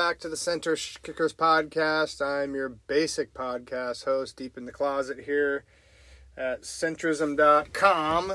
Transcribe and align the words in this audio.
back 0.00 0.18
to 0.18 0.30
the 0.30 0.36
Center 0.36 0.78
Kickers 1.02 1.34
podcast. 1.34 2.24
I'm 2.24 2.54
your 2.54 2.70
basic 2.70 3.34
podcast 3.34 4.06
host, 4.06 4.34
deep 4.34 4.56
in 4.56 4.64
the 4.64 4.72
closet 4.72 5.20
here 5.26 5.64
at 6.38 6.62
centrism.com, 6.62 8.32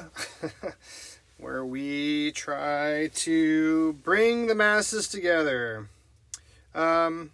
where 1.40 1.66
we 1.66 2.32
try 2.34 3.10
to 3.16 3.94
bring 3.94 4.46
the 4.46 4.54
masses 4.54 5.08
together. 5.08 5.90
Um, 6.76 7.32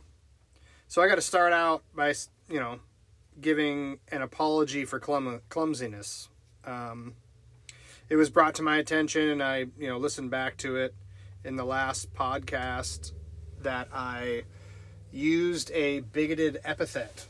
so 0.87 1.01
I 1.01 1.09
got 1.09 1.15
to 1.15 1.21
start 1.21 1.51
out 1.51 1.83
by, 1.93 2.13
you 2.49 2.61
know, 2.61 2.79
giving 3.41 3.99
an 4.13 4.21
apology 4.21 4.85
for 4.85 4.97
clum- 4.97 5.41
clumsiness. 5.49 6.29
Um, 6.63 7.15
it 8.07 8.15
was 8.15 8.29
brought 8.29 8.55
to 8.55 8.63
my 8.63 8.77
attention, 8.77 9.27
and 9.27 9.43
I, 9.43 9.65
you 9.77 9.89
know, 9.89 9.97
listened 9.97 10.31
back 10.31 10.55
to 10.59 10.77
it 10.77 10.95
in 11.43 11.57
the 11.57 11.65
last 11.65 12.13
podcast 12.13 13.11
that 13.63 13.87
I 13.93 14.43
used 15.11 15.71
a 15.71 16.01
bigoted 16.01 16.59
epithet. 16.63 17.27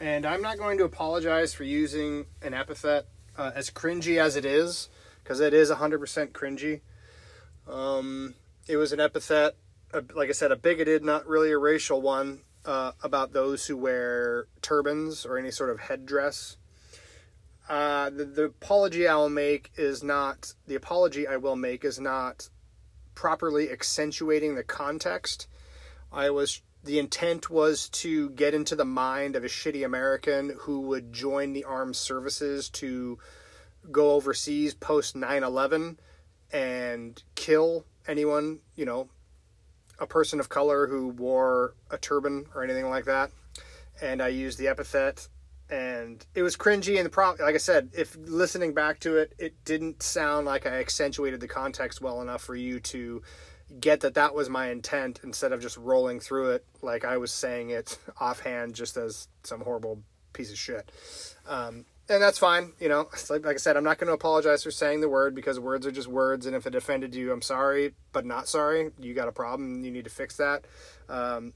And 0.00 0.26
I'm 0.26 0.42
not 0.42 0.58
going 0.58 0.78
to 0.78 0.84
apologize 0.84 1.54
for 1.54 1.64
using 1.64 2.26
an 2.42 2.52
epithet 2.52 3.06
uh, 3.38 3.52
as 3.54 3.70
cringy 3.70 4.18
as 4.18 4.36
it 4.36 4.44
is, 4.44 4.88
because 5.22 5.40
it 5.40 5.54
is 5.54 5.70
100% 5.70 6.32
cringy. 6.32 6.80
Um, 7.68 8.34
it 8.66 8.76
was 8.76 8.92
an 8.92 9.00
epithet, 9.00 9.56
uh, 9.92 10.02
like 10.14 10.28
I 10.28 10.32
said, 10.32 10.52
a 10.52 10.56
bigoted, 10.56 11.04
not 11.04 11.26
really 11.26 11.52
a 11.52 11.58
racial 11.58 12.02
one, 12.02 12.40
uh, 12.64 12.92
about 13.02 13.32
those 13.32 13.66
who 13.66 13.76
wear 13.76 14.46
turbans 14.62 15.24
or 15.24 15.38
any 15.38 15.50
sort 15.50 15.70
of 15.70 15.80
headdress. 15.80 16.56
Uh, 17.68 18.10
the, 18.10 18.24
the 18.24 18.44
apology 18.44 19.08
I 19.08 19.16
will 19.16 19.30
make 19.30 19.70
is 19.76 20.02
not, 20.02 20.54
the 20.66 20.74
apology 20.74 21.26
I 21.26 21.36
will 21.36 21.56
make 21.56 21.84
is 21.84 21.98
not 21.98 22.48
properly 23.14 23.70
accentuating 23.70 24.54
the 24.54 24.64
context. 24.64 25.46
I 26.12 26.30
was 26.30 26.62
the 26.82 26.98
intent 26.98 27.48
was 27.48 27.88
to 27.88 28.28
get 28.30 28.52
into 28.52 28.76
the 28.76 28.84
mind 28.84 29.36
of 29.36 29.44
a 29.44 29.48
shitty 29.48 29.84
American 29.84 30.56
who 30.60 30.80
would 30.80 31.12
join 31.12 31.52
the 31.52 31.64
armed 31.64 31.96
services 31.96 32.68
to 32.70 33.18
go 33.90 34.12
overseas 34.12 34.74
post 34.74 35.14
9/11 35.14 35.98
and 36.52 37.22
kill 37.34 37.86
anyone, 38.06 38.60
you 38.76 38.84
know, 38.84 39.08
a 39.98 40.06
person 40.06 40.40
of 40.40 40.48
color 40.48 40.86
who 40.88 41.08
wore 41.08 41.74
a 41.90 41.96
turban 41.96 42.46
or 42.54 42.62
anything 42.62 42.88
like 42.88 43.06
that. 43.06 43.30
And 44.00 44.20
I 44.20 44.28
used 44.28 44.58
the 44.58 44.68
epithet 44.68 45.28
and 45.70 46.26
it 46.34 46.42
was 46.42 46.56
cringy 46.56 46.96
and 46.96 47.06
the 47.06 47.10
pro 47.10 47.30
like 47.30 47.54
i 47.54 47.58
said 47.58 47.90
if 47.96 48.16
listening 48.20 48.74
back 48.74 49.00
to 49.00 49.16
it 49.16 49.34
it 49.38 49.54
didn't 49.64 50.02
sound 50.02 50.46
like 50.46 50.66
i 50.66 50.80
accentuated 50.80 51.40
the 51.40 51.48
context 51.48 52.00
well 52.00 52.20
enough 52.20 52.42
for 52.42 52.54
you 52.54 52.78
to 52.78 53.22
get 53.80 54.00
that 54.00 54.14
that 54.14 54.34
was 54.34 54.50
my 54.50 54.70
intent 54.70 55.20
instead 55.24 55.52
of 55.52 55.60
just 55.60 55.76
rolling 55.78 56.20
through 56.20 56.50
it 56.50 56.66
like 56.82 57.04
i 57.04 57.16
was 57.16 57.32
saying 57.32 57.70
it 57.70 57.98
offhand 58.20 58.74
just 58.74 58.96
as 58.96 59.28
some 59.42 59.60
horrible 59.60 60.02
piece 60.32 60.50
of 60.50 60.58
shit. 60.58 60.90
Um, 61.46 61.84
and 62.08 62.20
that's 62.20 62.38
fine 62.38 62.72
you 62.80 62.88
know? 62.88 63.08
Like, 63.30 63.46
like 63.46 63.54
i 63.54 63.58
said 63.58 63.76
i'm 63.76 63.84
not 63.84 63.98
going 63.98 64.08
to 64.08 64.14
apologize 64.14 64.64
for 64.64 64.70
saying 64.70 65.00
the 65.00 65.08
word 65.08 65.34
because 65.34 65.58
words 65.58 65.86
are 65.86 65.92
just 65.92 66.08
words 66.08 66.44
and 66.44 66.54
if 66.54 66.66
it 66.66 66.74
offended 66.74 67.14
you 67.14 67.32
i'm 67.32 67.40
sorry 67.40 67.94
but 68.14 68.24
not 68.24 68.48
sorry. 68.48 68.90
You 68.98 69.12
got 69.12 69.28
a 69.28 69.32
problem 69.32 69.84
you 69.84 69.90
need 69.90 70.04
to 70.04 70.10
fix 70.10 70.38
that. 70.38 70.64
Um, 71.10 71.52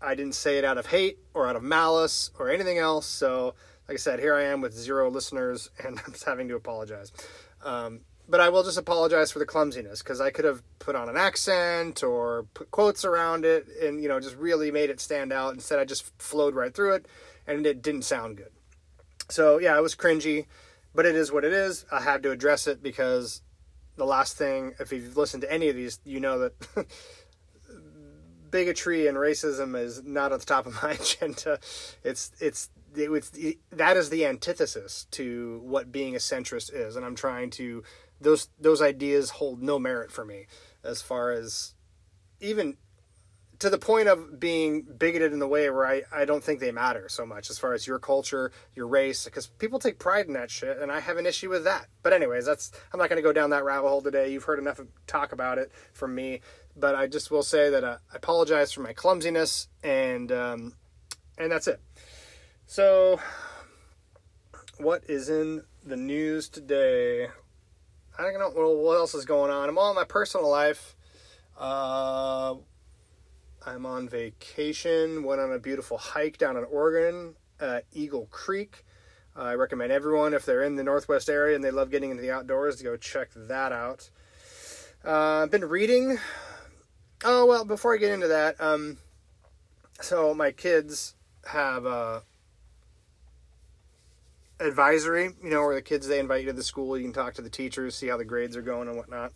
I 0.00 0.14
didn't 0.14 0.34
say 0.34 0.58
it 0.58 0.64
out 0.64 0.78
of 0.78 0.86
hate 0.86 1.18
or 1.34 1.46
out 1.46 1.56
of 1.56 1.62
malice 1.62 2.30
or 2.38 2.50
anything 2.50 2.78
else. 2.78 3.06
So, 3.06 3.54
like 3.88 3.94
I 3.94 3.98
said, 3.98 4.20
here 4.20 4.34
I 4.34 4.44
am 4.44 4.60
with 4.60 4.74
zero 4.74 5.10
listeners 5.10 5.70
and 5.84 6.00
I'm 6.06 6.14
having 6.24 6.48
to 6.48 6.56
apologize. 6.56 7.12
Um, 7.62 8.00
but 8.28 8.40
I 8.40 8.50
will 8.50 8.62
just 8.62 8.76
apologize 8.76 9.32
for 9.32 9.38
the 9.38 9.46
clumsiness 9.46 10.02
because 10.02 10.20
I 10.20 10.30
could 10.30 10.44
have 10.44 10.62
put 10.78 10.94
on 10.94 11.08
an 11.08 11.16
accent 11.16 12.02
or 12.02 12.44
put 12.52 12.70
quotes 12.70 13.04
around 13.04 13.46
it 13.46 13.66
and, 13.82 14.02
you 14.02 14.08
know, 14.08 14.20
just 14.20 14.36
really 14.36 14.70
made 14.70 14.90
it 14.90 15.00
stand 15.00 15.32
out. 15.32 15.54
Instead, 15.54 15.78
I 15.78 15.84
just 15.84 16.12
flowed 16.20 16.54
right 16.54 16.74
through 16.74 16.94
it 16.94 17.06
and 17.46 17.66
it 17.66 17.80
didn't 17.80 18.02
sound 18.02 18.36
good. 18.36 18.50
So, 19.30 19.58
yeah, 19.58 19.76
it 19.76 19.82
was 19.82 19.96
cringy, 19.96 20.46
but 20.94 21.06
it 21.06 21.16
is 21.16 21.32
what 21.32 21.44
it 21.44 21.54
is. 21.54 21.86
I 21.90 22.00
had 22.02 22.22
to 22.24 22.30
address 22.30 22.66
it 22.66 22.82
because 22.82 23.40
the 23.96 24.04
last 24.04 24.36
thing, 24.36 24.74
if 24.78 24.92
you've 24.92 25.16
listened 25.16 25.42
to 25.42 25.52
any 25.52 25.68
of 25.68 25.76
these, 25.76 25.98
you 26.04 26.20
know 26.20 26.38
that 26.38 26.52
bigotry 28.50 29.06
and 29.06 29.16
racism 29.16 29.78
is 29.78 30.02
not 30.04 30.32
at 30.32 30.40
the 30.40 30.46
top 30.46 30.66
of 30.66 30.82
my 30.82 30.92
agenda. 31.00 31.58
It's 32.02 32.32
it's 32.40 32.70
it, 32.94 33.30
it, 33.34 33.58
that 33.70 33.96
is 33.96 34.10
the 34.10 34.26
antithesis 34.26 35.06
to 35.12 35.60
what 35.64 35.92
being 35.92 36.14
a 36.14 36.18
centrist 36.18 36.74
is, 36.74 36.96
and 36.96 37.04
I'm 37.04 37.16
trying 37.16 37.50
to 37.50 37.82
those 38.20 38.48
those 38.58 38.82
ideas 38.82 39.30
hold 39.30 39.62
no 39.62 39.78
merit 39.78 40.10
for 40.10 40.24
me 40.24 40.46
as 40.82 41.02
far 41.02 41.30
as 41.30 41.74
even 42.40 42.76
to 43.58 43.68
the 43.68 43.78
point 43.78 44.08
of 44.08 44.38
being 44.38 44.82
bigoted 44.82 45.32
in 45.32 45.40
the 45.40 45.48
way 45.48 45.68
where 45.68 45.86
I, 45.86 46.02
I 46.12 46.24
don't 46.24 46.44
think 46.44 46.60
they 46.60 46.70
matter 46.70 47.08
so 47.08 47.26
much 47.26 47.50
as 47.50 47.58
far 47.58 47.72
as 47.72 47.86
your 47.86 47.98
culture, 47.98 48.52
your 48.74 48.86
race, 48.86 49.24
because 49.24 49.48
people 49.48 49.80
take 49.80 49.98
pride 49.98 50.26
in 50.26 50.34
that 50.34 50.50
shit, 50.50 50.78
and 50.78 50.92
I 50.92 51.00
have 51.00 51.16
an 51.16 51.26
issue 51.26 51.50
with 51.50 51.64
that. 51.64 51.88
But 52.02 52.12
anyways, 52.12 52.46
that's 52.46 52.70
I'm 52.92 53.00
not 53.00 53.08
going 53.08 53.16
to 53.16 53.22
go 53.22 53.32
down 53.32 53.50
that 53.50 53.64
rabbit 53.64 53.88
hole 53.88 54.02
today. 54.02 54.30
You've 54.32 54.44
heard 54.44 54.60
enough 54.60 54.80
talk 55.06 55.32
about 55.32 55.58
it 55.58 55.72
from 55.92 56.14
me 56.14 56.40
but 56.78 56.94
I 56.94 57.06
just 57.06 57.30
will 57.30 57.42
say 57.42 57.70
that 57.70 57.84
uh, 57.84 57.98
I 58.12 58.16
apologize 58.16 58.72
for 58.72 58.80
my 58.80 58.92
clumsiness, 58.92 59.68
and 59.82 60.30
um, 60.30 60.74
and 61.36 61.50
that's 61.50 61.66
it. 61.66 61.80
So, 62.66 63.20
what 64.78 65.04
is 65.08 65.28
in 65.28 65.62
the 65.84 65.96
news 65.96 66.48
today? 66.48 67.28
I 68.18 68.22
don't 68.22 68.38
know 68.38 68.52
well, 68.54 68.76
what 68.76 68.96
else 68.96 69.14
is 69.14 69.24
going 69.24 69.50
on. 69.50 69.68
I'm 69.68 69.78
all 69.78 69.90
in 69.90 69.96
my 69.96 70.04
personal 70.04 70.48
life. 70.50 70.96
Uh, 71.58 72.56
I'm 73.66 73.86
on 73.86 74.08
vacation. 74.08 75.22
Went 75.22 75.40
on 75.40 75.52
a 75.52 75.58
beautiful 75.58 75.98
hike 75.98 76.38
down 76.38 76.56
in 76.56 76.64
Oregon 76.64 77.34
at 77.60 77.84
Eagle 77.92 78.26
Creek. 78.30 78.84
Uh, 79.36 79.42
I 79.42 79.54
recommend 79.54 79.92
everyone, 79.92 80.34
if 80.34 80.44
they're 80.44 80.62
in 80.62 80.74
the 80.74 80.82
Northwest 80.82 81.28
area 81.28 81.54
and 81.54 81.64
they 81.64 81.70
love 81.70 81.90
getting 81.90 82.10
into 82.10 82.22
the 82.22 82.32
outdoors, 82.32 82.76
to 82.76 82.84
go 82.84 82.96
check 82.96 83.30
that 83.34 83.72
out. 83.72 84.10
Uh, 85.04 85.42
I've 85.42 85.50
been 85.50 85.64
reading 85.64 86.18
Oh 87.24 87.46
well, 87.46 87.64
before 87.64 87.94
I 87.94 87.98
get 87.98 88.12
into 88.12 88.28
that, 88.28 88.60
um, 88.60 88.98
so 90.00 90.34
my 90.34 90.52
kids 90.52 91.14
have 91.46 91.84
a 91.84 92.22
advisory, 94.60 95.30
you 95.42 95.50
know, 95.50 95.62
where 95.62 95.74
the 95.74 95.82
kids 95.82 96.06
they 96.06 96.18
invite 96.18 96.42
you 96.42 96.46
to 96.48 96.52
the 96.52 96.62
school, 96.62 96.96
you 96.96 97.04
can 97.04 97.12
talk 97.12 97.34
to 97.34 97.42
the 97.42 97.50
teachers, 97.50 97.94
see 97.94 98.08
how 98.08 98.16
the 98.16 98.24
grades 98.24 98.56
are 98.56 98.62
going 98.62 98.88
and 98.88 98.96
whatnot. 98.96 99.32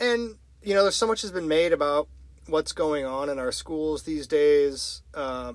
And 0.00 0.36
you 0.62 0.74
know, 0.74 0.82
there's 0.82 0.96
so 0.96 1.06
much 1.06 1.22
has 1.22 1.30
been 1.30 1.48
made 1.48 1.72
about 1.72 2.08
what's 2.46 2.72
going 2.72 3.04
on 3.04 3.28
in 3.28 3.38
our 3.38 3.52
schools 3.52 4.02
these 4.02 4.26
days. 4.26 5.02
Uh, 5.14 5.52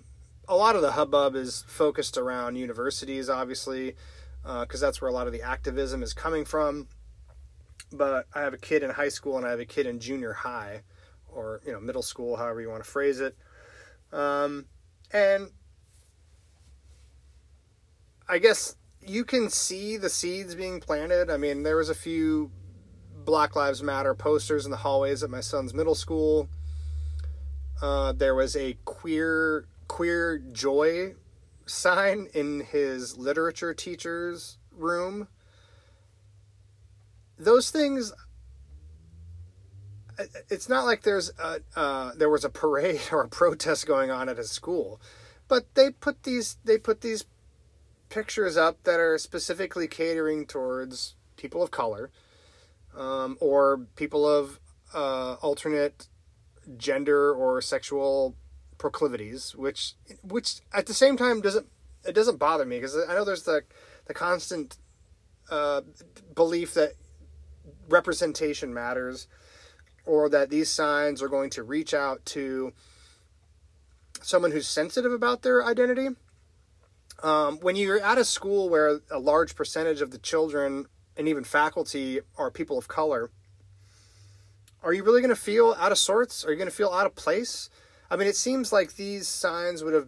a 0.48 0.56
lot 0.56 0.76
of 0.76 0.82
the 0.82 0.92
hubbub 0.92 1.36
is 1.36 1.64
focused 1.68 2.18
around 2.18 2.56
universities, 2.56 3.30
obviously, 3.30 3.96
because 4.44 4.82
uh, 4.82 4.88
that's 4.88 5.02
where 5.02 5.10
a 5.10 5.14
lot 5.14 5.28
of 5.28 5.34
the 5.34 5.42
activism 5.42 6.04
is 6.04 6.14
coming 6.14 6.46
from. 6.46 6.88
But 7.91 8.28
I 8.34 8.41
have 8.41 8.53
a 8.53 8.57
kid 8.57 8.84
in 8.84 8.90
high 8.90 9.09
school 9.09 9.38
and 9.38 9.46
I 9.46 9.50
have 9.50 9.59
a 9.59 9.66
kid 9.66 9.85
in 9.85 10.00
junior 10.00 10.34
high 10.34 10.84
or 11.28 11.62
you 11.66 11.72
know 11.72 11.79
middle 11.79 12.02
school, 12.02 12.35
however 12.38 12.62
you 12.62 12.69
want 12.69 12.84
to 12.84 12.90
phrase 12.90 13.19
it. 13.19 13.35
Um, 14.12 14.66
and 15.12 15.50
I 18.28 18.38
guess 18.38 18.75
you 19.06 19.25
can 19.25 19.50
see 19.50 19.97
the 19.97 20.09
seeds 20.09 20.56
being 20.56 20.79
planted. 20.79 21.29
I 21.29 21.38
mean, 21.38 21.63
there 21.63 21.78
was 21.78 21.90
a 21.90 21.96
few 21.96 22.52
Black 23.25 23.56
Lives 23.56 23.84
Matter 23.84 24.13
posters 24.13 24.66
in 24.66 24.72
the 24.72 24.78
hallways 24.78 25.23
at 25.23 25.29
my 25.29 25.41
son's 25.41 25.73
middle 25.73 25.96
school. 25.96 26.50
Uh, 27.81 28.12
there 28.13 28.35
was 28.35 28.56
a 28.56 28.78
queer 28.85 29.66
queer 29.88 30.40
joy 30.52 31.13
sign 31.66 32.28
in 32.34 32.61
his 32.61 33.17
literature 33.17 33.73
teacher's 33.73 34.58
room. 34.72 35.28
Those 37.41 37.72
things 37.72 38.14
it's 40.49 40.70
not 40.70 40.85
like 40.85 41.02
there's 41.02 41.32
a, 41.40 41.59
uh, 41.76 42.11
there 42.16 42.29
was 42.29 42.46
a 42.46 42.49
parade 42.49 43.02
or 43.11 43.22
a 43.22 43.29
protest 43.29 43.88
going 43.88 44.11
on 44.11 44.29
at 44.29 44.40
a 44.40 44.43
school, 44.43 45.02
but 45.47 45.73
they 45.76 45.90
put 45.90 46.23
these 46.23 46.58
they 46.64 46.78
put 46.78 47.02
these 47.02 47.26
pictures 48.09 48.58
up 48.58 48.84
that 48.84 48.99
are 48.99 49.17
specifically 49.17 49.88
catering 49.88 50.46
towards 50.46 51.16
people 51.38 51.64
of 51.64 51.72
color 51.72 52.11
um, 52.96 53.38
or 53.40 53.87
people 53.96 54.28
of 54.28 54.59
uh, 54.94 55.34
alternate 55.41 56.08
gender 56.78 57.34
or 57.34 57.61
sexual 57.61 58.35
proclivities, 58.78 59.55
which 59.55 59.96
which 60.22 60.59
at 60.73 60.85
the 60.85 60.94
same 60.94 61.17
time 61.17 61.41
doesn't 61.41 61.67
it 62.05 62.14
doesn't 62.14 62.37
bother 62.37 62.66
me 62.66 62.78
because 62.78 62.97
I 63.09 63.16
know 63.16 63.26
there's 63.26 63.44
the 63.44 63.64
the 64.05 64.14
constant 64.14 64.78
uh, 65.49 65.82
belief 66.35 66.73
that 66.73 66.94
representation 67.91 68.73
matters 68.73 69.28
or 70.05 70.29
that 70.29 70.49
these 70.49 70.70
signs 70.70 71.22
are 71.22 71.28
going 71.28 71.49
to 71.52 71.64
reach 71.64 71.93
out 71.93 72.26
to 72.26 72.73
someone 74.22 74.52
who's 74.52 74.67
sensitive 74.67 75.11
about 75.11 75.41
their 75.41 75.64
identity. 75.66 76.09
Um, 77.23 77.59
when 77.59 77.76
you're 77.76 78.02
at 78.02 78.17
a 78.17 78.26
school 78.26 78.70
where 78.70 78.99
a 79.11 79.20
large 79.20 79.55
percentage 79.55 80.02
of 80.02 80.11
the 80.11 80.17
children 80.17 80.88
and 81.16 81.28
even 81.28 81.43
faculty 81.43 82.20
are 82.38 82.49
people 82.49 82.78
of 82.78 82.88
color, 82.88 83.29
are 84.84 84.94
you 84.94 85.03
really 85.03 85.22
going 85.22 85.29
to 85.29 85.40
feel 85.40 85.76
out 85.78 85.91
of 85.91 85.99
sorts? 85.99 86.44
Are 86.44 86.49
you 86.49 86.58
going 86.58 86.70
to 86.70 86.76
feel 86.76 86.90
out 86.90 87.05
of 87.05 87.16
place? 87.16 87.70
I 88.09 88.16
mean, 88.16 88.28
it 88.28 88.35
seems 88.35 88.73
like 88.73 88.96
these 88.96 89.28
signs 89.28 89.84
would 89.84 89.94
have 89.94 90.08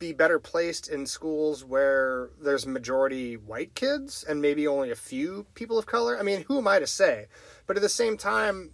be 0.00 0.12
better 0.14 0.38
placed 0.40 0.88
in 0.88 1.06
schools 1.06 1.62
where 1.62 2.30
there's 2.42 2.66
majority 2.66 3.36
white 3.36 3.74
kids 3.74 4.24
and 4.26 4.40
maybe 4.40 4.66
only 4.66 4.90
a 4.90 4.96
few 4.96 5.46
people 5.54 5.78
of 5.78 5.84
color. 5.84 6.18
I 6.18 6.22
mean, 6.22 6.42
who 6.48 6.58
am 6.58 6.66
I 6.66 6.78
to 6.78 6.86
say? 6.86 7.26
But 7.66 7.76
at 7.76 7.82
the 7.82 7.88
same 7.88 8.16
time, 8.16 8.70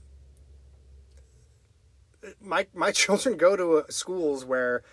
my 2.41 2.69
my 2.73 2.93
children 3.03 3.37
go 3.37 3.57
to 3.57 3.79
uh, 3.79 3.83
schools 3.91 4.45
where 4.45 4.85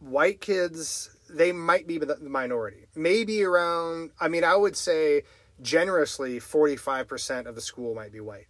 white 0.00 0.40
kids 0.40 1.16
they 1.30 1.52
might 1.52 1.86
be 1.86 1.98
the 1.98 2.18
minority. 2.20 2.86
Maybe 2.96 3.42
around 3.44 4.10
I 4.20 4.26
mean, 4.28 4.42
I 4.42 4.56
would 4.56 4.76
say 4.76 5.22
generously 5.62 6.40
45% 6.40 7.46
of 7.46 7.54
the 7.54 7.60
school 7.60 7.94
might 7.94 8.12
be 8.12 8.18
white. 8.18 8.48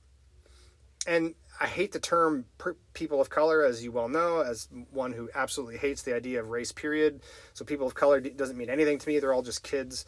And 1.06 1.34
I 1.60 1.66
hate 1.66 1.92
the 1.92 2.00
term 2.00 2.46
per- 2.58 2.76
people 2.94 3.20
of 3.20 3.30
color, 3.30 3.64
as 3.64 3.82
you 3.84 3.92
well 3.92 4.08
know, 4.08 4.40
as 4.40 4.68
one 4.90 5.12
who 5.12 5.30
absolutely 5.34 5.78
hates 5.78 6.02
the 6.02 6.14
idea 6.14 6.40
of 6.40 6.50
race, 6.50 6.72
period. 6.72 7.22
So 7.52 7.64
people 7.64 7.86
of 7.86 7.94
color 7.94 8.20
doesn't 8.20 8.56
mean 8.56 8.70
anything 8.70 8.98
to 8.98 9.08
me. 9.08 9.18
They're 9.18 9.32
all 9.32 9.42
just 9.42 9.62
kids. 9.62 10.04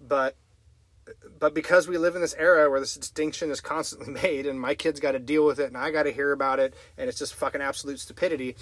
But 0.00 0.36
but 1.38 1.54
because 1.54 1.88
we 1.88 1.98
live 1.98 2.14
in 2.14 2.20
this 2.20 2.34
era 2.34 2.70
where 2.70 2.80
this 2.80 2.94
distinction 2.94 3.50
is 3.50 3.60
constantly 3.60 4.12
made 4.22 4.46
and 4.46 4.60
my 4.60 4.74
kids 4.74 5.00
got 5.00 5.12
to 5.12 5.18
deal 5.18 5.44
with 5.44 5.58
it 5.58 5.66
and 5.66 5.76
I 5.76 5.90
got 5.90 6.04
to 6.04 6.12
hear 6.12 6.32
about 6.32 6.60
it 6.60 6.74
and 6.96 7.08
it's 7.08 7.18
just 7.18 7.34
fucking 7.34 7.60
absolute 7.60 7.98
stupidity. 7.98 8.56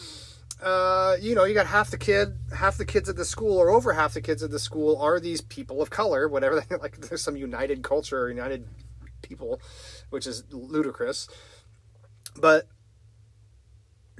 Uh, 0.62 1.16
you 1.20 1.34
know, 1.34 1.44
you 1.44 1.54
got 1.54 1.66
half 1.66 1.90
the 1.90 1.98
kid, 1.98 2.36
half 2.56 2.76
the 2.78 2.84
kids 2.84 3.08
at 3.08 3.14
the 3.14 3.24
school, 3.24 3.58
or 3.58 3.70
over 3.70 3.92
half 3.92 4.14
the 4.14 4.20
kids 4.20 4.42
at 4.42 4.50
the 4.50 4.58
school 4.58 4.96
are 5.00 5.20
these 5.20 5.40
people 5.40 5.80
of 5.80 5.90
color, 5.90 6.28
whatever. 6.28 6.64
Like 6.80 7.00
there's 7.00 7.22
some 7.22 7.36
united 7.36 7.82
culture 7.82 8.20
or 8.20 8.28
united 8.28 8.66
people, 9.22 9.60
which 10.10 10.26
is 10.26 10.44
ludicrous. 10.50 11.28
But 12.40 12.66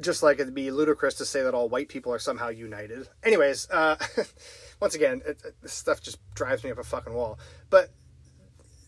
just 0.00 0.22
like 0.22 0.38
it'd 0.38 0.54
be 0.54 0.70
ludicrous 0.70 1.14
to 1.14 1.24
say 1.24 1.42
that 1.42 1.54
all 1.54 1.68
white 1.68 1.88
people 1.88 2.12
are 2.12 2.18
somehow 2.18 2.48
united. 2.48 3.08
Anyways, 3.22 3.68
uh, 3.70 3.96
once 4.80 4.94
again, 4.94 5.22
it, 5.26 5.40
it, 5.44 5.54
this 5.62 5.72
stuff 5.72 6.00
just 6.00 6.18
drives 6.34 6.64
me 6.64 6.70
up 6.70 6.78
a 6.78 6.84
fucking 6.84 7.14
wall. 7.14 7.38
But 7.70 7.90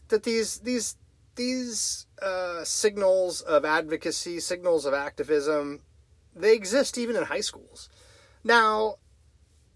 that 0.08 0.22
these 0.22 0.58
these 0.58 0.96
these 1.36 2.06
uh, 2.20 2.64
signals 2.64 3.40
of 3.40 3.64
advocacy, 3.64 4.40
signals 4.40 4.84
of 4.84 4.94
activism, 4.94 5.80
they 6.34 6.54
exist 6.54 6.98
even 6.98 7.16
in 7.16 7.24
high 7.24 7.40
schools. 7.40 7.88
Now, 8.44 8.96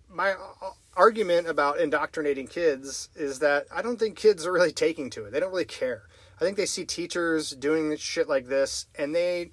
my 0.08 0.32
uh, 0.32 0.70
argument 0.96 1.48
about 1.48 1.80
indoctrinating 1.80 2.46
kids 2.46 3.08
is 3.16 3.40
that 3.40 3.66
I 3.74 3.82
don't 3.82 3.98
think 3.98 4.16
kids 4.16 4.46
are 4.46 4.52
really 4.52 4.72
taking 4.72 5.10
to 5.10 5.24
it. 5.24 5.32
They 5.32 5.40
don't 5.40 5.50
really 5.50 5.64
care. 5.64 6.02
I 6.40 6.44
think 6.44 6.56
they 6.56 6.66
see 6.66 6.84
teachers 6.84 7.50
doing 7.50 7.96
shit 7.96 8.28
like 8.28 8.46
this 8.46 8.86
and 8.96 9.14
they 9.14 9.50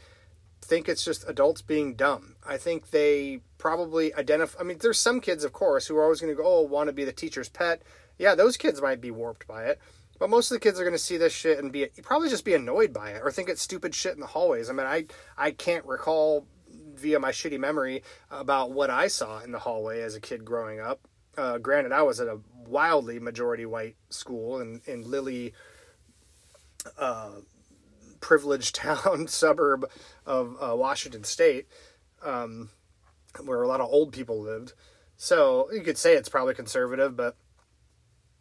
think 0.62 0.88
it's 0.88 1.04
just 1.04 1.28
adults 1.28 1.62
being 1.62 1.96
dumb. 1.96 2.36
I 2.48 2.58
think 2.58 2.92
they 2.92 3.42
probably 3.58 4.14
identify. 4.14 4.60
I 4.60 4.64
mean, 4.64 4.78
there's 4.80 5.00
some 5.00 5.20
kids, 5.20 5.44
of 5.44 5.54
course, 5.54 5.88
who 5.88 5.98
are 5.98 6.04
always 6.04 6.22
going 6.22 6.36
to 6.36 6.42
go, 6.42 6.48
oh, 6.48 6.62
want 6.62 6.88
to 6.88 6.94
be 6.94 7.04
the 7.04 7.12
teacher's 7.12 7.50
pet. 7.50 7.82
Yeah, 8.18 8.36
those 8.36 8.58
kids 8.58 8.82
might 8.82 9.02
be 9.02 9.12
warped 9.12 9.48
by 9.48 9.66
it. 9.66 9.80
But 10.20 10.30
most 10.30 10.52
of 10.52 10.56
the 10.56 10.60
kids 10.60 10.80
are 10.80 10.84
going 10.84 10.94
to 10.94 11.00
see 11.00 11.18
this 11.18 11.34
shit 11.34 11.58
and 11.58 11.72
be 11.72 11.88
probably 12.04 12.30
just 12.30 12.46
be 12.46 12.54
annoyed 12.54 12.94
by 12.94 13.10
it 13.10 13.22
or 13.24 13.32
think 13.32 13.50
it's 13.50 13.62
stupid 13.62 13.96
shit 13.96 14.14
in 14.14 14.20
the 14.20 14.28
hallways. 14.28 14.70
I 14.70 14.74
mean, 14.74 14.86
I 14.86 15.06
I 15.36 15.50
can't 15.50 15.84
recall 15.86 16.46
via 16.70 17.20
my 17.20 17.32
shitty 17.32 17.60
memory 17.60 18.04
about 18.30 18.72
what 18.72 18.92
I 18.92 19.08
saw 19.08 19.40
in 19.40 19.52
the 19.52 19.58
hallway 19.58 20.02
as 20.02 20.16
a 20.16 20.22
kid 20.22 20.46
growing 20.46 20.80
up. 20.80 21.08
Uh, 21.36 21.58
granted, 21.58 21.92
I 21.92 22.04
was 22.04 22.20
at 22.20 22.28
a 22.28 22.40
wildly 22.68 23.20
majority 23.20 23.66
white 23.66 23.96
school 24.10 24.62
in 24.62 24.82
in 24.86 25.10
Lilly, 25.10 25.54
uh, 26.98 27.32
privileged 28.20 28.76
town 28.76 29.28
suburb 29.28 29.90
of 30.26 30.56
uh, 30.62 30.76
Washington 30.76 31.24
State, 31.24 31.68
um, 32.24 32.70
where 33.44 33.62
a 33.62 33.68
lot 33.68 33.82
of 33.82 33.90
old 33.90 34.14
people 34.14 34.40
lived. 34.40 34.74
So 35.18 35.70
you 35.72 35.82
could 35.82 35.98
say 35.98 36.16
it's 36.16 36.30
probably 36.30 36.54
conservative, 36.54 37.16
but 37.16 37.36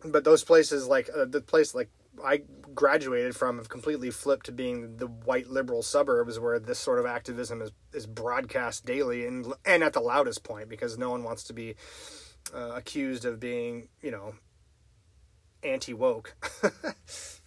but 0.04 0.24
those 0.24 0.44
places 0.44 0.86
like 0.86 1.10
uh, 1.14 1.26
the 1.26 1.40
place 1.40 1.74
like 1.74 1.90
I 2.24 2.42
graduated 2.74 3.36
from 3.36 3.58
have 3.58 3.68
completely 3.68 4.10
flipped 4.10 4.46
to 4.46 4.52
being 4.52 4.96
the 4.96 5.06
white 5.06 5.48
liberal 5.48 5.82
suburbs 5.82 6.38
where 6.38 6.58
this 6.58 6.78
sort 6.78 6.98
of 6.98 7.06
activism 7.06 7.60
is 7.60 7.70
is 7.92 8.06
broadcast 8.06 8.86
daily 8.86 9.26
and 9.26 9.52
and 9.64 9.82
at 9.82 9.92
the 9.92 10.00
loudest 10.00 10.42
point 10.42 10.68
because 10.68 10.96
no 10.96 11.10
one 11.10 11.22
wants 11.22 11.44
to 11.44 11.52
be 11.52 11.74
uh, 12.54 12.72
accused 12.74 13.24
of 13.24 13.40
being 13.40 13.88
you 14.02 14.10
know 14.10 14.34
anti 15.62 15.92
woke. 15.92 16.34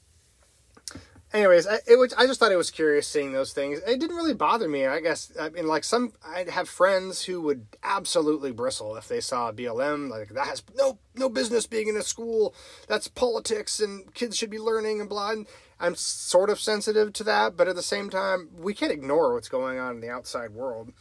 anyways, 1.34 1.68
I, 1.68 1.80
it 1.88 1.98
was, 1.98 2.14
I 2.14 2.26
just 2.28 2.40
thought 2.40 2.52
it 2.52 2.58
was 2.58 2.72
curious 2.72 3.08
seeing 3.08 3.34
those 3.34 3.54
things. 3.54 3.80
It 3.80 4.00
didn't 4.00 4.16
really 4.16 4.34
bother 4.34 4.70
me. 4.70 4.86
I 4.86 5.00
guess 5.00 5.32
I 5.40 5.50
mean, 5.50 5.68
like 5.68 5.84
some, 5.84 6.14
I 6.26 6.46
have 6.50 6.70
friends 6.70 7.24
who 7.24 7.42
would 7.42 7.66
absolutely 7.84 8.52
bristle 8.52 8.96
if 8.96 9.08
they 9.08 9.20
saw 9.20 9.52
BLM. 9.52 10.10
Like 10.10 10.30
that 10.30 10.48
has 10.48 10.64
no 10.76 11.00
no 11.16 11.30
business 11.30 11.68
being 11.68 11.88
in 11.88 11.98
a 11.98 12.04
school. 12.04 12.54
That's 12.88 13.08
politics, 13.08 13.80
and 13.80 14.14
kids 14.14 14.38
should 14.38 14.50
be 14.50 14.60
learning 14.60 15.00
and 15.00 15.10
blah. 15.10 15.32
And 15.32 15.48
I'm 15.80 15.96
sort 15.96 16.50
of 16.50 16.60
sensitive 16.60 17.14
to 17.14 17.24
that, 17.26 17.58
but 17.58 17.68
at 17.68 17.76
the 17.76 17.84
same 17.84 18.10
time, 18.10 18.50
we 18.58 18.74
can't 18.74 18.92
ignore 18.92 19.34
what's 19.34 19.50
going 19.50 19.80
on 19.80 19.96
in 19.96 20.02
the 20.02 20.10
outside 20.10 20.52
world. 20.52 20.94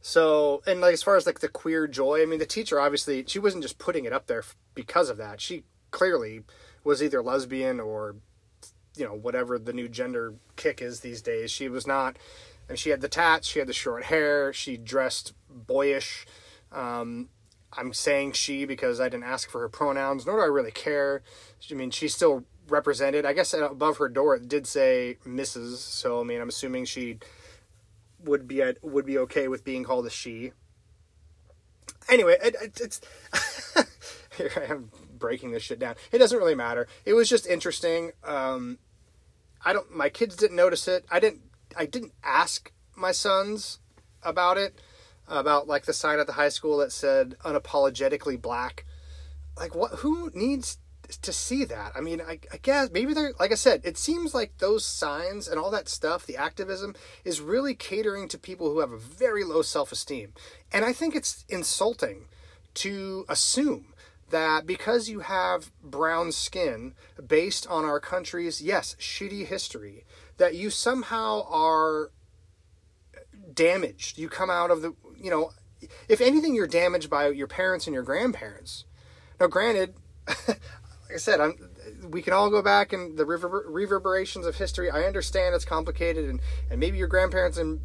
So, 0.00 0.62
and 0.66 0.80
like 0.80 0.94
as 0.94 1.02
far 1.02 1.16
as 1.16 1.26
like 1.26 1.40
the 1.40 1.48
queer 1.48 1.86
joy, 1.86 2.22
I 2.22 2.26
mean, 2.26 2.40
the 2.40 2.46
teacher 2.46 2.80
obviously 2.80 3.24
she 3.26 3.38
wasn't 3.38 3.62
just 3.62 3.78
putting 3.78 4.04
it 4.04 4.12
up 4.12 4.26
there 4.26 4.44
because 4.74 5.08
of 5.08 5.16
that. 5.18 5.40
She 5.40 5.64
clearly 5.90 6.42
was 6.84 7.02
either 7.02 7.22
lesbian 7.22 7.78
or 7.78 8.16
you 8.96 9.04
know 9.04 9.14
whatever 9.14 9.58
the 9.58 9.72
new 9.72 9.88
gender 9.88 10.34
kick 10.56 10.82
is 10.82 11.00
these 11.00 11.22
days. 11.22 11.50
She 11.50 11.68
was 11.68 11.86
not, 11.86 12.16
and 12.68 12.78
she 12.78 12.90
had 12.90 13.00
the 13.00 13.08
tats, 13.08 13.48
she 13.48 13.58
had 13.58 13.68
the 13.68 13.72
short 13.72 14.04
hair, 14.04 14.52
she 14.52 14.76
dressed 14.76 15.32
boyish. 15.48 16.26
Um, 16.70 17.28
I'm 17.74 17.92
saying 17.92 18.32
she 18.32 18.64
because 18.64 19.00
I 19.00 19.08
didn't 19.08 19.24
ask 19.24 19.48
for 19.48 19.60
her 19.60 19.68
pronouns, 19.68 20.26
nor 20.26 20.36
do 20.36 20.42
I 20.42 20.46
really 20.46 20.70
care. 20.70 21.22
I 21.70 21.74
mean, 21.74 21.90
she's 21.90 22.14
still 22.14 22.44
represented. 22.68 23.24
I 23.24 23.32
guess 23.32 23.54
above 23.54 23.98
her 23.98 24.08
door 24.08 24.36
it 24.36 24.48
did 24.48 24.66
say 24.66 25.18
Mrs. 25.26 25.76
So 25.76 26.20
I 26.20 26.24
mean, 26.24 26.40
I'm 26.40 26.48
assuming 26.48 26.84
she 26.84 27.18
would 28.24 28.46
be 28.46 28.62
would 28.82 29.06
be 29.06 29.18
okay 29.18 29.48
with 29.48 29.64
being 29.64 29.84
called 29.84 30.06
a 30.06 30.10
she. 30.10 30.52
Anyway, 32.08 32.36
it, 32.42 32.56
it, 32.60 32.80
it's 32.80 33.00
here 34.36 34.50
I 34.56 34.72
am 34.72 34.90
breaking 35.18 35.52
this 35.52 35.62
shit 35.62 35.78
down. 35.78 35.94
It 36.10 36.18
doesn't 36.18 36.36
really 36.36 36.54
matter. 36.54 36.88
It 37.04 37.14
was 37.14 37.28
just 37.28 37.46
interesting. 37.46 38.12
Um, 38.24 38.78
I 39.64 39.72
don't. 39.72 39.94
My 39.94 40.08
kids 40.08 40.36
didn't 40.36 40.56
notice 40.56 40.88
it. 40.88 41.04
I 41.10 41.20
didn't. 41.20 41.42
I 41.76 41.86
didn't 41.86 42.12
ask 42.22 42.72
my 42.96 43.12
sons 43.12 43.78
about 44.22 44.58
it. 44.58 44.80
About 45.28 45.68
like 45.68 45.84
the 45.84 45.92
sign 45.92 46.18
at 46.18 46.26
the 46.26 46.34
high 46.34 46.48
school 46.48 46.78
that 46.78 46.92
said 46.92 47.36
unapologetically 47.44 48.40
black. 48.40 48.84
Like 49.56 49.74
what? 49.74 49.92
Who 50.00 50.30
needs 50.34 50.78
to 51.20 51.32
see 51.32 51.64
that? 51.64 51.92
I 51.94 52.00
mean, 52.00 52.20
I, 52.20 52.38
I 52.52 52.56
guess 52.60 52.90
maybe 52.90 53.14
they're 53.14 53.32
like 53.38 53.52
I 53.52 53.56
said. 53.56 53.82
It 53.84 53.96
seems 53.96 54.34
like 54.34 54.58
those 54.58 54.84
signs 54.84 55.48
and 55.48 55.58
all 55.58 55.70
that 55.70 55.88
stuff, 55.88 56.26
the 56.26 56.36
activism, 56.36 56.94
is 57.24 57.40
really 57.40 57.74
catering 57.74 58.28
to 58.28 58.38
people 58.38 58.70
who 58.70 58.80
have 58.80 58.92
a 58.92 58.98
very 58.98 59.44
low 59.44 59.62
self 59.62 59.92
esteem, 59.92 60.32
and 60.72 60.84
I 60.84 60.92
think 60.92 61.14
it's 61.14 61.44
insulting 61.48 62.26
to 62.74 63.24
assume 63.28 63.91
that 64.32 64.66
because 64.66 65.08
you 65.08 65.20
have 65.20 65.70
brown 65.82 66.32
skin 66.32 66.94
based 67.24 67.66
on 67.68 67.84
our 67.84 68.00
country's, 68.00 68.60
yes, 68.60 68.96
shitty 68.98 69.46
history, 69.46 70.04
that 70.38 70.54
you 70.54 70.68
somehow 70.68 71.46
are 71.48 72.10
damaged. 73.54 74.18
You 74.18 74.28
come 74.28 74.50
out 74.50 74.70
of 74.70 74.82
the, 74.82 74.94
you 75.16 75.30
know, 75.30 75.52
if 76.08 76.20
anything, 76.20 76.54
you're 76.54 76.66
damaged 76.66 77.08
by 77.08 77.28
your 77.28 77.46
parents 77.46 77.86
and 77.86 77.94
your 77.94 78.02
grandparents. 78.02 78.84
Now, 79.40 79.46
granted, 79.46 79.94
like 80.48 80.60
I 81.14 81.16
said, 81.16 81.40
I'm, 81.40 81.70
we 82.08 82.22
can 82.22 82.32
all 82.32 82.50
go 82.50 82.62
back 82.62 82.92
and 82.92 83.16
the 83.16 83.26
rever- 83.26 83.66
reverberations 83.68 84.46
of 84.46 84.56
history. 84.56 84.90
I 84.90 85.04
understand 85.04 85.54
it's 85.54 85.64
complicated, 85.64 86.28
and, 86.28 86.40
and 86.70 86.78
maybe 86.80 86.98
your 86.98 87.08
grandparents 87.08 87.58
and 87.58 87.80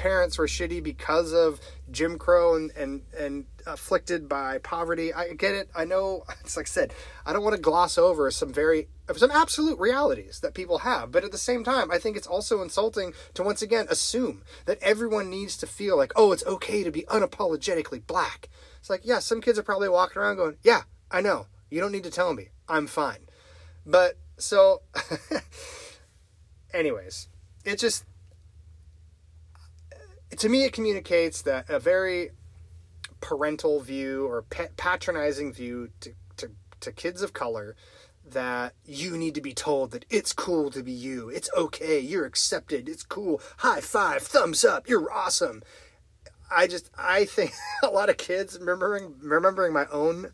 parents 0.00 0.38
were 0.38 0.46
shitty 0.46 0.82
because 0.82 1.34
of 1.34 1.60
Jim 1.90 2.18
Crow 2.18 2.56
and, 2.56 2.70
and, 2.74 3.02
and 3.18 3.44
afflicted 3.66 4.30
by 4.30 4.56
poverty. 4.56 5.12
I 5.12 5.34
get 5.34 5.54
it. 5.54 5.68
I 5.76 5.84
know, 5.84 6.24
it's 6.40 6.56
like 6.56 6.66
I 6.66 6.70
said, 6.70 6.94
I 7.26 7.34
don't 7.34 7.44
want 7.44 7.54
to 7.54 7.60
gloss 7.60 7.98
over 7.98 8.30
some 8.30 8.50
very, 8.50 8.88
some 9.14 9.30
absolute 9.30 9.78
realities 9.78 10.40
that 10.40 10.54
people 10.54 10.78
have. 10.78 11.12
But 11.12 11.22
at 11.22 11.32
the 11.32 11.38
same 11.38 11.64
time, 11.64 11.90
I 11.90 11.98
think 11.98 12.16
it's 12.16 12.26
also 12.26 12.62
insulting 12.62 13.12
to 13.34 13.42
once 13.42 13.60
again 13.60 13.86
assume 13.90 14.42
that 14.64 14.78
everyone 14.80 15.28
needs 15.28 15.58
to 15.58 15.66
feel 15.66 15.98
like, 15.98 16.14
oh, 16.16 16.32
it's 16.32 16.46
okay 16.46 16.82
to 16.82 16.90
be 16.90 17.02
unapologetically 17.02 18.06
black. 18.06 18.48
It's 18.78 18.88
like, 18.88 19.02
yeah, 19.04 19.18
some 19.18 19.42
kids 19.42 19.58
are 19.58 19.62
probably 19.62 19.90
walking 19.90 20.22
around 20.22 20.36
going, 20.36 20.56
yeah, 20.62 20.84
I 21.10 21.20
know. 21.20 21.46
You 21.68 21.78
don't 21.82 21.92
need 21.92 22.04
to 22.04 22.10
tell 22.10 22.32
me. 22.32 22.48
I'm 22.66 22.86
fine. 22.86 23.26
But 23.84 24.16
so, 24.38 24.80
anyways, 26.72 27.28
it 27.66 27.78
just, 27.78 28.06
to 30.36 30.48
me, 30.48 30.64
it 30.64 30.72
communicates 30.72 31.42
that 31.42 31.68
a 31.68 31.78
very 31.78 32.30
parental 33.20 33.80
view 33.80 34.26
or 34.26 34.42
patronizing 34.42 35.52
view 35.52 35.90
to, 36.00 36.14
to, 36.36 36.50
to 36.80 36.92
kids 36.92 37.22
of 37.22 37.32
color 37.32 37.76
that 38.26 38.74
you 38.84 39.16
need 39.16 39.34
to 39.34 39.40
be 39.40 39.52
told 39.52 39.90
that 39.90 40.04
it's 40.08 40.32
cool 40.32 40.70
to 40.70 40.82
be 40.82 40.92
you. 40.92 41.28
It's 41.28 41.50
okay. 41.56 41.98
You're 41.98 42.26
accepted. 42.26 42.88
It's 42.88 43.02
cool. 43.02 43.40
High 43.58 43.80
five, 43.80 44.22
thumbs 44.22 44.64
up. 44.64 44.88
You're 44.88 45.12
awesome. 45.12 45.62
I 46.50 46.66
just 46.66 46.90
I 46.96 47.24
think 47.24 47.52
a 47.82 47.88
lot 47.88 48.10
of 48.10 48.16
kids 48.16 48.58
remembering 48.58 49.14
remembering 49.22 49.72
my 49.72 49.86
own 49.86 50.32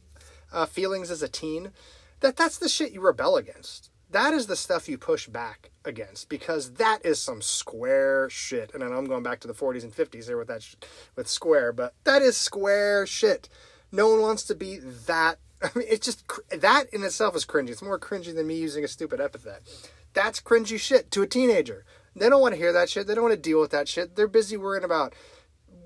uh, 0.52 0.66
feelings 0.66 1.10
as 1.10 1.22
a 1.22 1.28
teen 1.28 1.72
that 2.20 2.36
that's 2.36 2.58
the 2.58 2.68
shit 2.68 2.92
you 2.92 3.00
rebel 3.00 3.36
against. 3.36 3.90
That 4.10 4.34
is 4.34 4.46
the 4.46 4.56
stuff 4.56 4.88
you 4.88 4.98
push 4.98 5.26
back 5.26 5.70
against 5.84 6.28
because 6.28 6.74
that 6.74 7.04
is 7.04 7.20
some 7.20 7.42
square 7.42 8.30
shit. 8.30 8.72
And 8.72 8.82
I'm 8.82 9.06
going 9.06 9.22
back 9.22 9.40
to 9.40 9.48
the 9.48 9.54
40s 9.54 9.82
and 9.82 9.94
50s 9.94 10.26
here 10.26 10.38
with 10.38 10.48
that 10.48 10.62
sh- 10.62 10.76
with 11.16 11.28
square, 11.28 11.72
but 11.72 11.94
that 12.04 12.22
is 12.22 12.36
square 12.36 13.06
shit. 13.06 13.48
No 13.90 14.08
one 14.08 14.20
wants 14.20 14.44
to 14.44 14.54
be 14.54 14.78
that. 14.78 15.38
I 15.62 15.70
mean, 15.74 15.88
it's 15.90 16.06
just 16.06 16.24
that 16.50 16.84
in 16.92 17.02
itself 17.02 17.34
is 17.34 17.44
cringy. 17.44 17.70
It's 17.70 17.82
more 17.82 17.98
cringy 17.98 18.34
than 18.34 18.46
me 18.46 18.56
using 18.56 18.84
a 18.84 18.88
stupid 18.88 19.20
epithet. 19.20 19.62
That's 20.12 20.40
cringy 20.40 20.78
shit 20.78 21.10
to 21.10 21.22
a 21.22 21.26
teenager. 21.26 21.84
They 22.14 22.30
don't 22.30 22.40
want 22.40 22.54
to 22.54 22.60
hear 22.60 22.72
that 22.72 22.88
shit. 22.88 23.06
They 23.06 23.14
don't 23.14 23.24
want 23.24 23.34
to 23.34 23.40
deal 23.40 23.60
with 23.60 23.72
that 23.72 23.88
shit. 23.88 24.16
They're 24.16 24.28
busy 24.28 24.56
worrying 24.56 24.84
about 24.84 25.14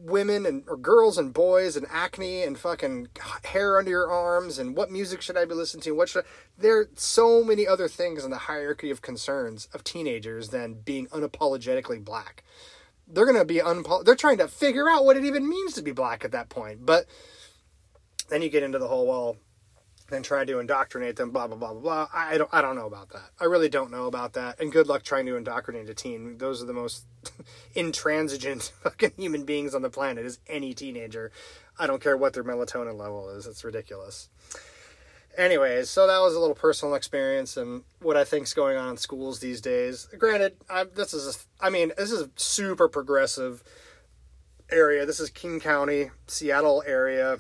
women 0.03 0.47
and 0.47 0.65
or 0.67 0.77
girls 0.77 1.19
and 1.19 1.33
boys 1.33 1.77
and 1.77 1.87
acne 1.91 2.43
and 2.43 2.59
fucking 2.59 3.09
hair 3.45 3.79
under 3.79 3.91
your 3.91 4.11
arms 4.11 4.59
and 4.59 4.77
what 4.77 4.91
music 4.91 5.21
should 5.21 5.37
I 5.37 5.45
be 5.45 5.55
listening 5.55 5.83
to? 5.83 5.95
What 5.95 6.09
should 6.09 6.25
I, 6.25 6.29
there 6.59 6.79
are 6.79 6.89
so 6.95 7.45
many 7.45 7.67
other 7.67 7.89
things 7.89 8.25
in 8.25 8.31
the 8.31 8.39
hierarchy 8.39 8.91
of 8.91 9.03
concerns 9.03 9.69
of 9.75 9.85
teenagers 9.85 10.49
than 10.49 10.75
being 10.75 11.07
unapologetically 11.09 12.03
black. 12.05 12.45
They're 13.07 13.27
gonna 13.27 13.45
be 13.45 13.57
unpo- 13.57 14.05
they're 14.05 14.15
trying 14.15 14.39
to 14.39 14.49
figure 14.49 14.89
out 14.89 15.05
what 15.05 15.17
it 15.17 15.25
even 15.25 15.49
means 15.49 15.75
to 15.75 15.83
be 15.83 15.93
black 15.93 16.25
at 16.25 16.33
that 16.33 16.49
point. 16.49 16.87
But 16.87 17.07
then 18.29 18.43
you 18.43 18.49
get 18.49 18.63
into 18.63 18.79
the 18.79 18.89
whole 18.89 19.07
well, 19.07 19.37
then 20.11 20.23
try 20.23 20.45
to 20.45 20.59
indoctrinate 20.59 21.17
them, 21.17 21.31
blah 21.31 21.47
blah 21.47 21.57
blah 21.57 21.73
blah 21.73 21.81
blah. 21.81 22.09
I 22.13 22.39
don't 22.39 22.51
I 22.53 22.61
don't 22.61 22.77
know 22.77 22.87
about 22.87 23.11
that. 23.11 23.31
I 23.41 23.45
really 23.45 23.69
don't 23.69 23.91
know 23.91 24.07
about 24.07 24.35
that. 24.35 24.61
And 24.61 24.73
good 24.73 24.87
luck 24.87 25.03
trying 25.03 25.27
to 25.27 25.37
indoctrinate 25.37 25.89
a 25.89 25.95
teen. 25.95 26.39
Those 26.39 26.63
are 26.63 26.67
the 26.67 26.73
most 26.73 27.07
intransigent 27.75 28.73
fucking 28.83 29.13
human 29.17 29.45
beings 29.45 29.75
on 29.75 29.83
the 29.83 29.91
planet. 29.91 30.27
Is 30.27 30.39
any 30.47 30.75
teenager. 30.75 31.33
I 31.79 31.87
don't 31.87 32.03
care 32.03 32.17
what 32.17 32.35
their 32.35 32.45
melatonin 32.45 32.99
level 32.99 33.31
is. 33.31 33.47
It's 33.47 33.65
ridiculous. 33.65 34.29
Anyways, 35.39 35.89
so 35.89 36.07
that 36.07 36.19
was 36.19 36.35
a 36.35 36.41
little 36.41 36.57
personal 36.57 36.95
experience 36.95 37.57
and 37.57 37.85
what 38.01 38.17
I 38.17 38.25
think's 38.25 38.53
going 38.53 38.77
on 38.77 38.91
in 38.91 38.97
schools 38.97 39.39
these 39.39 39.61
days. 39.61 40.09
Granted, 40.19 40.57
I, 40.69 40.85
this 40.85 41.15
is 41.15 41.47
a, 41.61 41.65
I 41.65 41.71
mean 41.71 41.93
this 41.97 42.11
is 42.11 42.21
a 42.21 42.31
super 42.37 42.89
progressive 42.89 43.63
area. 44.71 45.07
This 45.07 45.21
is 45.21 45.31
King 45.31 45.61
County, 45.61 46.11
Seattle 46.27 46.83
area. 46.87 47.39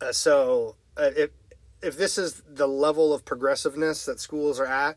Uh, 0.00 0.12
so 0.12 0.76
uh, 0.96 1.10
it 1.16 1.32
if 1.82 1.96
this 1.96 2.16
is 2.16 2.42
the 2.48 2.68
level 2.68 3.12
of 3.12 3.24
progressiveness 3.24 4.04
that 4.06 4.20
schools 4.20 4.60
are 4.60 4.66
at, 4.66 4.96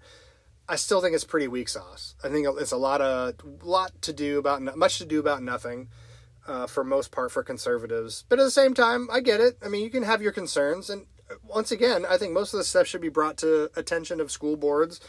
I 0.67 0.75
still 0.77 1.01
think 1.01 1.13
it's 1.13 1.23
pretty 1.23 1.47
weak 1.47 1.69
sauce. 1.69 2.15
I 2.23 2.29
think 2.29 2.47
it's 2.59 2.71
a 2.71 2.77
lot 2.77 3.01
of 3.01 3.35
lot 3.63 3.91
to 4.03 4.13
do 4.13 4.39
about 4.39 4.61
much 4.77 4.97
to 4.97 5.05
do 5.05 5.19
about 5.19 5.43
nothing 5.43 5.89
uh, 6.47 6.67
for 6.67 6.83
most 6.83 7.11
part 7.11 7.31
for 7.31 7.43
conservatives. 7.43 8.25
But 8.29 8.39
at 8.39 8.43
the 8.43 8.51
same 8.51 8.73
time, 8.73 9.07
I 9.11 9.19
get 9.19 9.41
it. 9.41 9.57
I 9.63 9.67
mean, 9.67 9.83
you 9.83 9.89
can 9.89 10.03
have 10.03 10.21
your 10.21 10.31
concerns, 10.31 10.89
and 10.89 11.05
once 11.43 11.71
again, 11.71 12.05
I 12.07 12.17
think 12.17 12.33
most 12.33 12.53
of 12.53 12.57
the 12.57 12.63
stuff 12.63 12.87
should 12.87 13.01
be 13.01 13.09
brought 13.09 13.37
to 13.37 13.69
attention 13.75 14.19
of 14.19 14.31
school 14.31 14.55
boards. 14.55 14.99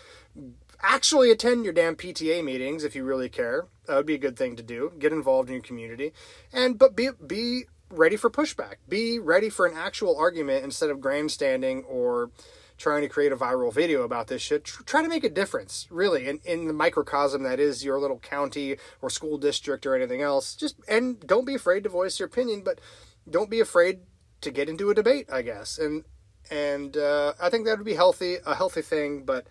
Actually, 0.82 1.30
attend 1.30 1.64
your 1.64 1.72
damn 1.72 1.96
PTA 1.96 2.44
meetings 2.44 2.84
if 2.84 2.94
you 2.94 3.04
really 3.04 3.30
care. 3.30 3.66
That 3.86 3.96
would 3.96 4.06
be 4.06 4.14
a 4.14 4.18
good 4.18 4.36
thing 4.36 4.56
to 4.56 4.62
do. 4.62 4.92
Get 4.98 5.12
involved 5.12 5.48
in 5.48 5.54
your 5.54 5.62
community, 5.62 6.12
and 6.52 6.78
but 6.78 6.94
be 6.94 7.10
be 7.26 7.64
ready 7.90 8.16
for 8.16 8.30
pushback. 8.30 8.76
Be 8.88 9.18
ready 9.18 9.48
for 9.48 9.66
an 9.66 9.76
actual 9.76 10.16
argument 10.16 10.64
instead 10.64 10.90
of 10.90 11.00
grandstanding 11.00 11.84
or 11.84 12.30
trying 12.78 13.02
to 13.02 13.08
create 13.08 13.32
a 13.32 13.36
viral 13.36 13.72
video 13.72 14.02
about 14.02 14.26
this 14.26 14.42
shit. 14.42 14.64
Try 14.64 15.02
to 15.02 15.08
make 15.08 15.24
a 15.24 15.30
difference, 15.30 15.86
really, 15.90 16.26
in, 16.26 16.40
in 16.44 16.66
the 16.66 16.72
microcosm 16.72 17.42
that 17.44 17.58
is 17.58 17.84
your 17.84 17.98
little 17.98 18.18
county 18.18 18.76
or 19.00 19.08
school 19.08 19.38
district 19.38 19.86
or 19.86 19.94
anything 19.94 20.20
else. 20.20 20.54
Just 20.54 20.76
and 20.88 21.20
don't 21.26 21.46
be 21.46 21.54
afraid 21.54 21.84
to 21.84 21.88
voice 21.88 22.18
your 22.18 22.26
opinion, 22.26 22.62
but 22.62 22.80
don't 23.28 23.50
be 23.50 23.60
afraid 23.60 24.00
to 24.42 24.50
get 24.50 24.68
into 24.68 24.90
a 24.90 24.94
debate, 24.94 25.26
I 25.32 25.42
guess. 25.42 25.78
And 25.78 26.04
and 26.50 26.96
uh, 26.96 27.32
I 27.40 27.50
think 27.50 27.66
that 27.66 27.78
would 27.78 27.86
be 27.86 27.94
healthy, 27.94 28.36
a 28.44 28.54
healthy 28.54 28.82
thing, 28.82 29.24
but 29.24 29.46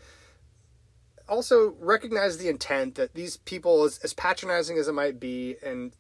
also 1.28 1.76
recognize 1.80 2.38
the 2.38 2.48
intent 2.48 2.96
that 2.96 3.16
these 3.16 3.38
people, 3.38 3.84
as, 3.84 3.98
as 4.04 4.14
patronizing 4.14 4.78
as 4.78 4.88
it 4.88 4.94
might 4.94 5.20
be, 5.20 5.56
and 5.64 5.94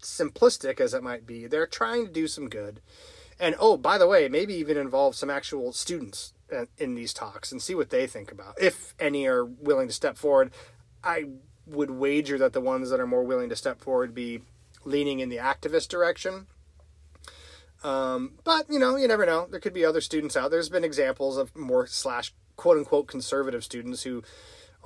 simplistic 0.00 0.80
as 0.80 0.94
it 0.94 1.02
might 1.02 1.26
be, 1.26 1.46
they're 1.46 1.66
trying 1.66 2.06
to 2.06 2.12
do 2.12 2.26
some 2.26 2.48
good. 2.48 2.80
And 3.40 3.54
oh, 3.58 3.76
by 3.76 3.98
the 3.98 4.06
way, 4.06 4.28
maybe 4.28 4.54
even 4.54 4.76
involve 4.76 5.14
some 5.14 5.30
actual 5.30 5.72
students 5.72 6.32
in 6.78 6.94
these 6.94 7.12
talks 7.12 7.52
and 7.52 7.60
see 7.60 7.74
what 7.74 7.90
they 7.90 8.06
think 8.06 8.32
about. 8.32 8.60
If 8.60 8.94
any 8.98 9.26
are 9.26 9.44
willing 9.44 9.88
to 9.88 9.94
step 9.94 10.16
forward, 10.16 10.50
I 11.04 11.26
would 11.66 11.90
wager 11.90 12.38
that 12.38 12.52
the 12.52 12.60
ones 12.60 12.90
that 12.90 13.00
are 13.00 13.06
more 13.06 13.22
willing 13.22 13.48
to 13.50 13.56
step 13.56 13.80
forward 13.80 14.14
be 14.14 14.40
leaning 14.84 15.20
in 15.20 15.28
the 15.28 15.36
activist 15.36 15.88
direction. 15.88 16.46
Um, 17.84 18.38
but 18.44 18.66
you 18.68 18.78
know, 18.78 18.96
you 18.96 19.06
never 19.06 19.26
know. 19.26 19.46
There 19.48 19.60
could 19.60 19.74
be 19.74 19.84
other 19.84 20.00
students 20.00 20.36
out. 20.36 20.50
There's 20.50 20.68
been 20.68 20.84
examples 20.84 21.36
of 21.36 21.54
more 21.54 21.86
slash 21.86 22.32
quote 22.56 22.78
unquote 22.78 23.06
conservative 23.06 23.62
students 23.62 24.02
who 24.02 24.22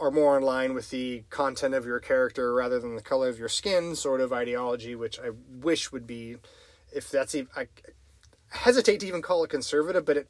are 0.02 0.11
more 0.11 0.37
in 0.37 0.42
line 0.42 0.75
with 0.75 0.90
the 0.90 1.23
content 1.30 1.75
of 1.75 1.87
your 1.87 2.00
character 2.00 2.52
rather 2.52 2.80
than 2.80 2.97
the 2.97 3.02
color 3.02 3.28
of 3.28 3.38
your 3.38 3.49
skin 3.49 3.94
sort 3.94 4.21
of 4.21 4.32
ideology, 4.32 4.97
which 4.97 5.21
I 5.21 5.30
wish 5.49 5.92
would 5.92 6.09
be, 6.09 6.38
if 6.92 7.09
that's 7.09 7.37
even, 7.37 7.49
I 7.56 7.68
hesitate 8.50 8.99
to 9.00 9.06
even 9.06 9.23
call 9.23 9.44
it 9.44 9.50
conservative, 9.50 10.04
but 10.04 10.16
it 10.16 10.28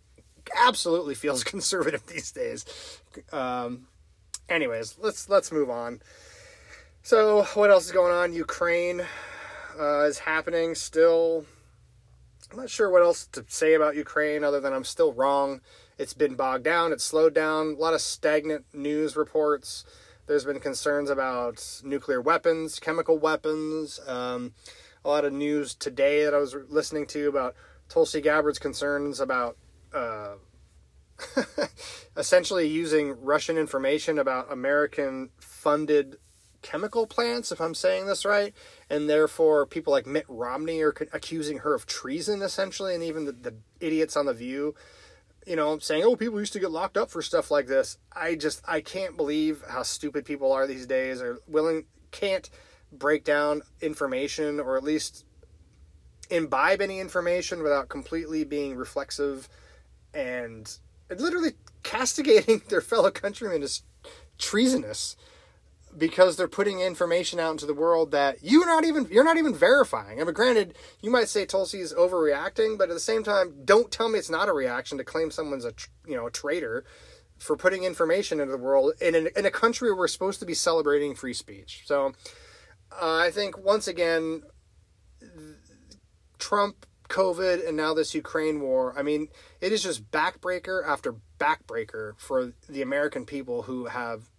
absolutely 0.55 1.15
feels 1.15 1.43
conservative 1.55 2.07
these 2.07 2.31
days. 2.33 2.67
Um, 3.33 3.87
anyways, 4.47 4.99
let's 5.01 5.31
let's 5.31 5.51
move 5.51 5.71
on. 5.71 6.03
So, 7.03 7.45
what 7.55 7.71
else 7.71 7.87
is 7.87 7.93
going 7.93 8.13
on? 8.13 8.35
Ukraine 8.35 9.01
uh, 9.81 10.03
is 10.03 10.19
happening 10.19 10.75
still. 10.75 11.47
I'm 12.51 12.59
not 12.59 12.69
sure 12.69 12.91
what 12.91 13.03
else 13.03 13.27
to 13.29 13.43
say 13.49 13.73
about 13.73 13.97
Ukraine 13.97 14.45
other 14.45 14.61
than 14.61 14.75
I'm 14.75 14.85
still 14.85 15.15
wrong. 15.15 15.63
It's 16.03 16.15
been 16.15 16.35
bogged 16.35 16.65
down, 16.65 16.91
it's 16.93 17.05
slowed 17.05 17.33
down, 17.33 17.75
a 17.75 17.81
lot 17.81 17.95
of 17.95 18.01
stagnant 18.01 18.65
news 18.75 19.15
reports. 19.15 19.85
There's 20.27 20.45
been 20.45 20.59
concerns 20.59 21.09
about 21.09 21.81
nuclear 21.85 22.21
weapons, 22.21 22.81
chemical 22.81 23.19
weapons. 23.19 24.01
Um, 24.09 24.53
a 25.05 25.09
lot 25.09 25.25
of 25.25 25.33
news 25.33 25.77
today 25.77 26.25
that 26.25 26.35
I 26.35 26.39
was 26.39 26.57
listening 26.69 27.07
to 27.07 27.29
about 27.29 27.55
Tulsi 27.89 28.21
Gabbard's 28.21 28.59
concerns 28.59 29.21
about 29.21 29.57
uh, 29.95 30.35
essentially 32.17 32.67
using 32.67 33.15
Russian 33.23 33.57
information 33.57 34.19
about 34.19 34.51
American 34.51 35.31
funded 35.39 36.17
chemical 36.63 37.07
plants, 37.07 37.53
if 37.53 37.61
I'm 37.61 37.75
saying 37.75 38.07
this 38.07 38.25
right, 38.25 38.53
and 38.91 39.09
therefore 39.09 39.67
people 39.67 39.93
like 39.93 40.07
Mitt 40.09 40.27
Romney 40.27 40.83
are 40.83 40.95
accusing 41.13 41.59
her 41.59 41.75
of 41.75 41.87
treason, 41.87 42.43
essentially, 42.43 42.93
and 42.93 43.05
even 43.05 43.25
the, 43.25 43.33
the 43.33 43.55
idiots 43.79 44.17
on 44.17 44.27
The 44.27 44.35
View 44.35 44.75
you 45.47 45.57
know, 45.57 45.79
saying, 45.79 46.05
"Oh, 46.05 46.17
people 46.17 46.39
used 46.39 46.53
to 46.55 46.61
get 46.61 46.71
locked 46.71 46.97
up 46.97 47.11
for 47.11 47.23
stuff 47.23 47.51
like 47.51 47.67
this." 47.67 47.99
I 48.13 48.35
just 48.35 48.63
I 48.67 48.81
can't 48.81 49.17
believe 49.17 49.63
how 49.69 49.83
stupid 49.83 50.25
people 50.25 50.53
are 50.53 50.67
these 50.67 50.87
days. 50.87 51.21
Or 51.21 51.39
willing 51.47 51.87
can't 52.11 52.49
break 52.93 53.25
down 53.25 53.63
information 53.81 54.61
or 54.61 54.77
at 54.77 54.85
least 54.85 55.25
imbibe 56.31 56.81
any 56.81 57.01
information 57.01 57.63
without 57.63 57.89
completely 57.89 58.45
being 58.45 58.77
reflexive 58.77 59.49
and 60.15 60.79
literally 61.11 61.53
castigating 61.83 62.63
their 62.69 62.81
fellow 62.81 63.11
countrymen 63.11 63.63
as 63.63 63.83
treasonous 64.39 65.17
because 65.97 66.37
they're 66.37 66.49
putting 66.49 66.81
information 66.81 67.39
out 67.39 67.53
into 67.53 67.67
the 67.67 67.75
world 67.75 68.11
that 68.13 68.39
you're 68.43 68.67
not 68.67 68.85
even 68.85 69.07
you're 69.11 69.25
not 69.25 69.37
even 69.37 69.55
verifying. 69.55 70.21
I 70.21 70.25
mean, 70.25 70.35
granted, 70.35 70.77
you 71.01 71.11
might 71.11 71.29
say 71.29 71.45
Tulsi 71.45 71.81
is 71.81 71.93
overreacting, 71.95 72.79
but 72.79 72.89
at 72.89 72.95
the 72.95 73.01
same 73.01 73.23
time, 73.23 73.55
don't 73.65 73.91
tell 73.91 74.09
me 74.09 74.19
it's 74.19 74.31
not 74.31 74.49
a 74.49 74.53
reaction 74.53 74.99
to 74.99 75.05
claim 75.05 75.31
someone's 75.31 75.65
a 75.65 75.75
you 76.07 76.17
know 76.17 76.27
a 76.27 76.31
traitor 76.31 76.85
for 77.39 77.57
putting 77.57 77.85
information 77.85 78.41
into 78.41 78.53
the 78.53 78.59
world 78.59 78.93
in 79.01 79.15
an, 79.15 79.29
in 79.37 79.45
a 79.45 79.51
country 79.51 79.91
where 79.91 79.99
we're 79.99 80.09
supposed 80.09 80.39
to 80.41 80.47
be 80.47 80.55
celebrating 80.55 81.15
free 81.15 81.35
speech. 81.35 81.83
So, 81.87 82.13
uh, 82.93 83.17
I 83.17 83.31
think 83.33 83.59
once 83.59 83.89
again, 83.89 84.43
Trump, 86.39 86.87
COVID, 87.09 87.67
and 87.67 87.77
now 87.77 87.95
this 87.95 88.15
Ukraine 88.15 88.61
war. 88.61 88.95
I 88.97 89.03
mean, 89.03 89.29
it 89.61 89.73
is 89.73 89.83
just 89.83 90.11
backbreaker 90.11 90.87
after 90.87 91.17
backbreaker 91.39 92.15
for 92.19 92.53
the 92.69 92.83
American 92.83 93.27
people 93.27 93.63
who 93.63 93.87
have 93.87 94.32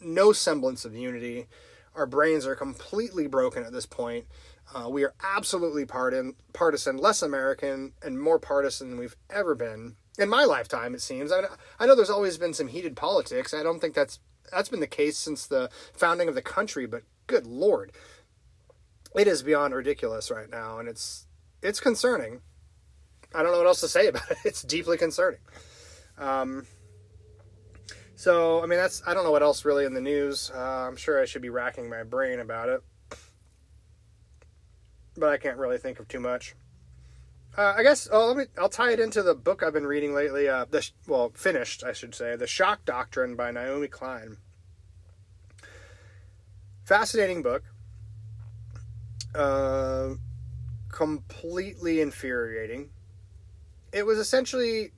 no 0.00 0.32
semblance 0.32 0.84
of 0.84 0.94
unity. 0.94 1.46
Our 1.94 2.06
brains 2.06 2.46
are 2.46 2.54
completely 2.54 3.26
broken 3.26 3.64
at 3.64 3.72
this 3.72 3.86
point. 3.86 4.26
Uh, 4.74 4.88
we 4.88 5.02
are 5.04 5.14
absolutely 5.22 5.86
partisan, 5.86 6.34
partisan, 6.52 6.98
less 6.98 7.22
American, 7.22 7.92
and 8.02 8.20
more 8.20 8.38
partisan 8.38 8.90
than 8.90 8.98
we've 8.98 9.16
ever 9.30 9.54
been 9.54 9.96
in 10.18 10.28
my 10.28 10.44
lifetime. 10.44 10.94
It 10.94 11.00
seems. 11.00 11.32
I, 11.32 11.42
I 11.78 11.86
know 11.86 11.94
there's 11.94 12.10
always 12.10 12.36
been 12.36 12.52
some 12.52 12.68
heated 12.68 12.96
politics. 12.96 13.54
I 13.54 13.62
don't 13.62 13.80
think 13.80 13.94
that's 13.94 14.18
that's 14.52 14.68
been 14.68 14.80
the 14.80 14.86
case 14.86 15.16
since 15.16 15.46
the 15.46 15.70
founding 15.94 16.28
of 16.28 16.34
the 16.34 16.42
country. 16.42 16.86
But 16.86 17.02
good 17.26 17.46
lord, 17.46 17.92
it 19.16 19.26
is 19.26 19.42
beyond 19.42 19.74
ridiculous 19.74 20.30
right 20.30 20.50
now, 20.50 20.78
and 20.78 20.88
it's 20.88 21.26
it's 21.62 21.80
concerning. 21.80 22.42
I 23.34 23.42
don't 23.42 23.52
know 23.52 23.58
what 23.58 23.66
else 23.66 23.80
to 23.80 23.88
say 23.88 24.06
about 24.08 24.30
it. 24.30 24.38
It's 24.44 24.62
deeply 24.62 24.96
concerning. 24.96 25.40
Um, 26.16 26.66
So, 28.18 28.60
I 28.64 28.66
mean, 28.66 28.80
that's, 28.80 29.00
I 29.06 29.14
don't 29.14 29.22
know 29.22 29.30
what 29.30 29.44
else 29.44 29.64
really 29.64 29.84
in 29.84 29.94
the 29.94 30.00
news. 30.00 30.50
Uh, 30.52 30.58
I'm 30.58 30.96
sure 30.96 31.22
I 31.22 31.24
should 31.24 31.40
be 31.40 31.50
racking 31.50 31.88
my 31.88 32.02
brain 32.02 32.40
about 32.40 32.68
it. 32.68 32.82
But 35.16 35.28
I 35.28 35.36
can't 35.36 35.56
really 35.56 35.78
think 35.78 36.00
of 36.00 36.08
too 36.08 36.18
much. 36.18 36.56
Uh, 37.56 37.74
I 37.76 37.84
guess, 37.84 38.08
oh, 38.10 38.26
let 38.26 38.36
me, 38.36 38.44
I'll 38.58 38.68
tie 38.68 38.90
it 38.90 38.98
into 38.98 39.22
the 39.22 39.36
book 39.36 39.62
I've 39.62 39.72
been 39.72 39.86
reading 39.86 40.14
lately. 40.14 40.48
Uh, 40.48 40.64
the, 40.68 40.90
well, 41.06 41.30
finished, 41.36 41.84
I 41.84 41.92
should 41.92 42.12
say. 42.12 42.34
The 42.34 42.48
Shock 42.48 42.84
Doctrine 42.84 43.36
by 43.36 43.52
Naomi 43.52 43.86
Klein. 43.86 44.38
Fascinating 46.82 47.40
book. 47.40 47.62
Uh, 49.32 50.14
completely 50.90 52.00
infuriating. 52.00 52.90
It 53.92 54.04
was 54.04 54.18
essentially, 54.18 54.90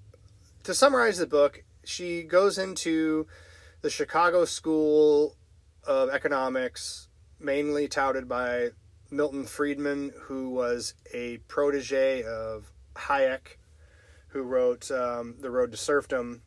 to 0.62 0.72
summarize 0.72 1.18
the 1.18 1.26
book, 1.26 1.64
she 1.84 2.22
goes 2.22 2.58
into 2.58 3.26
the 3.82 3.90
Chicago 3.90 4.44
School 4.44 5.36
of 5.84 6.10
Economics, 6.10 7.08
mainly 7.38 7.88
touted 7.88 8.28
by 8.28 8.70
Milton 9.10 9.44
Friedman, 9.46 10.12
who 10.22 10.50
was 10.50 10.94
a 11.14 11.38
protege 11.48 12.22
of 12.22 12.72
Hayek, 12.94 13.56
who 14.28 14.42
wrote 14.42 14.90
um, 14.90 15.36
The 15.40 15.50
Road 15.50 15.72
to 15.72 15.76
Serfdom. 15.76 16.42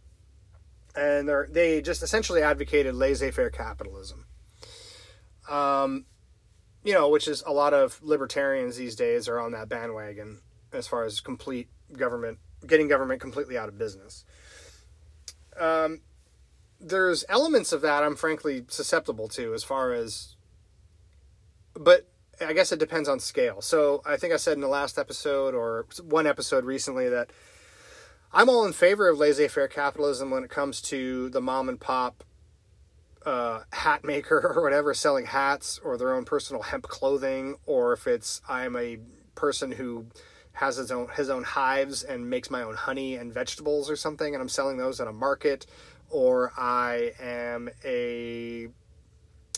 And 0.96 1.30
they 1.50 1.82
just 1.82 2.04
essentially 2.04 2.44
advocated 2.44 2.94
laissez 2.94 3.32
faire 3.32 3.50
capitalism. 3.50 4.28
Um, 5.50 6.06
you 6.84 6.94
know, 6.94 7.10
which 7.10 7.28
is 7.28 7.44
a 7.48 7.52
lot 7.52 7.74
of 7.74 8.00
libertarians 8.04 8.78
these 8.78 8.96
days 8.96 9.28
are 9.28 9.40
on 9.40 9.52
that 9.54 9.70
bandwagon 9.70 10.42
as 10.72 10.88
far 10.88 11.04
as 11.04 11.20
complete 11.20 11.68
government, 11.98 12.38
getting 12.66 12.88
government 12.88 13.20
completely 13.22 13.58
out 13.58 13.70
of 13.70 13.78
business 13.78 14.24
um, 15.60 16.02
there's 16.80 17.24
elements 17.30 17.72
of 17.72 17.82
that 17.82 18.04
I'm 18.04 18.16
frankly 18.16 18.66
susceptible 18.68 19.28
to 19.30 19.54
as 19.54 19.64
far 19.64 19.94
as, 19.94 20.36
but 21.74 22.08
I 22.42 22.54
guess 22.54 22.72
it 22.72 22.80
depends 22.80 23.08
on 23.08 23.20
scale. 23.20 23.62
So 23.62 24.02
I 24.06 24.18
think 24.18 24.34
I 24.34 24.38
said 24.38 24.54
in 24.54 24.62
the 24.62 24.68
last 24.68 24.98
episode 24.98 25.54
or 25.54 25.86
one 26.02 26.28
episode 26.28 26.66
recently 26.66 27.10
that 27.10 27.30
I'm 28.32 28.50
all 28.50 28.66
in 28.66 28.74
favor 28.74 29.08
of 29.08 29.18
laissez 29.18 29.48
faire 29.48 29.68
capitalism 29.68 30.32
when 30.32 30.44
it 30.44 30.50
comes 30.50 30.82
to 30.84 31.30
the 31.30 31.42
mom 31.42 31.70
and 31.70 31.80
pop 31.80 32.24
uh, 33.26 33.62
hat 33.72 34.04
maker 34.04 34.40
or 34.56 34.62
whatever 34.62 34.94
selling 34.94 35.26
hats 35.26 35.80
or 35.84 35.98
their 35.98 36.14
own 36.14 36.26
personal 36.26 36.64
hemp 36.64 36.88
clothing, 36.88 37.56
or 37.66 37.94
if 37.94 38.08
it's 38.08 38.42
I'm 38.50 38.76
a 38.76 38.98
person 39.36 39.72
who 39.72 40.08
has 40.54 40.78
his 40.78 40.92
own 40.92 41.10
his 41.16 41.30
own 41.30 41.44
hives 41.44 42.04
and 42.04 42.30
makes 42.30 42.50
my 42.50 42.62
own 42.62 42.76
honey 42.76 43.16
and 43.16 43.34
vegetables 43.34 43.90
or 43.90 43.96
something, 43.96 44.34
and 44.34 44.42
I'm 44.42 44.50
selling 44.50 44.78
those 44.78 45.00
at 45.00 45.08
a 45.08 45.14
market, 45.14 45.66
or 46.10 46.54
I 46.58 47.14
am 47.20 47.70
a 47.84 48.68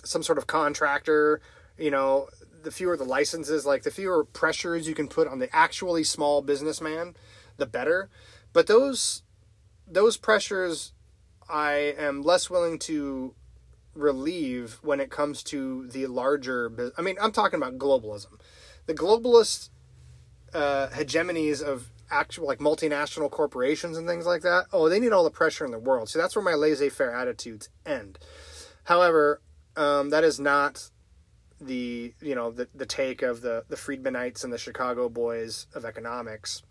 some 0.04 0.24
sort 0.24 0.38
of 0.38 0.48
contractor. 0.48 1.42
You 1.78 1.92
know, 1.92 2.30
the 2.64 2.72
fewer 2.72 2.96
the 2.96 3.04
licenses, 3.04 3.66
like 3.66 3.84
the 3.84 3.92
fewer 3.92 4.24
pressures 4.24 4.88
you 4.88 4.96
can 4.96 5.08
put 5.08 5.28
on 5.28 5.40
the 5.40 5.54
actually 5.54 6.04
small 6.04 6.42
businessman, 6.42 7.16
the 7.58 7.66
better. 7.66 8.10
But 8.54 8.68
those 8.68 9.24
those 9.86 10.16
pressures, 10.18 10.94
I 11.50 11.94
am 11.98 12.24
less 12.24 12.50
willing 12.50 12.80
to 12.80 13.36
relieve 13.94 14.80
when 14.82 15.00
it 15.00 15.10
comes 15.10 15.44
to 15.44 15.88
the 15.88 16.08
larger. 16.08 16.94
I 16.98 17.02
mean, 17.02 17.18
I'm 17.22 17.32
talking 17.32 17.58
about 17.58 17.78
globalism. 17.78 18.40
The 18.86 18.94
globalists 18.94 19.70
uh, 20.56 20.88
hegemonies 20.90 21.62
of 21.62 21.92
actual 22.10 22.48
like 22.48 22.60
multinational 22.60 23.30
corporations 23.30 23.98
and 23.98 24.08
things 24.08 24.26
like 24.26 24.42
that, 24.44 24.66
oh, 24.72 24.88
they 24.88 25.00
need 25.00 25.12
all 25.12 25.24
the 25.24 25.30
pressure 25.30 25.66
in 25.66 25.72
the 25.72 25.80
world. 25.80 26.10
So 26.10 26.18
that's 26.18 26.36
where 26.36 26.46
my 26.46 26.54
laissez-faire 26.54 27.14
attitudes 27.14 27.70
end. 27.86 28.18
However, 28.86 29.42
um, 29.76 30.10
that 30.12 30.24
is 30.24 30.40
not 30.40 30.90
the 31.60 32.14
you 32.22 32.36
know 32.36 32.52
the 32.52 32.68
the 32.74 32.86
take 32.86 33.22
of 33.22 33.42
the 33.42 33.66
the 33.68 33.76
Friedmanites 33.76 34.44
and 34.44 34.54
the 34.54 34.58
Chicago 34.58 35.10
boys 35.10 35.68
of 35.74 35.84
economics. 35.84 36.64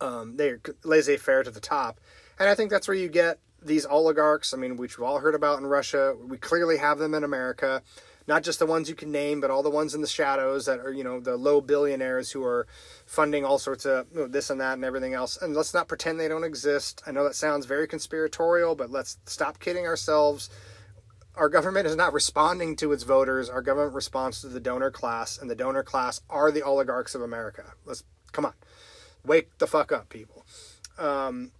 Um, 0.00 0.36
they're 0.36 0.60
laissez-faire 0.84 1.42
to 1.44 1.50
the 1.50 1.60
top, 1.60 2.00
and 2.38 2.48
I 2.48 2.54
think 2.54 2.70
that's 2.70 2.88
where 2.88 2.96
you 2.96 3.08
get 3.08 3.38
these 3.62 3.84
oligarchs. 3.86 4.54
I 4.54 4.56
mean, 4.56 4.76
which 4.76 4.98
we've 4.98 5.06
all 5.06 5.18
heard 5.18 5.34
about 5.34 5.58
in 5.58 5.66
Russia. 5.66 6.14
We 6.18 6.38
clearly 6.38 6.78
have 6.78 6.98
them 6.98 7.14
in 7.14 7.24
America 7.24 7.82
not 8.26 8.42
just 8.42 8.58
the 8.58 8.66
ones 8.66 8.88
you 8.88 8.94
can 8.94 9.12
name, 9.12 9.40
but 9.40 9.50
all 9.50 9.62
the 9.62 9.70
ones 9.70 9.94
in 9.94 10.00
the 10.00 10.06
shadows 10.06 10.66
that 10.66 10.80
are, 10.80 10.92
you 10.92 11.04
know, 11.04 11.20
the 11.20 11.36
low 11.36 11.60
billionaires 11.60 12.30
who 12.32 12.42
are 12.44 12.66
funding 13.06 13.44
all 13.44 13.58
sorts 13.58 13.84
of 13.84 14.06
you 14.12 14.20
know, 14.20 14.26
this 14.26 14.50
and 14.50 14.60
that 14.60 14.74
and 14.74 14.84
everything 14.84 15.14
else. 15.14 15.40
And 15.40 15.54
let's 15.54 15.72
not 15.72 15.88
pretend 15.88 16.18
they 16.18 16.28
don't 16.28 16.44
exist. 16.44 17.02
I 17.06 17.12
know 17.12 17.24
that 17.24 17.36
sounds 17.36 17.66
very 17.66 17.86
conspiratorial, 17.86 18.74
but 18.74 18.90
let's 18.90 19.18
stop 19.26 19.60
kidding 19.60 19.86
ourselves. 19.86 20.50
Our 21.36 21.48
government 21.48 21.86
is 21.86 21.96
not 21.96 22.12
responding 22.12 22.76
to 22.76 22.92
its 22.92 23.02
voters. 23.02 23.48
Our 23.48 23.62
government 23.62 23.94
responds 23.94 24.40
to 24.40 24.48
the 24.48 24.60
donor 24.60 24.90
class, 24.90 25.38
and 25.38 25.50
the 25.50 25.54
donor 25.54 25.82
class 25.82 26.20
are 26.30 26.50
the 26.50 26.62
oligarchs 26.62 27.14
of 27.14 27.22
America. 27.22 27.74
Let's 27.84 28.04
come 28.32 28.46
on, 28.46 28.54
wake 29.24 29.56
the 29.58 29.66
fuck 29.66 29.92
up, 29.92 30.08
people. 30.08 30.46
Um, 30.98 31.52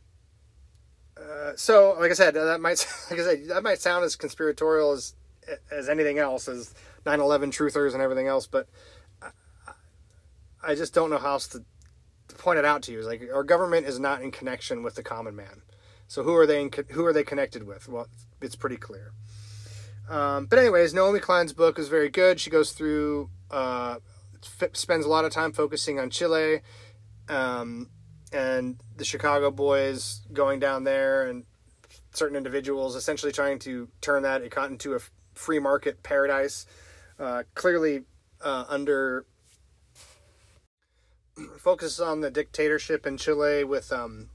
uh, 1.21 1.53
so, 1.57 1.97
like 1.99 2.11
I 2.11 2.15
said, 2.15 2.35
that 2.35 2.61
might 2.61 2.87
like 3.11 3.21
I 3.21 3.23
said 3.23 3.49
that 3.49 3.63
might 3.63 3.79
sound 3.79 4.05
as 4.05 4.17
conspiratorial 4.17 4.93
as 4.93 5.15
as 5.71 5.89
anything 5.89 6.19
else, 6.19 6.49
as 6.49 6.75
9/11 7.05 7.53
truthers 7.53 7.93
and 7.93 8.03
everything 8.03 8.27
else. 8.27 8.47
But 8.47 8.69
I, 10.63 10.75
just 10.75 10.95
don't 10.95 11.11
know 11.11 11.19
how 11.19 11.33
else 11.33 11.49
to, 11.49 11.65
to 12.29 12.35
point 12.35 12.59
it 12.59 12.65
out 12.65 12.83
to 12.85 12.93
you. 12.93 12.99
Is 12.99 13.07
like 13.07 13.23
our 13.33 13.45
government 13.45 13.87
is 13.87 14.01
not 14.01 14.23
in 14.23 14.31
connection 14.31 14.83
with 14.83 14.95
the 14.95 15.03
common 15.03 15.37
man. 15.37 15.63
So 16.09 16.23
who 16.23 16.35
are 16.37 16.47
they? 16.47 16.63
In, 16.63 16.71
who 16.91 17.05
are 17.05 17.13
they 17.13 17.25
connected 17.25 17.67
with? 17.67 17.89
Well, 17.89 18.09
it's 18.41 18.57
pretty 18.57 18.77
clear. 18.77 19.13
Um, 20.09 20.47
but 20.47 20.59
anyways, 20.59 20.95
Naomi 20.95 21.19
Klein's 21.19 21.53
book 21.53 21.79
is 21.79 21.89
very 21.89 22.09
good. 22.09 22.39
She 22.39 22.51
goes 22.51 22.73
through, 22.73 23.29
uh, 23.51 23.97
f- 24.61 24.77
spends 24.77 25.05
a 25.05 25.09
lot 25.09 25.25
of 25.25 25.33
time 25.33 25.53
focusing 25.53 25.99
on 25.99 26.11
Chile, 26.11 26.61
um, 27.29 27.91
and 28.33 28.81
the 28.97 29.05
Chicago 29.05 29.51
boys 29.51 30.21
going 30.33 30.61
down 30.61 30.85
there, 30.85 31.27
and 31.29 31.45
certain 32.13 32.37
individuals 32.37 32.95
essentially 32.95 33.33
trying 33.33 33.59
to 33.61 33.89
turn 34.01 34.23
that 34.23 34.43
into 34.43 34.95
a 34.95 35.01
free 35.37 35.59
market 35.59 36.03
paradise. 36.03 36.67
Uh, 37.19 37.45
clearly, 37.55 38.03
uh, 38.43 38.65
under 38.69 39.27
focuses 41.59 42.01
on 42.01 42.21
the 42.21 42.31
dictatorship 42.31 43.07
in 43.07 43.17
Chile 43.17 43.65
with 43.65 43.93
um, 43.93 44.31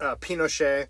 uh, 0.00 0.16
Pinochet 0.16 0.88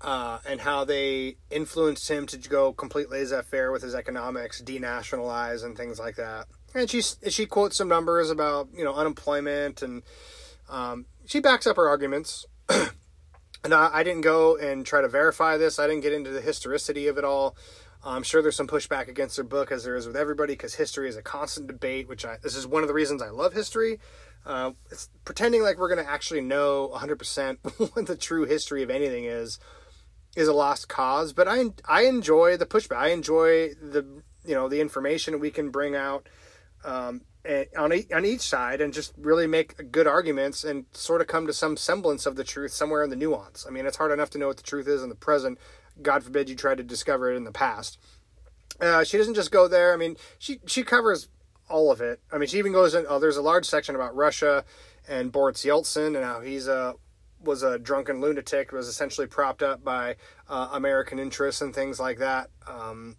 uh, 0.00 0.38
and 0.46 0.60
how 0.60 0.84
they 0.84 1.36
influenced 1.50 2.08
him 2.10 2.26
to 2.26 2.36
go 2.36 2.72
complete 2.72 3.10
laissez-faire 3.10 3.72
with 3.72 3.82
his 3.82 3.94
economics, 3.94 4.60
denationalize 4.62 5.64
and 5.64 5.76
things 5.76 5.98
like 5.98 6.16
that. 6.16 6.46
And 6.74 6.90
she 6.90 7.02
she 7.02 7.46
quotes 7.46 7.76
some 7.76 7.88
numbers 7.88 8.30
about 8.30 8.68
you 8.76 8.84
know 8.84 8.94
unemployment 8.94 9.82
and 9.82 10.02
um, 10.68 11.06
she 11.24 11.40
backs 11.40 11.66
up 11.66 11.76
her 11.76 11.88
arguments. 11.88 12.46
and 12.68 13.72
I, 13.72 13.90
I 13.92 14.02
didn't 14.02 14.22
go 14.22 14.56
and 14.56 14.84
try 14.84 15.00
to 15.00 15.08
verify 15.08 15.56
this. 15.56 15.78
I 15.78 15.86
didn't 15.86 16.02
get 16.02 16.12
into 16.12 16.30
the 16.30 16.40
historicity 16.40 17.06
of 17.06 17.16
it 17.16 17.24
all. 17.24 17.56
I'm 18.04 18.22
sure 18.22 18.42
there's 18.42 18.56
some 18.56 18.66
pushback 18.66 19.08
against 19.08 19.36
their 19.36 19.44
book, 19.44 19.72
as 19.72 19.84
there 19.84 19.96
is 19.96 20.06
with 20.06 20.16
everybody, 20.16 20.52
because 20.54 20.74
history 20.74 21.08
is 21.08 21.16
a 21.16 21.22
constant 21.22 21.66
debate. 21.66 22.08
Which 22.08 22.24
I 22.24 22.36
this 22.42 22.54
is 22.54 22.66
one 22.66 22.82
of 22.82 22.88
the 22.88 22.94
reasons 22.94 23.22
I 23.22 23.30
love 23.30 23.54
history. 23.54 23.98
Uh, 24.44 24.72
it's 24.90 25.08
pretending 25.24 25.62
like 25.62 25.78
we're 25.78 25.88
going 25.88 26.04
to 26.04 26.10
actually 26.10 26.42
know 26.42 26.90
100% 26.94 27.56
what 27.94 28.06
the 28.06 28.16
true 28.16 28.44
history 28.44 28.82
of 28.82 28.90
anything 28.90 29.24
is 29.24 29.58
is 30.36 30.48
a 30.48 30.52
lost 30.52 30.88
cause. 30.88 31.32
But 31.32 31.48
I 31.48 31.64
I 31.88 32.02
enjoy 32.02 32.56
the 32.56 32.66
pushback. 32.66 32.96
I 32.96 33.08
enjoy 33.08 33.70
the 33.74 34.22
you 34.44 34.54
know 34.54 34.68
the 34.68 34.80
information 34.80 35.40
we 35.40 35.50
can 35.50 35.70
bring 35.70 35.96
out 35.96 36.28
um, 36.84 37.22
on 37.76 37.92
on 38.12 38.24
each 38.24 38.42
side 38.42 38.80
and 38.80 38.92
just 38.92 39.14
really 39.16 39.46
make 39.46 39.90
good 39.90 40.06
arguments 40.06 40.64
and 40.64 40.86
sort 40.92 41.20
of 41.20 41.26
come 41.26 41.46
to 41.46 41.52
some 41.52 41.76
semblance 41.76 42.26
of 42.26 42.36
the 42.36 42.44
truth 42.44 42.72
somewhere 42.72 43.02
in 43.02 43.10
the 43.10 43.16
nuance. 43.16 43.66
I 43.66 43.70
mean, 43.70 43.86
it's 43.86 43.96
hard 43.96 44.12
enough 44.12 44.30
to 44.30 44.38
know 44.38 44.48
what 44.48 44.56
the 44.56 44.62
truth 44.62 44.88
is 44.88 45.02
in 45.02 45.08
the 45.08 45.14
present 45.14 45.58
God 46.02 46.22
forbid 46.22 46.48
you 46.48 46.56
try 46.56 46.74
to 46.74 46.82
discover 46.82 47.32
it 47.32 47.36
in 47.36 47.44
the 47.44 47.52
past. 47.52 47.98
Uh, 48.80 49.04
she 49.04 49.16
doesn't 49.16 49.34
just 49.34 49.50
go 49.50 49.68
there. 49.68 49.92
I 49.92 49.96
mean, 49.96 50.16
she 50.38 50.60
she 50.66 50.82
covers 50.82 51.28
all 51.68 51.90
of 51.90 52.00
it. 52.00 52.20
I 52.32 52.38
mean, 52.38 52.48
she 52.48 52.58
even 52.58 52.72
goes 52.72 52.94
in. 52.94 53.06
Oh, 53.08 53.18
there's 53.18 53.36
a 53.36 53.42
large 53.42 53.66
section 53.66 53.94
about 53.94 54.14
Russia 54.14 54.64
and 55.08 55.30
Boris 55.30 55.64
Yeltsin 55.64 56.16
and 56.16 56.24
how 56.24 56.40
he's 56.40 56.66
a 56.66 56.94
was 57.40 57.62
a 57.62 57.78
drunken 57.78 58.20
lunatic. 58.20 58.72
Was 58.72 58.88
essentially 58.88 59.26
propped 59.26 59.62
up 59.62 59.84
by 59.84 60.16
uh, 60.48 60.70
American 60.72 61.18
interests 61.18 61.62
and 61.62 61.74
things 61.74 62.00
like 62.00 62.18
that. 62.18 62.50
Um, 62.66 63.16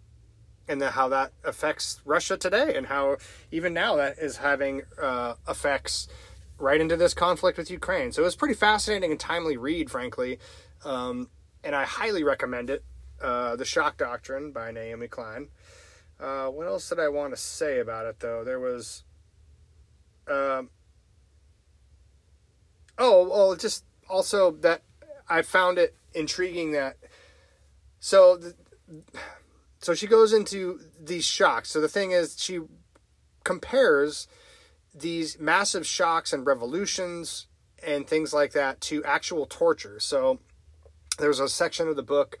and 0.68 0.82
then 0.82 0.92
how 0.92 1.08
that 1.08 1.32
affects 1.44 2.00
Russia 2.04 2.36
today, 2.36 2.74
and 2.76 2.86
how 2.86 3.16
even 3.52 3.72
now 3.72 3.96
that 3.96 4.18
is 4.18 4.38
having 4.38 4.82
uh, 5.00 5.34
effects 5.48 6.08
right 6.58 6.80
into 6.80 6.96
this 6.96 7.14
conflict 7.14 7.56
with 7.58 7.70
Ukraine. 7.70 8.12
So 8.12 8.22
it 8.22 8.24
was 8.24 8.36
pretty 8.36 8.54
fascinating 8.54 9.10
and 9.10 9.20
timely 9.20 9.56
read, 9.56 9.90
frankly. 9.90 10.38
Um, 10.84 11.28
and 11.66 11.74
I 11.74 11.84
highly 11.84 12.22
recommend 12.22 12.70
it. 12.70 12.84
Uh, 13.20 13.56
the 13.56 13.64
Shock 13.64 13.96
Doctrine 13.96 14.52
by 14.52 14.70
Naomi 14.70 15.08
Klein. 15.08 15.48
Uh, 16.20 16.46
what 16.46 16.66
else 16.66 16.88
did 16.88 17.00
I 17.00 17.08
want 17.08 17.34
to 17.34 17.36
say 17.36 17.80
about 17.80 18.06
it, 18.06 18.20
though? 18.20 18.44
There 18.44 18.60
was. 18.60 19.04
Um, 20.28 20.70
oh, 22.98 23.28
well, 23.28 23.56
just 23.56 23.84
also 24.08 24.52
that 24.52 24.82
I 25.28 25.42
found 25.42 25.78
it 25.78 25.94
intriguing 26.14 26.72
that 26.72 26.96
so 27.98 28.36
the, 28.36 28.54
so 29.80 29.94
she 29.94 30.06
goes 30.06 30.32
into 30.32 30.80
these 31.00 31.24
shocks. 31.24 31.70
So 31.70 31.80
the 31.80 31.88
thing 31.88 32.12
is, 32.12 32.36
she 32.38 32.60
compares 33.44 34.28
these 34.94 35.38
massive 35.38 35.86
shocks 35.86 36.32
and 36.32 36.46
revolutions 36.46 37.46
and 37.84 38.06
things 38.06 38.32
like 38.32 38.52
that 38.52 38.80
to 38.82 39.02
actual 39.04 39.46
torture. 39.46 39.98
So 40.00 40.40
there's 41.18 41.40
a 41.40 41.48
section 41.48 41.88
of 41.88 41.96
the 41.96 42.02
book 42.02 42.38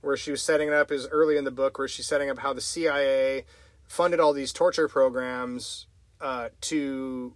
where 0.00 0.16
she 0.16 0.30
was 0.30 0.42
setting 0.42 0.68
it 0.68 0.74
up 0.74 0.92
is 0.92 1.08
early 1.08 1.36
in 1.36 1.44
the 1.44 1.50
book 1.50 1.78
where 1.78 1.88
she's 1.88 2.06
setting 2.06 2.30
up 2.30 2.38
how 2.38 2.52
the 2.52 2.60
CIA 2.60 3.44
funded 3.86 4.20
all 4.20 4.32
these 4.32 4.52
torture 4.52 4.88
programs 4.88 5.86
uh, 6.20 6.48
to 6.62 7.34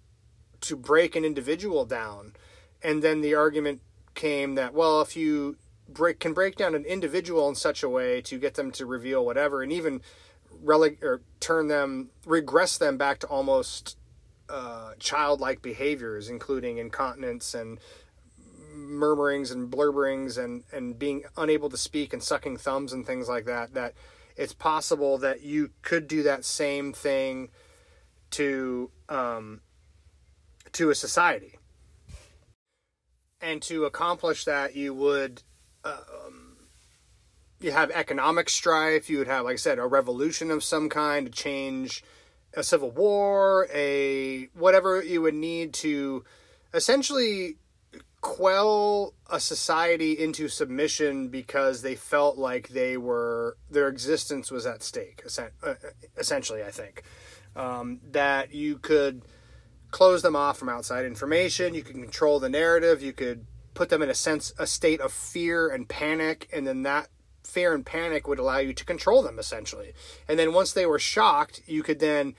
to 0.61 0.77
break 0.77 1.17
an 1.17 1.25
individual 1.25 1.85
down, 1.85 2.35
and 2.83 3.03
then 3.03 3.21
the 3.21 3.35
argument 3.35 3.81
came 4.15 4.55
that 4.55 4.75
well, 4.75 5.01
if 5.01 5.17
you 5.17 5.57
break 5.89 6.21
can 6.21 6.33
break 6.33 6.57
down 6.57 6.75
an 6.75 6.85
individual 6.85 7.49
in 7.49 7.55
such 7.55 7.83
a 7.83 7.89
way 7.89 8.21
to 8.23 8.39
get 8.39 8.55
them 8.55 8.71
to 8.73 8.87
reveal 8.87 9.25
whatever, 9.25 9.63
and 9.63 9.73
even 9.73 10.01
releg 10.65 11.03
or 11.03 11.23
turn 11.41 11.69
them 11.69 12.11
regress 12.27 12.79
them 12.79 12.97
back 12.97 13.19
to 13.19 13.27
almost 13.27 13.97
uh, 14.49 14.93
childlike 14.99 15.63
behaviors, 15.63 16.29
including 16.29 16.79
incontinence 16.79 17.55
and 17.55 17.79
murmurings 18.83 19.51
and 19.51 19.71
blurberings 19.71 20.43
and 20.43 20.65
and 20.73 20.99
being 20.99 21.25
unable 21.37 21.71
to 21.71 21.77
speak 21.77 22.13
and 22.13 22.23
sucking 22.23 22.57
thumbs 22.57 22.93
and 22.93 23.07
things 23.07 23.29
like 23.29 23.47
that. 23.47 23.75
That 23.75 23.95
it's 24.37 24.53
possible 24.53 25.19
that 25.19 25.43
you 25.43 25.71
could 25.83 26.09
do 26.09 26.23
that 26.25 26.45
same 26.45 26.93
thing 26.93 27.51
to 28.33 28.91
um, 29.09 29.61
to 30.73 30.91
a 30.91 30.95
society. 30.95 31.59
And 33.41 33.61
to 33.63 33.85
accomplish 33.85 34.45
that, 34.45 34.77
you 34.77 34.95
would 34.95 35.43
um, 35.85 36.57
you 37.61 37.73
have 37.73 37.91
economic 37.91 38.49
strife. 38.49 39.11
You 39.11 39.19
would 39.19 39.27
have, 39.27 39.45
like 39.45 39.55
I 39.55 39.57
said, 39.57 39.79
a 39.79 39.87
revolution 39.87 40.51
of 40.51 40.63
some 40.63 40.89
kind 40.89 41.27
to 41.27 41.33
change 41.33 42.05
a 42.55 42.63
civil 42.63 42.91
war, 42.91 43.67
a 43.73 44.49
whatever 44.55 45.03
you 45.03 45.23
would 45.23 45.35
need 45.35 45.73
to 45.75 46.25
essentially 46.75 47.57
quell 48.23 49.15
a 49.29 49.39
society 49.39 50.13
into 50.13 50.49
submission 50.49 51.29
because 51.29 51.83
they 51.83 51.95
felt 51.95 52.39
like 52.39 52.69
they 52.69 52.97
were 52.97 53.59
their 53.69 53.89
existence 53.89 54.51
was 54.51 54.65
at 54.65 54.83
stake 54.83 55.23
uh, 55.39 55.75
essentially 56.17 56.63
i 56.63 56.71
think. 56.71 57.03
Um, 57.55 58.01
that 58.13 58.55
you 58.55 58.79
could 58.79 59.21
close 59.91 60.23
them 60.23 60.35
off 60.35 60.57
from 60.57 60.71
outside 60.71 61.05
information 61.05 61.75
you 61.75 61.83
could 61.83 61.97
control 61.97 62.41
the 62.41 62.49
narrative 62.49 63.03
you 63.03 63.13
could 63.13 63.45
put 63.75 63.89
them 63.89 64.01
in 64.03 64.09
a 64.09 64.15
sense 64.15 64.53
a 64.59 64.67
state 64.67 65.01
of 65.01 65.13
fear 65.13 65.69
and 65.69 65.89
panic 65.89 66.49
and 66.53 66.67
then 66.67 66.83
that 66.83 67.09
fear 67.45 67.75
and 67.75 67.85
panic 67.85 68.29
would 68.29 68.39
allow 68.39 68.59
you 68.59 68.73
to 68.73 68.85
control 68.85 69.23
them 69.23 69.39
essentially. 69.39 69.93
And 70.29 70.39
then 70.39 70.53
once 70.53 70.73
they 70.73 70.87
were 70.87 70.99
shocked 70.99 71.63
you 71.67 71.83
could 71.83 71.99
then 71.99 72.35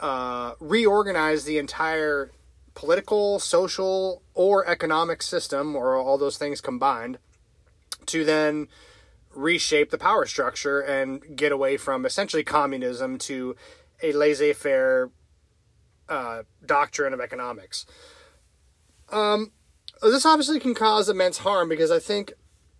uh, 0.00 0.54
reorganize 0.60 1.44
the 1.44 1.58
entire 1.58 2.30
political, 2.76 3.40
social, 3.40 4.22
or 4.34 4.64
economic 4.68 5.22
system, 5.22 5.74
or 5.74 5.96
all 5.96 6.16
those 6.16 6.36
things 6.36 6.60
combined, 6.60 7.18
to 8.04 8.24
then 8.24 8.68
reshape 9.34 9.90
the 9.90 9.98
power 9.98 10.26
structure 10.26 10.80
and 10.80 11.36
get 11.36 11.50
away 11.50 11.76
from 11.76 12.06
essentially 12.06 12.44
communism 12.44 13.18
to 13.18 13.56
a 14.02 14.12
laissez 14.12 14.52
faire 14.52 15.10
uh, 16.08 16.42
doctrine 16.64 17.12
of 17.12 17.20
economics. 17.20 17.86
Um, 19.10 19.52
this 20.02 20.26
obviously 20.26 20.60
can 20.60 20.74
cause 20.74 21.08
immense 21.08 21.38
harm 21.38 21.68
because 21.68 21.90
I 21.90 21.98
think 21.98 22.34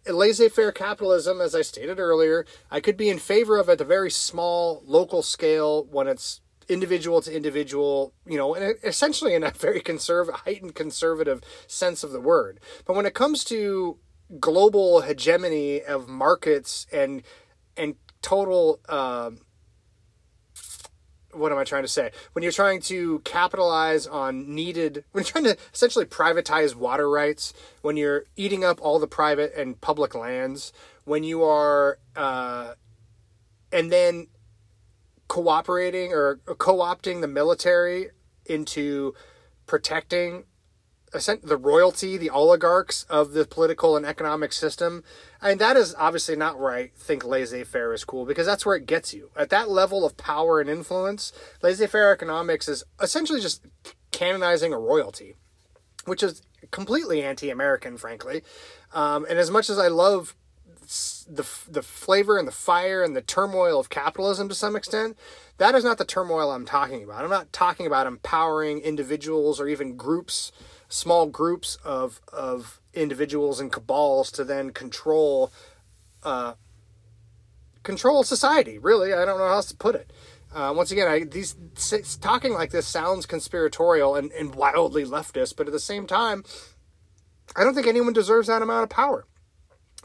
laissez 0.07 0.49
faire 0.51 0.73
capitalism, 0.73 1.41
as 1.41 1.55
I 1.55 1.63
stated 1.63 1.99
earlier, 1.99 2.45
I 2.71 2.81
could 2.81 2.97
be 2.97 3.09
in 3.09 3.19
favor 3.19 3.59
of 3.59 3.69
at 3.69 3.81
a 3.81 3.85
very 3.85 4.11
small 4.11 4.83
local 4.87 5.23
scale 5.23 5.85
when 5.91 6.07
it's 6.07 6.41
individual 6.69 7.21
to 7.23 7.35
individual, 7.35 8.13
you 8.27 8.37
know, 8.37 8.55
and 8.55 8.77
essentially 8.83 9.35
in 9.35 9.45
a 9.45 9.51
very 9.51 9.81
conservative, 9.81 10.41
heightened 10.41 10.75
conservative 10.75 11.41
sense 11.67 12.03
of 12.03 12.13
the 12.13 12.21
word. 12.21 12.61
But 12.85 12.97
when 12.97 13.07
it 13.07 13.15
comes 13.15 13.45
to 13.45 13.99
global 14.41 15.03
hegemony 15.03 15.83
of 15.83 16.09
markets 16.09 16.87
and 16.93 17.23
and 17.77 17.95
total 18.23 18.81
uh, 18.89 19.31
what 21.37 21.53
am 21.53 21.59
I 21.59 21.65
trying 21.65 21.83
to 21.83 21.89
say? 21.89 22.11
When 22.33 22.43
you're 22.43 22.53
trying 22.53 22.81
to 22.83 23.21
capitalize 23.21 24.07
on 24.07 24.55
needed, 24.55 25.05
when 25.13 25.23
you're 25.23 25.31
trying 25.31 25.45
to 25.45 25.57
essentially 25.73 26.05
privatize 26.05 26.75
water 26.75 27.09
rights, 27.09 27.53
when 27.83 27.97
you're 27.97 28.25
eating 28.37 28.65
up 28.65 28.81
all 28.81 28.99
the 28.99 29.07
private 29.07 29.55
and 29.55 29.81
public 29.81 30.15
lands, 30.15 30.73
when 31.05 31.25
you 31.25 31.45
are, 31.45 31.99
uh, 32.17 32.75
and 33.71 33.93
then 33.93 34.29
cooperating 35.29 36.13
or 36.13 36.37
co-opting 36.59 37.21
the 37.21 37.29
military 37.29 38.11
into 38.45 39.15
protecting 39.67 40.45
the 41.43 41.57
royalty, 41.57 42.17
the 42.17 42.31
oligarchs 42.31 43.05
of 43.05 43.33
the 43.33 43.47
political 43.47 43.97
and 43.97 44.05
economic 44.05 44.53
system. 44.53 45.03
Mean, 45.43 45.59
that 45.59 45.77
is 45.77 45.95
obviously 45.97 46.37
not 46.37 46.59
where 46.59 46.73
I 46.73 46.91
think 46.97 47.25
laissez 47.25 47.65
faire 47.65 47.95
is 47.95 48.05
cool 48.05 48.27
because 48.27 48.47
that's 48.47 48.67
where 48.67 48.77
it 48.77 48.87
gets 48.87 49.15
you. 49.15 49.31
At 49.37 49.51
that 49.51 49.71
level 49.71 50.05
of 50.05 50.17
power 50.17 50.61
and 50.61 50.69
influence, 50.69 51.33
laissez 51.63 51.87
faire 51.87 52.13
economics 52.13 52.69
is 52.69 52.85
essentially 53.01 53.41
just 53.41 53.65
canonizing 54.11 54.73
a 54.73 54.79
royalty, 54.79 55.37
which 56.05 56.23
is 56.23 56.43
completely 56.71 57.23
anti 57.23 57.51
American, 57.51 57.97
frankly. 57.97 58.43
Um, 58.93 59.27
and 59.29 59.39
as 59.39 59.51
much 59.51 59.71
as 59.71 59.79
I 59.79 59.89
love 59.89 60.35
the 61.29 61.47
the 61.69 61.83
flavor 61.83 62.39
and 62.39 62.47
the 62.47 62.53
fire 62.53 63.03
and 63.03 63.17
the 63.17 63.23
turmoil 63.23 63.79
of 63.81 63.91
capitalism 63.91 64.49
to 64.49 64.55
some 64.55 64.77
extent. 64.77 65.17
That 65.59 65.75
is 65.75 65.85
not 65.85 65.99
the 65.99 66.05
turmoil 66.05 66.51
I'm 66.51 66.67
talking 66.67 67.03
about. 67.03 67.25
I'm 67.25 67.31
not 67.31 67.53
talking 67.53 67.87
about 67.87 68.07
empowering 68.07 68.81
individuals 68.81 69.61
or 69.61 69.69
even 69.69 69.97
groups, 69.97 70.53
small 70.89 71.27
groups 71.27 71.77
of 71.85 72.21
of 72.33 72.81
individuals 72.95 73.61
and 73.61 73.73
cabals 73.73 74.31
to 74.33 74.45
then 74.45 74.71
control 74.71 75.53
uh, 76.23 76.55
control 77.83 78.25
society. 78.25 78.79
Really, 78.79 79.13
I 79.13 79.25
don't 79.25 79.39
know 79.39 79.49
how 79.49 79.55
else 79.55 79.69
to 79.69 79.77
put 79.77 79.95
it. 79.95 80.13
Uh, 80.55 80.73
once 80.75 80.91
again, 80.91 81.09
I, 81.09 81.25
these 81.25 81.55
talking 82.21 82.53
like 82.53 82.71
this 82.71 82.87
sounds 82.87 83.27
conspiratorial 83.27 84.15
and, 84.15 84.33
and 84.33 84.55
wildly 84.55 85.05
leftist, 85.05 85.57
but 85.57 85.67
at 85.67 85.73
the 85.73 85.81
same 85.81 86.07
time, 86.07 86.45
I 87.55 87.63
don't 87.63 87.75
think 87.75 87.87
anyone 87.87 88.13
deserves 88.13 88.49
that 88.49 88.63
amount 88.63 88.85
of 88.85 88.89
power. 88.89 89.27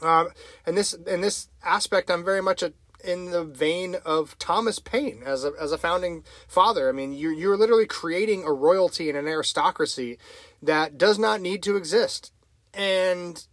Um, 0.02 0.28
and 0.66 0.76
this 0.76 0.92
in 0.92 1.20
this 1.20 1.48
aspect, 1.64 2.10
I'm 2.10 2.24
very 2.24 2.42
much 2.42 2.62
a, 2.62 2.72
in 3.04 3.30
the 3.30 3.44
vein 3.44 3.96
of 4.04 4.38
Thomas 4.38 4.78
Paine 4.78 5.22
as 5.24 5.44
a, 5.44 5.52
as 5.60 5.72
a 5.72 5.78
founding 5.78 6.24
father. 6.46 6.88
I 6.88 6.92
mean, 6.92 7.12
you're, 7.12 7.32
you're 7.32 7.56
literally 7.56 7.86
creating 7.86 8.44
a 8.44 8.52
royalty 8.52 9.08
and 9.08 9.18
an 9.18 9.26
aristocracy 9.26 10.18
that 10.62 10.98
does 10.98 11.18
not 11.18 11.40
need 11.40 11.62
to 11.64 11.76
exist. 11.76 12.32
And 12.74 13.46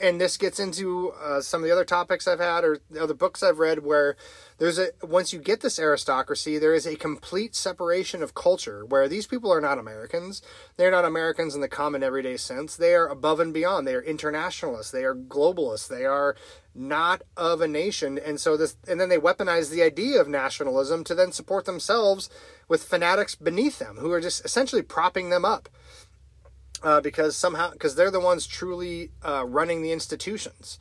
and 0.00 0.20
this 0.20 0.36
gets 0.36 0.60
into 0.60 1.10
uh, 1.20 1.40
some 1.40 1.60
of 1.62 1.66
the 1.66 1.72
other 1.72 1.84
topics 1.84 2.28
I've 2.28 2.38
had 2.38 2.64
or 2.64 2.78
the 2.88 3.02
other 3.02 3.14
books 3.14 3.42
I've 3.42 3.58
read 3.58 3.84
where 3.84 4.16
there's 4.58 4.78
a 4.78 4.88
once 5.02 5.32
you 5.32 5.38
get 5.38 5.60
this 5.60 5.78
aristocracy, 5.78 6.58
there 6.58 6.74
is 6.74 6.86
a 6.86 6.96
complete 6.96 7.54
separation 7.54 8.22
of 8.22 8.34
culture 8.34 8.84
where 8.84 9.08
these 9.08 9.26
people 9.26 9.52
are 9.52 9.60
not 9.60 9.78
Americans. 9.78 10.42
They're 10.76 10.90
not 10.90 11.04
Americans 11.04 11.54
in 11.54 11.60
the 11.60 11.68
common 11.68 12.02
everyday 12.02 12.36
sense. 12.36 12.76
They 12.76 12.94
are 12.94 13.06
above 13.06 13.38
and 13.38 13.54
beyond. 13.54 13.86
They 13.86 13.94
are 13.94 14.02
internationalists. 14.02 14.90
They 14.90 15.04
are 15.04 15.14
globalists. 15.14 15.88
They 15.88 16.04
are 16.04 16.34
not 16.74 17.22
of 17.36 17.60
a 17.60 17.68
nation. 17.68 18.18
And 18.18 18.40
so 18.40 18.56
this 18.56 18.76
and 18.88 19.00
then 19.00 19.08
they 19.08 19.18
weaponize 19.18 19.70
the 19.70 19.82
idea 19.82 20.20
of 20.20 20.28
nationalism 20.28 21.04
to 21.04 21.14
then 21.14 21.30
support 21.30 21.64
themselves 21.64 22.28
with 22.66 22.82
fanatics 22.82 23.36
beneath 23.36 23.78
them 23.78 23.96
who 23.98 24.10
are 24.10 24.20
just 24.20 24.44
essentially 24.44 24.82
propping 24.82 25.30
them 25.30 25.44
up 25.44 25.68
uh, 26.82 27.00
because 27.00 27.36
somehow 27.36 27.70
because 27.70 27.94
they're 27.94 28.10
the 28.10 28.20
ones 28.20 28.46
truly 28.46 29.10
uh, 29.24 29.44
running 29.46 29.82
the 29.82 29.92
institutions. 29.92 30.78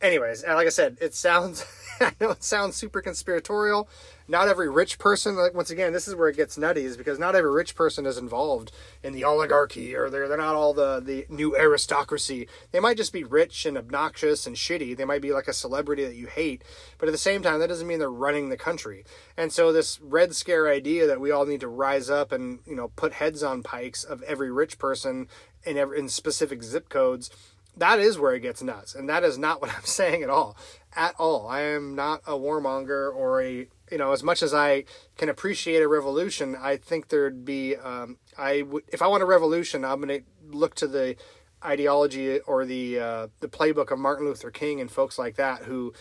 Anyways, 0.00 0.44
like 0.44 0.66
I 0.66 0.70
said, 0.70 0.98
it 1.00 1.14
sounds 1.14 1.64
I 2.00 2.12
know 2.20 2.30
it 2.30 2.44
sounds 2.44 2.76
super 2.76 3.00
conspiratorial. 3.00 3.88
Not 4.28 4.48
every 4.48 4.68
rich 4.68 4.98
person, 4.98 5.36
like 5.36 5.54
once 5.54 5.70
again, 5.70 5.92
this 5.92 6.08
is 6.08 6.14
where 6.14 6.28
it 6.28 6.36
gets 6.36 6.58
nutty, 6.58 6.84
is 6.84 6.96
because 6.96 7.18
not 7.18 7.34
every 7.34 7.50
rich 7.50 7.74
person 7.74 8.06
is 8.06 8.18
involved 8.18 8.72
in 9.02 9.12
the 9.12 9.24
oligarchy, 9.24 9.94
or 9.94 10.10
they're 10.10 10.28
they're 10.28 10.36
not 10.36 10.54
all 10.54 10.74
the 10.74 11.00
the 11.00 11.26
new 11.28 11.56
aristocracy. 11.56 12.48
They 12.72 12.80
might 12.80 12.96
just 12.96 13.12
be 13.12 13.24
rich 13.24 13.64
and 13.64 13.78
obnoxious 13.78 14.46
and 14.46 14.56
shitty. 14.56 14.96
They 14.96 15.04
might 15.04 15.22
be 15.22 15.32
like 15.32 15.48
a 15.48 15.52
celebrity 15.52 16.04
that 16.04 16.16
you 16.16 16.26
hate, 16.26 16.62
but 16.98 17.08
at 17.08 17.12
the 17.12 17.18
same 17.18 17.40
time, 17.42 17.60
that 17.60 17.68
doesn't 17.68 17.86
mean 17.86 17.98
they're 17.98 18.10
running 18.10 18.48
the 18.48 18.56
country. 18.56 19.04
And 19.36 19.52
so 19.52 19.72
this 19.72 20.00
red 20.00 20.34
scare 20.34 20.68
idea 20.68 21.06
that 21.06 21.20
we 21.20 21.30
all 21.30 21.46
need 21.46 21.60
to 21.60 21.68
rise 21.68 22.10
up 22.10 22.32
and 22.32 22.58
you 22.66 22.76
know 22.76 22.88
put 22.96 23.14
heads 23.14 23.42
on 23.42 23.62
pikes 23.62 24.04
of 24.04 24.22
every 24.24 24.50
rich 24.50 24.78
person 24.78 25.28
in 25.64 25.76
every, 25.76 25.98
in 25.98 26.08
specific 26.08 26.62
zip 26.62 26.88
codes 26.88 27.30
that 27.76 27.98
is 27.98 28.18
where 28.18 28.34
it 28.34 28.40
gets 28.40 28.62
nuts. 28.62 28.94
And 28.94 29.08
that 29.08 29.24
is 29.24 29.38
not 29.38 29.60
what 29.62 29.74
I'm 29.74 29.84
saying 29.84 30.22
at 30.22 30.30
all. 30.30 30.56
At 30.94 31.14
all. 31.18 31.46
I 31.48 31.60
am 31.60 31.94
not 31.94 32.22
a 32.26 32.32
warmonger 32.32 33.14
or 33.14 33.42
a, 33.42 33.68
you 33.90 33.98
know, 33.98 34.12
as 34.12 34.22
much 34.22 34.42
as 34.42 34.54
I 34.54 34.84
can 35.16 35.28
appreciate 35.28 35.82
a 35.82 35.88
revolution, 35.88 36.56
I 36.58 36.76
think 36.76 37.08
there'd 37.08 37.44
be, 37.44 37.76
um, 37.76 38.18
I 38.38 38.62
would, 38.62 38.84
if 38.88 39.02
I 39.02 39.06
want 39.06 39.22
a 39.22 39.26
revolution, 39.26 39.84
I'm 39.84 40.00
going 40.00 40.20
to 40.20 40.56
look 40.56 40.74
to 40.76 40.86
the 40.86 41.16
ideology 41.64 42.38
or 42.40 42.64
the 42.64 42.98
uh, 42.98 43.26
the 43.40 43.48
playbook 43.48 43.90
of 43.90 43.98
Martin 43.98 44.26
Luther 44.26 44.50
King 44.50 44.80
and 44.80 44.90
folks 44.90 45.18
like 45.18 45.36
that 45.36 45.62
who 45.62 45.92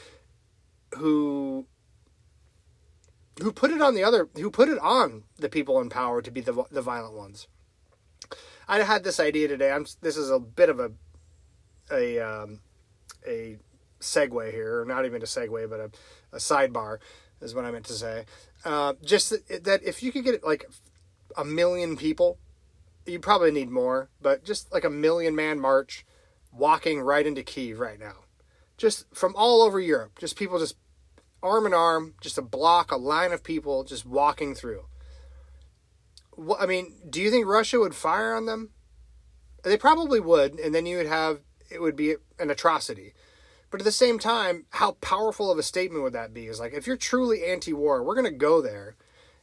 who 0.95 1.65
who 3.41 3.51
put 3.51 3.71
it 3.71 3.81
on 3.81 3.95
the 3.95 4.03
other 4.03 4.29
who 4.35 4.51
put 4.51 4.69
it 4.69 4.79
on 4.79 5.23
the 5.37 5.49
people 5.49 5.79
in 5.79 5.89
power 5.89 6.21
to 6.21 6.31
be 6.31 6.41
the 6.41 6.63
the 6.71 6.81
violent 6.81 7.15
ones. 7.15 7.47
I 8.67 8.81
had 8.81 9.03
this 9.03 9.19
idea 9.19 9.47
today. 9.47 9.71
I'm 9.71 9.85
this 10.01 10.17
is 10.17 10.29
a 10.29 10.39
bit 10.39 10.69
of 10.69 10.79
a 10.79 10.91
a 11.91 12.19
um, 12.19 12.59
a 13.27 13.57
segue 13.99 14.51
here, 14.51 14.81
or 14.81 14.85
not 14.85 15.05
even 15.05 15.21
a 15.21 15.25
segue, 15.25 15.69
but 15.69 15.79
a, 15.79 15.89
a 16.33 16.37
sidebar 16.37 16.99
is 17.41 17.55
what 17.55 17.65
I 17.65 17.71
meant 17.71 17.85
to 17.85 17.93
say. 17.93 18.25
Uh, 18.63 18.93
just 19.03 19.29
that, 19.29 19.63
that 19.63 19.83
if 19.83 20.01
you 20.01 20.11
could 20.11 20.23
get 20.23 20.43
like 20.43 20.65
a 21.37 21.45
million 21.45 21.97
people, 21.97 22.37
you 23.05 23.19
probably 23.19 23.51
need 23.51 23.69
more, 23.69 24.09
but 24.21 24.43
just 24.43 24.71
like 24.73 24.83
a 24.83 24.89
million 24.89 25.35
man 25.35 25.59
march 25.59 26.05
walking 26.51 27.01
right 27.01 27.25
into 27.25 27.43
Kiev 27.43 27.79
right 27.79 27.99
now, 27.99 28.23
just 28.77 29.05
from 29.13 29.35
all 29.35 29.61
over 29.61 29.79
Europe, 29.79 30.17
just 30.19 30.35
people 30.35 30.59
just 30.59 30.75
arm 31.43 31.65
in 31.65 31.73
arm, 31.73 32.15
just 32.21 32.37
a 32.37 32.41
block, 32.41 32.91
a 32.91 32.97
line 32.97 33.31
of 33.31 33.43
people 33.43 33.83
just 33.83 34.05
walking 34.05 34.55
through. 34.55 34.85
What, 36.31 36.61
I 36.61 36.65
mean, 36.65 36.95
do 37.09 37.21
you 37.21 37.29
think 37.29 37.45
Russia 37.45 37.79
would 37.79 37.95
fire 37.95 38.33
on 38.33 38.45
them? 38.45 38.71
They 39.63 39.77
probably 39.77 40.19
would, 40.19 40.59
and 40.59 40.73
then 40.73 40.85
you 40.85 40.97
would 40.97 41.07
have 41.07 41.41
it 41.69 41.81
would 41.81 41.95
be 41.95 42.15
an 42.39 42.49
atrocity. 42.49 43.13
But 43.71 43.81
at 43.81 43.85
the 43.85 43.91
same 43.91 44.19
time, 44.19 44.65
how 44.69 44.93
powerful 45.01 45.51
of 45.51 45.57
a 45.57 45.63
statement 45.63 46.03
would 46.03 46.13
that 46.13 46.33
be? 46.33 46.47
Is 46.47 46.59
like 46.59 46.73
if 46.73 46.87
you're 46.87 46.97
truly 46.97 47.45
anti-war, 47.45 48.03
we're 48.03 48.15
going 48.15 48.25
to 48.25 48.31
go 48.31 48.61
there, 48.61 48.95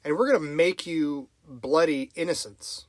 and 0.04 0.16
we're 0.16 0.30
going 0.30 0.40
to 0.40 0.54
make 0.54 0.86
you 0.86 1.28
bloody 1.46 2.10
innocents. 2.14 2.86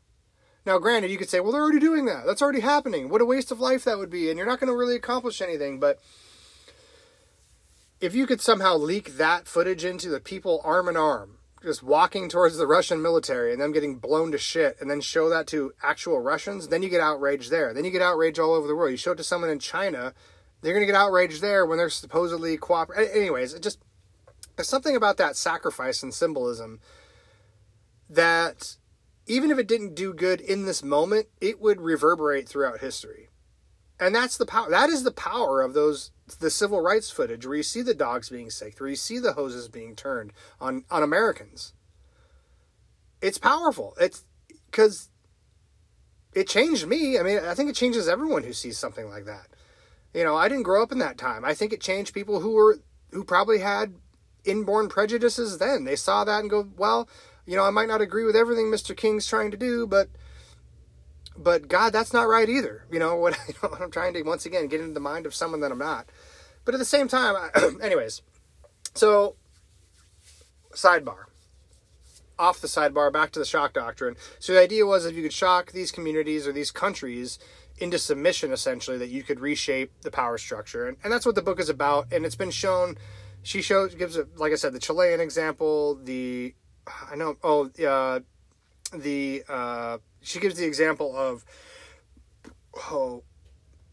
Now, 0.65 0.77
granted, 0.77 1.11
you 1.11 1.17
could 1.17 1.29
say, 1.29 1.41
well, 1.41 1.51
they're 1.51 1.61
already 1.61 1.79
doing 1.79 2.05
that. 2.05 2.25
That's 2.25 2.41
already 2.41 2.61
happening. 2.61 3.09
What 3.09 3.21
a 3.21 3.25
waste 3.25 3.51
of 3.51 3.59
life 3.59 3.83
that 3.83 3.97
would 3.97 4.09
be, 4.09 4.29
and 4.29 4.37
you're 4.37 4.47
not 4.47 4.59
going 4.59 4.71
to 4.71 4.77
really 4.77 4.95
accomplish 4.95 5.41
anything. 5.41 5.79
But 5.79 5.99
if 7.99 8.15
you 8.15 8.25
could 8.25 8.39
somehow 8.39 8.77
leak 8.77 9.17
that 9.17 9.47
footage 9.47 9.83
into 9.83 10.09
the 10.09 10.21
people 10.21 10.61
arm 10.63 10.87
in 10.87 10.95
arm, 10.95 11.39
just 11.63 11.83
walking 11.83 12.29
towards 12.29 12.57
the 12.57 12.67
Russian 12.67 13.01
military 13.01 13.53
and 13.53 13.61
them 13.61 13.71
getting 13.71 13.95
blown 13.95 14.31
to 14.31 14.37
shit, 14.37 14.77
and 14.79 14.89
then 14.89 15.01
show 15.01 15.29
that 15.29 15.47
to 15.47 15.73
actual 15.81 16.19
Russians, 16.19 16.67
then 16.67 16.83
you 16.83 16.89
get 16.89 17.01
outraged 17.01 17.49
there. 17.49 17.73
Then 17.73 17.85
you 17.85 17.91
get 17.91 18.01
outraged 18.01 18.39
all 18.39 18.53
over 18.53 18.67
the 18.67 18.75
world. 18.75 18.91
You 18.91 18.97
show 18.97 19.13
it 19.13 19.17
to 19.17 19.23
someone 19.23 19.49
in 19.49 19.59
China, 19.59 20.13
they're 20.61 20.73
going 20.73 20.85
to 20.85 20.91
get 20.91 20.99
outraged 20.99 21.41
there 21.41 21.65
when 21.65 21.77
they're 21.77 21.89
supposedly 21.89 22.57
cooperating. 22.57 23.13
Anyways, 23.15 23.53
it 23.53 23.61
just 23.61 23.79
there's 24.55 24.69
something 24.69 24.95
about 24.95 25.17
that 25.17 25.35
sacrifice 25.35 26.03
and 26.03 26.13
symbolism 26.13 26.79
that 28.09 28.77
even 29.25 29.51
if 29.51 29.57
it 29.57 29.67
didn't 29.67 29.95
do 29.95 30.13
good 30.13 30.41
in 30.41 30.65
this 30.65 30.83
moment, 30.83 31.27
it 31.41 31.59
would 31.59 31.81
reverberate 31.81 32.47
throughout 32.47 32.79
history. 32.79 33.29
And 34.03 34.13
that's 34.13 34.35
the 34.37 34.45
power. 34.45 34.69
That 34.69 34.89
is 34.89 35.03
the 35.03 35.11
power 35.11 35.61
of 35.61 35.73
those 35.73 36.11
the 36.39 36.49
civil 36.49 36.81
rights 36.81 37.09
footage 37.09 37.45
where 37.45 37.55
you 37.55 37.63
see 37.63 37.81
the 37.81 37.93
dogs 37.93 38.29
being 38.29 38.49
sicked, 38.49 38.81
where 38.81 38.89
you 38.89 38.97
see 38.97 39.17
the 39.17 39.33
hoses 39.33 39.69
being 39.69 39.95
turned 39.95 40.33
on 40.59 40.83
on 40.91 41.03
Americans. 41.03 41.73
It's 43.21 43.37
powerful. 43.37 43.95
It's 43.99 44.25
because 44.69 45.09
it 46.33 46.49
changed 46.49 46.85
me. 46.85 47.17
I 47.17 47.23
mean, 47.23 47.39
I 47.39 47.53
think 47.53 47.69
it 47.69 47.75
changes 47.75 48.09
everyone 48.09 48.43
who 48.43 48.51
sees 48.51 48.77
something 48.77 49.07
like 49.07 49.23
that. 49.25 49.47
You 50.13 50.25
know, 50.25 50.35
I 50.35 50.49
didn't 50.49 50.63
grow 50.63 50.83
up 50.83 50.91
in 50.91 50.99
that 50.99 51.17
time. 51.17 51.45
I 51.45 51.53
think 51.53 51.71
it 51.71 51.79
changed 51.79 52.13
people 52.13 52.41
who 52.41 52.51
were 52.51 52.79
who 53.11 53.23
probably 53.23 53.59
had 53.59 53.95
inborn 54.43 54.89
prejudices 54.89 55.59
then. 55.59 55.85
They 55.85 55.95
saw 55.95 56.25
that 56.25 56.41
and 56.41 56.49
go, 56.49 56.67
well, 56.75 57.07
you 57.45 57.55
know, 57.55 57.63
I 57.63 57.69
might 57.69 57.87
not 57.87 58.01
agree 58.01 58.25
with 58.25 58.35
everything 58.35 58.65
Mr. 58.65 58.95
King's 58.97 59.27
trying 59.27 59.51
to 59.51 59.57
do, 59.57 59.87
but 59.87 60.09
but 61.37 61.67
God, 61.67 61.93
that's 61.93 62.13
not 62.13 62.27
right 62.27 62.47
either. 62.47 62.85
You 62.91 62.99
know 62.99 63.15
what, 63.15 63.37
you 63.47 63.53
know, 63.61 63.69
what 63.69 63.81
I'm 63.81 63.91
trying 63.91 64.13
to 64.13 64.21
once 64.23 64.45
again 64.45 64.67
get 64.67 64.81
into 64.81 64.93
the 64.93 64.99
mind 64.99 65.25
of 65.25 65.35
someone 65.35 65.61
that 65.61 65.71
I'm 65.71 65.79
not. 65.79 66.07
But 66.65 66.75
at 66.75 66.77
the 66.77 66.85
same 66.85 67.07
time, 67.07 67.35
I, 67.35 67.71
anyways, 67.81 68.21
so 68.93 69.35
sidebar. 70.73 71.25
Off 72.39 72.61
the 72.61 72.67
sidebar, 72.67 73.13
back 73.13 73.31
to 73.31 73.39
the 73.39 73.45
shock 73.45 73.73
doctrine. 73.73 74.15
So 74.39 74.53
the 74.53 74.61
idea 74.61 74.85
was 74.85 75.05
if 75.05 75.15
you 75.15 75.21
could 75.23 75.33
shock 75.33 75.71
these 75.71 75.91
communities 75.91 76.47
or 76.47 76.51
these 76.51 76.71
countries 76.71 77.37
into 77.77 77.99
submission, 77.99 78.51
essentially, 78.51 78.97
that 78.97 79.09
you 79.09 79.23
could 79.23 79.39
reshape 79.39 79.91
the 80.01 80.11
power 80.11 80.37
structure, 80.37 80.87
and, 80.87 80.97
and 81.03 81.11
that's 81.11 81.25
what 81.25 81.35
the 81.35 81.41
book 81.41 81.59
is 81.59 81.69
about. 81.69 82.11
And 82.11 82.25
it's 82.25 82.35
been 82.35 82.51
shown. 82.51 82.97
She 83.43 83.61
shows 83.61 83.93
gives 83.95 84.15
it, 84.15 84.37
like 84.37 84.51
I 84.51 84.55
said, 84.55 84.73
the 84.73 84.79
Chilean 84.79 85.19
example. 85.19 85.95
The 85.95 86.55
I 87.11 87.15
know. 87.15 87.37
Oh, 87.43 87.69
uh, 87.85 88.21
the 88.93 89.43
uh, 89.49 89.97
she 90.21 90.39
gives 90.39 90.55
the 90.55 90.65
example 90.65 91.15
of 91.15 91.45
oh 92.91 93.23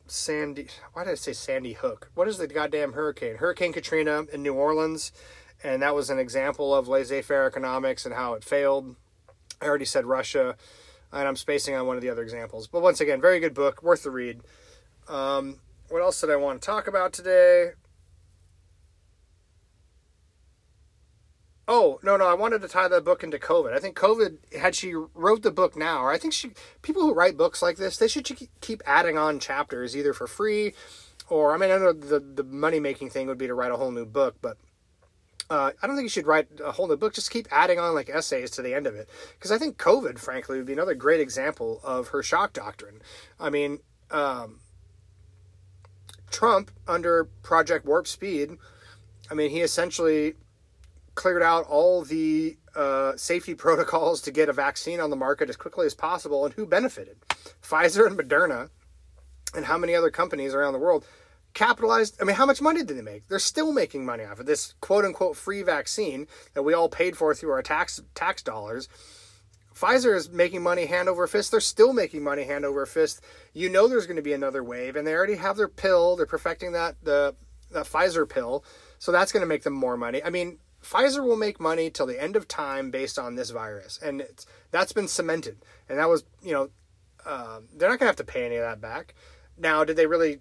Sandy. 0.06 0.68
Why 0.92 1.04
did 1.04 1.12
I 1.12 1.14
say 1.14 1.32
Sandy 1.32 1.72
Hook? 1.72 2.10
What 2.14 2.28
is 2.28 2.38
the 2.38 2.46
goddamn 2.46 2.92
hurricane? 2.92 3.36
Hurricane 3.36 3.72
Katrina 3.72 4.24
in 4.32 4.42
New 4.42 4.54
Orleans, 4.54 5.12
and 5.62 5.82
that 5.82 5.94
was 5.94 6.10
an 6.10 6.18
example 6.18 6.74
of 6.74 6.88
laissez-faire 6.88 7.46
economics 7.46 8.04
and 8.04 8.14
how 8.14 8.34
it 8.34 8.44
failed. 8.44 8.96
I 9.60 9.66
already 9.66 9.84
said 9.84 10.06
Russia, 10.06 10.56
and 11.12 11.28
I'm 11.28 11.36
spacing 11.36 11.74
on 11.74 11.86
one 11.86 11.96
of 11.96 12.02
the 12.02 12.10
other 12.10 12.22
examples. 12.22 12.66
But 12.66 12.82
once 12.82 13.00
again, 13.00 13.20
very 13.20 13.40
good 13.40 13.54
book, 13.54 13.82
worth 13.82 14.02
the 14.02 14.10
read. 14.10 14.40
Um, 15.08 15.60
what 15.88 16.02
else 16.02 16.20
did 16.20 16.30
I 16.30 16.36
want 16.36 16.62
to 16.62 16.66
talk 16.66 16.86
about 16.86 17.12
today? 17.12 17.72
Oh 21.72 22.00
no 22.02 22.16
no! 22.16 22.26
I 22.26 22.34
wanted 22.34 22.62
to 22.62 22.68
tie 22.68 22.88
the 22.88 23.00
book 23.00 23.22
into 23.22 23.38
COVID. 23.38 23.72
I 23.72 23.78
think 23.78 23.96
COVID 23.96 24.56
had 24.56 24.74
she 24.74 24.92
wrote 25.14 25.42
the 25.42 25.52
book 25.52 25.76
now, 25.76 26.02
or 26.02 26.10
I 26.10 26.18
think 26.18 26.34
she 26.34 26.50
people 26.82 27.02
who 27.02 27.14
write 27.14 27.36
books 27.36 27.62
like 27.62 27.76
this 27.76 27.96
they 27.96 28.08
should 28.08 28.28
keep 28.60 28.82
adding 28.84 29.16
on 29.16 29.38
chapters 29.38 29.96
either 29.96 30.12
for 30.12 30.26
free, 30.26 30.74
or 31.28 31.54
I 31.54 31.58
mean 31.58 31.70
I 31.70 31.78
know 31.78 31.92
the 31.92 32.18
the 32.18 32.42
money 32.42 32.80
making 32.80 33.10
thing 33.10 33.28
would 33.28 33.38
be 33.38 33.46
to 33.46 33.54
write 33.54 33.70
a 33.70 33.76
whole 33.76 33.92
new 33.92 34.04
book, 34.04 34.34
but 34.42 34.56
uh, 35.48 35.70
I 35.80 35.86
don't 35.86 35.94
think 35.94 36.06
you 36.06 36.10
should 36.10 36.26
write 36.26 36.48
a 36.60 36.72
whole 36.72 36.88
new 36.88 36.96
book. 36.96 37.14
Just 37.14 37.30
keep 37.30 37.46
adding 37.52 37.78
on 37.78 37.94
like 37.94 38.10
essays 38.10 38.50
to 38.52 38.62
the 38.62 38.74
end 38.74 38.88
of 38.88 38.96
it, 38.96 39.08
because 39.38 39.52
I 39.52 39.58
think 39.58 39.78
COVID, 39.78 40.18
frankly, 40.18 40.56
would 40.56 40.66
be 40.66 40.72
another 40.72 40.94
great 40.94 41.20
example 41.20 41.80
of 41.84 42.08
her 42.08 42.20
shock 42.20 42.52
doctrine. 42.52 43.00
I 43.38 43.48
mean, 43.48 43.78
um, 44.10 44.58
Trump 46.32 46.72
under 46.88 47.26
Project 47.44 47.86
Warp 47.86 48.08
Speed. 48.08 48.58
I 49.30 49.34
mean, 49.34 49.50
he 49.50 49.60
essentially 49.60 50.34
cleared 51.20 51.42
out 51.42 51.66
all 51.66 52.00
the 52.02 52.56
uh, 52.74 53.14
safety 53.14 53.54
protocols 53.66 54.22
to 54.22 54.30
get 54.30 54.48
a 54.48 54.54
vaccine 54.54 55.00
on 55.00 55.10
the 55.10 55.16
market 55.16 55.50
as 55.50 55.56
quickly 55.56 55.84
as 55.84 55.94
possible. 55.94 56.46
And 56.46 56.54
who 56.54 56.64
benefited? 56.64 57.18
Pfizer 57.62 58.06
and 58.06 58.18
Moderna, 58.18 58.70
and 59.54 59.66
how 59.66 59.76
many 59.76 59.94
other 59.94 60.10
companies 60.10 60.54
around 60.54 60.72
the 60.72 60.78
world 60.78 61.04
capitalized. 61.52 62.16
I 62.22 62.24
mean, 62.24 62.36
how 62.36 62.46
much 62.46 62.62
money 62.62 62.82
did 62.82 62.96
they 62.96 63.02
make? 63.02 63.28
They're 63.28 63.38
still 63.38 63.70
making 63.70 64.06
money 64.06 64.24
off 64.24 64.40
of 64.40 64.46
this 64.46 64.72
quote 64.80 65.04
unquote 65.04 65.36
free 65.36 65.62
vaccine 65.62 66.26
that 66.54 66.62
we 66.62 66.72
all 66.72 66.88
paid 66.88 67.18
for 67.18 67.34
through 67.34 67.50
our 67.50 67.62
tax 67.62 68.00
tax 68.14 68.42
dollars. 68.42 68.88
Pfizer 69.74 70.16
is 70.16 70.30
making 70.30 70.62
money 70.62 70.86
hand 70.86 71.10
over 71.10 71.26
fist. 71.26 71.50
They're 71.50 71.60
still 71.60 71.92
making 71.92 72.24
money 72.24 72.44
hand 72.44 72.64
over 72.64 72.86
fist. 72.86 73.20
You 73.52 73.68
know 73.68 73.88
there's 73.88 74.06
going 74.06 74.16
to 74.16 74.22
be 74.22 74.32
another 74.32 74.64
wave, 74.64 74.96
and 74.96 75.06
they 75.06 75.12
already 75.12 75.36
have 75.36 75.58
their 75.58 75.68
pill. 75.68 76.16
They're 76.16 76.24
perfecting 76.24 76.72
that 76.72 76.96
the 77.02 77.34
the 77.70 77.82
Pfizer 77.82 78.26
pill, 78.26 78.64
so 78.98 79.12
that's 79.12 79.32
going 79.32 79.42
to 79.42 79.46
make 79.46 79.64
them 79.64 79.74
more 79.74 79.98
money. 79.98 80.24
I 80.24 80.30
mean, 80.30 80.58
Pfizer 80.82 81.22
will 81.22 81.36
make 81.36 81.60
money 81.60 81.90
till 81.90 82.06
the 82.06 82.20
end 82.20 82.36
of 82.36 82.48
time 82.48 82.90
based 82.90 83.18
on 83.18 83.34
this 83.34 83.50
virus, 83.50 83.98
and 84.02 84.20
it's 84.20 84.46
that's 84.70 84.92
been 84.92 85.08
cemented. 85.08 85.58
And 85.88 85.98
that 85.98 86.08
was, 86.08 86.24
you 86.42 86.52
know, 86.52 86.70
uh, 87.26 87.60
they're 87.76 87.88
not 87.88 87.98
gonna 87.98 88.08
have 88.08 88.16
to 88.16 88.24
pay 88.24 88.46
any 88.46 88.56
of 88.56 88.62
that 88.62 88.80
back. 88.80 89.14
Now, 89.58 89.84
did 89.84 89.96
they 89.96 90.06
really 90.06 90.40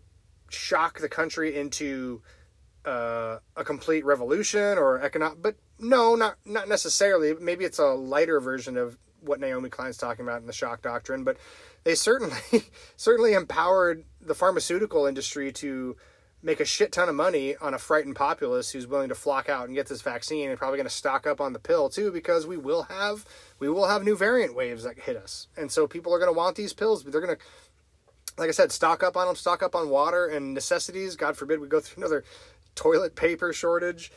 shock 0.49 0.99
the 0.99 1.09
country 1.09 1.55
into 1.55 2.21
uh, 2.85 3.39
a 3.55 3.63
complete 3.63 4.05
revolution 4.05 4.77
or 4.77 5.01
economic? 5.01 5.41
But 5.41 5.55
no, 5.77 6.15
not 6.15 6.37
not 6.45 6.69
necessarily. 6.69 7.33
Maybe 7.33 7.65
it's 7.65 7.79
a 7.79 7.87
lighter 7.87 8.39
version 8.39 8.77
of 8.77 8.97
what 9.21 9.39
Naomi 9.39 9.69
Klein's 9.69 9.97
talking 9.97 10.25
about 10.25 10.41
in 10.41 10.47
the 10.47 10.53
shock 10.53 10.81
doctrine, 10.81 11.23
but 11.23 11.37
they 11.83 11.95
certainly 11.95 12.39
certainly 12.95 13.33
empowered 13.33 14.05
the 14.21 14.35
pharmaceutical 14.35 15.05
industry 15.05 15.51
to 15.53 15.97
make 16.41 16.59
a 16.59 16.65
shit 16.65 16.91
ton 16.91 17.09
of 17.09 17.15
money 17.15 17.55
on 17.57 17.73
a 17.73 17.77
frightened 17.77 18.15
populace 18.15 18.71
who's 18.71 18.87
willing 18.87 19.09
to 19.09 19.15
flock 19.15 19.49
out 19.49 19.65
and 19.65 19.75
get 19.75 19.87
this 19.87 20.01
vaccine 20.01 20.49
and 20.49 20.57
probably 20.57 20.77
going 20.77 20.87
to 20.87 20.93
stock 20.93 21.27
up 21.27 21.41
on 21.41 21.53
the 21.53 21.59
pill 21.59 21.89
too 21.89 22.11
because 22.11 22.47
we 22.47 22.57
will 22.57 22.83
have 22.83 23.25
we 23.59 23.69
will 23.69 23.87
have 23.87 24.03
new 24.03 24.15
variant 24.15 24.55
waves 24.55 24.83
that 24.83 24.99
hit 24.99 25.17
us. 25.17 25.47
And 25.57 25.71
so 25.71 25.87
people 25.87 26.13
are 26.13 26.19
going 26.19 26.31
to 26.31 26.37
want 26.37 26.55
these 26.55 26.73
pills 26.73 27.03
but 27.03 27.11
they're 27.11 27.21
going 27.21 27.35
to 27.35 27.41
like 28.37 28.47
i 28.47 28.51
said 28.51 28.71
stock 28.71 29.03
up 29.03 29.17
on 29.17 29.27
them 29.27 29.35
stock 29.35 29.61
up 29.61 29.75
on 29.75 29.89
water 29.89 30.27
and 30.27 30.53
necessities. 30.53 31.15
God 31.15 31.35
forbid 31.35 31.59
we 31.59 31.67
go 31.67 31.81
through 31.81 32.01
another 32.01 32.23
toilet 32.75 33.15
paper 33.15 33.51
shortage. 33.51 34.11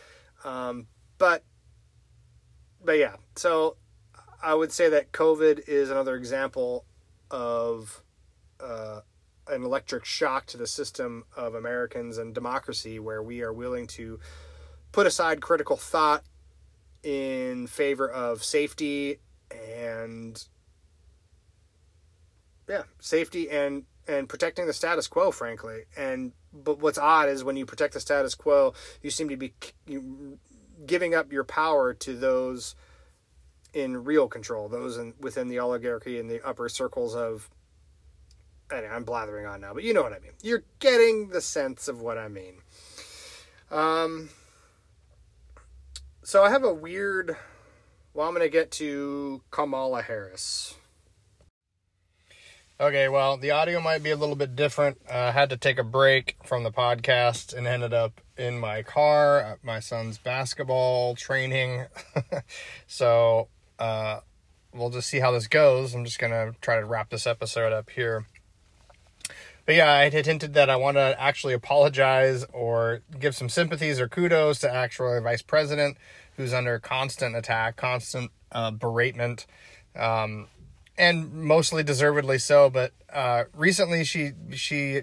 Um, 0.44 0.86
but 1.18 1.44
but 2.84 2.98
yeah 2.98 3.14
so 3.36 3.76
i 4.42 4.52
would 4.52 4.72
say 4.72 4.88
that 4.88 5.12
covid 5.12 5.68
is 5.68 5.88
another 5.88 6.16
example 6.16 6.84
of 7.30 8.02
uh, 8.60 9.00
an 9.48 9.64
electric 9.64 10.04
shock 10.04 10.46
to 10.46 10.56
the 10.56 10.66
system 10.66 11.24
of 11.36 11.54
Americans 11.54 12.18
and 12.18 12.34
democracy 12.34 12.98
where 12.98 13.22
we 13.22 13.42
are 13.42 13.52
willing 13.52 13.86
to 13.86 14.20
put 14.92 15.06
aside 15.06 15.40
critical 15.40 15.76
thought 15.76 16.22
in 17.02 17.66
favor 17.66 18.08
of 18.08 18.44
safety 18.44 19.18
and 19.50 20.46
yeah, 22.68 22.82
safety 23.00 23.50
and 23.50 23.84
and 24.08 24.28
protecting 24.28 24.66
the 24.66 24.72
status 24.72 25.06
quo, 25.08 25.30
frankly. 25.30 25.84
And 25.96 26.32
but 26.52 26.80
what's 26.80 26.98
odd 26.98 27.28
is 27.28 27.44
when 27.44 27.56
you 27.56 27.66
protect 27.66 27.94
the 27.94 28.00
status 28.00 28.34
quo, 28.34 28.74
you 29.02 29.10
seem 29.10 29.28
to 29.28 29.36
be 29.36 29.54
giving 30.86 31.14
up 31.14 31.32
your 31.32 31.44
power 31.44 31.94
to 31.94 32.16
those 32.16 32.74
in 33.72 34.04
real 34.04 34.28
control, 34.28 34.68
those 34.68 34.98
in, 34.98 35.14
within 35.20 35.48
the 35.48 35.58
oligarchy 35.58 36.18
and 36.18 36.30
the 36.30 36.46
upper 36.46 36.68
circles 36.68 37.14
of. 37.14 37.50
Anyway, 38.72 38.92
I'm 38.92 39.04
blathering 39.04 39.46
on 39.46 39.60
now, 39.60 39.74
but 39.74 39.84
you 39.84 39.92
know 39.92 40.02
what 40.02 40.12
I 40.12 40.18
mean. 40.20 40.32
You're 40.42 40.64
getting 40.78 41.28
the 41.28 41.40
sense 41.40 41.88
of 41.88 42.00
what 42.00 42.18
I 42.18 42.28
mean. 42.28 42.54
Um. 43.70 44.30
So 46.22 46.42
I 46.42 46.50
have 46.50 46.64
a 46.64 46.72
weird. 46.72 47.36
Well, 48.14 48.28
I'm 48.28 48.34
going 48.34 48.46
to 48.46 48.50
get 48.50 48.70
to 48.72 49.42
Kamala 49.50 50.02
Harris. 50.02 50.74
Okay, 52.82 53.08
well, 53.08 53.36
the 53.36 53.52
audio 53.52 53.80
might 53.80 54.02
be 54.02 54.10
a 54.10 54.16
little 54.16 54.34
bit 54.34 54.56
different. 54.56 54.98
Uh, 55.08 55.16
I 55.16 55.30
had 55.30 55.50
to 55.50 55.56
take 55.56 55.78
a 55.78 55.84
break 55.84 56.36
from 56.44 56.64
the 56.64 56.72
podcast 56.72 57.56
and 57.56 57.66
ended 57.66 57.92
up 57.92 58.20
in 58.36 58.58
my 58.58 58.82
car 58.82 59.40
at 59.40 59.62
my 59.62 59.78
son's 59.78 60.18
basketball 60.18 61.14
training. 61.14 61.86
so 62.88 63.46
uh, 63.78 64.20
we'll 64.74 64.90
just 64.90 65.08
see 65.08 65.20
how 65.20 65.30
this 65.30 65.46
goes. 65.46 65.94
I'm 65.94 66.04
just 66.04 66.18
going 66.18 66.32
to 66.32 66.58
try 66.60 66.80
to 66.80 66.84
wrap 66.84 67.10
this 67.10 67.26
episode 67.26 67.72
up 67.72 67.88
here. 67.90 68.26
But 69.64 69.76
yeah, 69.76 69.92
I 69.92 70.08
had 70.10 70.26
hinted 70.26 70.54
that 70.54 70.68
I 70.68 70.76
want 70.76 70.96
to 70.96 71.14
actually 71.20 71.54
apologize 71.54 72.44
or 72.52 73.02
give 73.18 73.34
some 73.34 73.48
sympathies 73.48 74.00
or 74.00 74.08
kudos 74.08 74.58
to 74.60 74.72
actual 74.72 75.20
vice 75.20 75.42
president 75.42 75.96
who's 76.36 76.52
under 76.52 76.78
constant 76.78 77.36
attack, 77.36 77.76
constant 77.76 78.30
uh, 78.50 78.72
beratement. 78.72 79.46
Um, 79.94 80.48
and 80.98 81.32
mostly 81.32 81.82
deservedly 81.82 82.38
so. 82.38 82.70
But 82.70 82.92
uh, 83.12 83.44
recently, 83.54 84.04
she 84.04 84.32
she 84.54 85.02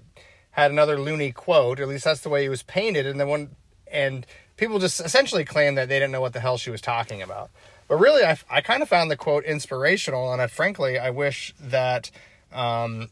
had 0.52 0.72
another 0.72 1.00
loony 1.00 1.32
quote, 1.32 1.80
or 1.80 1.84
at 1.84 1.89
least 1.89 2.06
that's 2.06 2.22
the 2.22 2.30
way 2.30 2.45
it 2.45 2.50
was 2.50 2.63
painted, 2.63 3.06
and 3.06 3.19
then 3.19 3.28
one 3.28 3.56
and 3.91 4.26
people 4.58 4.80
just 4.80 5.00
essentially 5.00 5.45
claimed 5.45 5.78
that 5.78 5.89
they 5.89 5.95
didn't 5.95 6.12
know 6.12 6.22
what 6.22 6.34
the 6.34 6.39
hell 6.39 6.58
she 6.58 6.69
was 6.69 6.82
talking 6.82 7.22
about. 7.22 7.50
But 7.88 7.98
really, 8.00 8.24
I, 8.24 8.38
I 8.50 8.62
kind 8.62 8.84
of 8.84 8.89
found 8.89 9.10
the 9.10 9.17
quote 9.17 9.45
inspirational, 9.45 10.32
and 10.32 10.41
I 10.41 10.48
frankly 10.48 11.00
I 11.00 11.10
wish 11.10 11.54
that 11.60 12.12
um, 12.52 13.10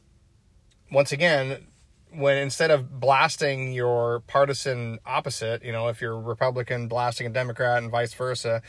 once 0.92 1.12
again 1.12 1.68
when 2.14 2.38
instead 2.38 2.72
of 2.72 3.00
blasting 3.00 3.74
your 3.74 4.22
partisan 4.22 4.98
opposite, 5.06 5.64
you 5.64 5.72
know, 5.72 5.88
if 5.88 6.02
you're 6.02 6.20
Republican 6.20 6.88
blasting 6.88 7.28
a 7.28 7.30
Democrat 7.30 7.82
and 7.84 7.92
vice 7.92 8.14
versa, 8.14 8.62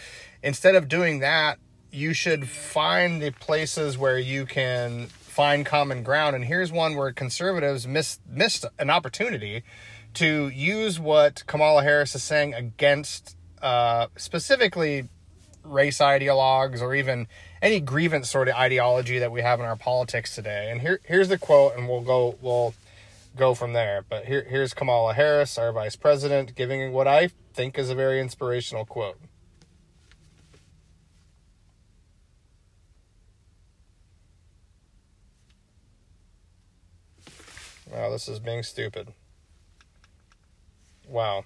instead 0.42 0.74
of 0.74 0.88
doing 0.88 1.20
that, 1.20 1.58
you 1.90 2.12
should 2.12 2.48
find 2.48 3.22
the 3.22 3.30
places 3.30 3.96
where 3.96 4.18
you 4.18 4.44
can 4.44 5.06
find 5.06 5.64
common 5.64 6.02
ground. 6.02 6.36
And 6.36 6.44
here's 6.44 6.72
one 6.72 6.96
where 6.96 7.12
conservatives 7.12 7.86
missed 7.86 8.20
missed 8.28 8.66
an 8.78 8.90
opportunity 8.90 9.62
to 10.14 10.48
use 10.48 10.98
what 10.98 11.44
Kamala 11.46 11.82
Harris 11.82 12.14
is 12.14 12.22
saying 12.22 12.54
against 12.54 13.36
uh, 13.62 14.08
specifically 14.16 15.08
race 15.68 15.98
ideologues 15.98 16.80
or 16.80 16.94
even 16.94 17.26
any 17.60 17.80
grievance 17.80 18.30
sort 18.30 18.48
of 18.48 18.54
ideology 18.54 19.18
that 19.18 19.32
we 19.32 19.42
have 19.42 19.60
in 19.60 19.66
our 19.66 19.76
politics 19.76 20.34
today. 20.34 20.70
And 20.70 20.80
here 20.80 21.00
here's 21.04 21.28
the 21.28 21.38
quote, 21.38 21.76
and 21.76 21.88
we'll 21.88 22.00
go 22.00 22.36
we'll 22.40 22.74
go 23.36 23.54
from 23.54 23.72
there. 23.72 24.04
But 24.08 24.26
here 24.26 24.44
here's 24.48 24.74
Kamala 24.74 25.14
Harris, 25.14 25.58
our 25.58 25.72
vice 25.72 25.96
president, 25.96 26.54
giving 26.54 26.92
what 26.92 27.06
I 27.06 27.30
think 27.54 27.78
is 27.78 27.90
a 27.90 27.94
very 27.94 28.20
inspirational 28.20 28.84
quote. 28.84 29.18
Wow, 37.90 38.10
this 38.10 38.28
is 38.28 38.38
being 38.38 38.62
stupid. 38.62 39.08
Wow. 41.08 41.44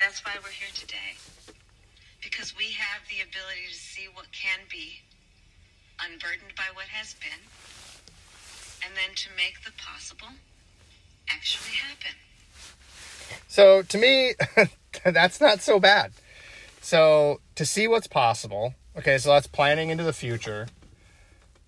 That's 0.00 0.24
why 0.24 0.32
we're 0.42 0.50
here 0.50 0.68
today. 0.72 1.17
Because 2.38 2.56
we 2.56 2.70
have 2.78 3.02
the 3.10 3.16
ability 3.16 3.66
to 3.68 3.74
see 3.74 4.06
what 4.14 4.26
can 4.30 4.60
be, 4.70 5.00
unburdened 6.00 6.54
by 6.56 6.66
what 6.72 6.84
has 6.84 7.14
been, 7.14 7.40
and 8.86 8.94
then 8.94 9.16
to 9.16 9.28
make 9.36 9.64
the 9.64 9.72
possible 9.72 10.28
actually 11.28 11.74
happen. 11.74 12.12
So 13.48 13.82
to 13.82 13.98
me, 13.98 14.34
that's 15.04 15.40
not 15.40 15.62
so 15.62 15.80
bad. 15.80 16.12
So 16.80 17.40
to 17.56 17.66
see 17.66 17.88
what's 17.88 18.06
possible, 18.06 18.74
okay, 18.96 19.18
so 19.18 19.30
that's 19.30 19.48
planning 19.48 19.90
into 19.90 20.04
the 20.04 20.12
future 20.12 20.68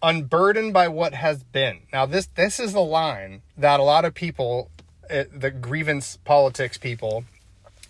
unburdened 0.01 0.73
by 0.73 0.87
what 0.87 1.15
has 1.15 1.43
been. 1.43 1.81
Now 1.93 2.07
this 2.07 2.27
this 2.37 2.61
is 2.61 2.75
the 2.75 2.79
line 2.79 3.43
that 3.59 3.81
a 3.81 3.83
lot 3.83 4.05
of 4.05 4.15
people, 4.15 4.71
uh, 5.11 5.25
the 5.37 5.51
grievance 5.51 6.17
politics 6.25 6.79
people, 6.79 7.25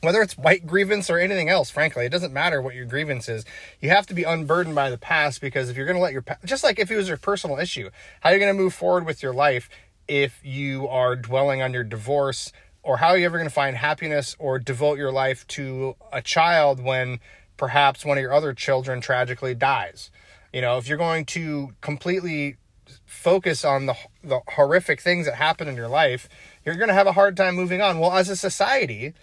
whether 0.00 0.22
it's 0.22 0.38
white 0.38 0.66
grievance 0.66 1.10
or 1.10 1.18
anything 1.18 1.48
else, 1.48 1.70
frankly, 1.70 2.06
it 2.06 2.10
doesn't 2.10 2.32
matter 2.32 2.62
what 2.62 2.74
your 2.74 2.86
grievance 2.86 3.28
is. 3.28 3.44
You 3.80 3.90
have 3.90 4.06
to 4.06 4.14
be 4.14 4.24
unburdened 4.24 4.74
by 4.74 4.90
the 4.90 4.98
past 4.98 5.40
because 5.40 5.68
if 5.68 5.76
you're 5.76 5.86
going 5.86 5.96
to 5.96 6.02
let 6.02 6.12
your 6.12 6.24
just 6.44 6.64
like 6.64 6.78
if 6.78 6.90
it 6.90 6.96
was 6.96 7.08
your 7.08 7.16
personal 7.16 7.58
issue, 7.58 7.90
how 8.20 8.30
are 8.30 8.32
you 8.32 8.38
going 8.38 8.54
to 8.54 8.62
move 8.62 8.74
forward 8.74 9.04
with 9.06 9.22
your 9.22 9.34
life 9.34 9.68
if 10.08 10.40
you 10.42 10.88
are 10.88 11.16
dwelling 11.16 11.62
on 11.62 11.72
your 11.72 11.84
divorce 11.84 12.52
or 12.82 12.96
how 12.96 13.08
are 13.08 13.18
you 13.18 13.26
ever 13.26 13.36
going 13.36 13.48
to 13.48 13.54
find 13.54 13.76
happiness 13.76 14.34
or 14.38 14.58
devote 14.58 14.96
your 14.96 15.12
life 15.12 15.46
to 15.48 15.96
a 16.12 16.22
child 16.22 16.82
when 16.82 17.20
perhaps 17.56 18.04
one 18.04 18.16
of 18.16 18.22
your 18.22 18.32
other 18.32 18.54
children 18.54 19.00
tragically 19.00 19.54
dies? 19.54 20.10
You 20.52 20.62
know, 20.62 20.78
if 20.78 20.88
you're 20.88 20.98
going 20.98 21.26
to 21.26 21.74
completely 21.80 22.56
focus 23.04 23.64
on 23.64 23.86
the 23.86 23.94
the 24.24 24.40
horrific 24.48 25.00
things 25.00 25.26
that 25.26 25.36
happen 25.36 25.68
in 25.68 25.76
your 25.76 25.88
life, 25.88 26.28
you're 26.64 26.74
going 26.74 26.88
to 26.88 26.94
have 26.94 27.06
a 27.06 27.12
hard 27.12 27.36
time 27.36 27.54
moving 27.54 27.80
on. 27.80 27.98
Well, 27.98 28.12
as 28.12 28.28
a 28.28 28.36
society, 28.36 29.14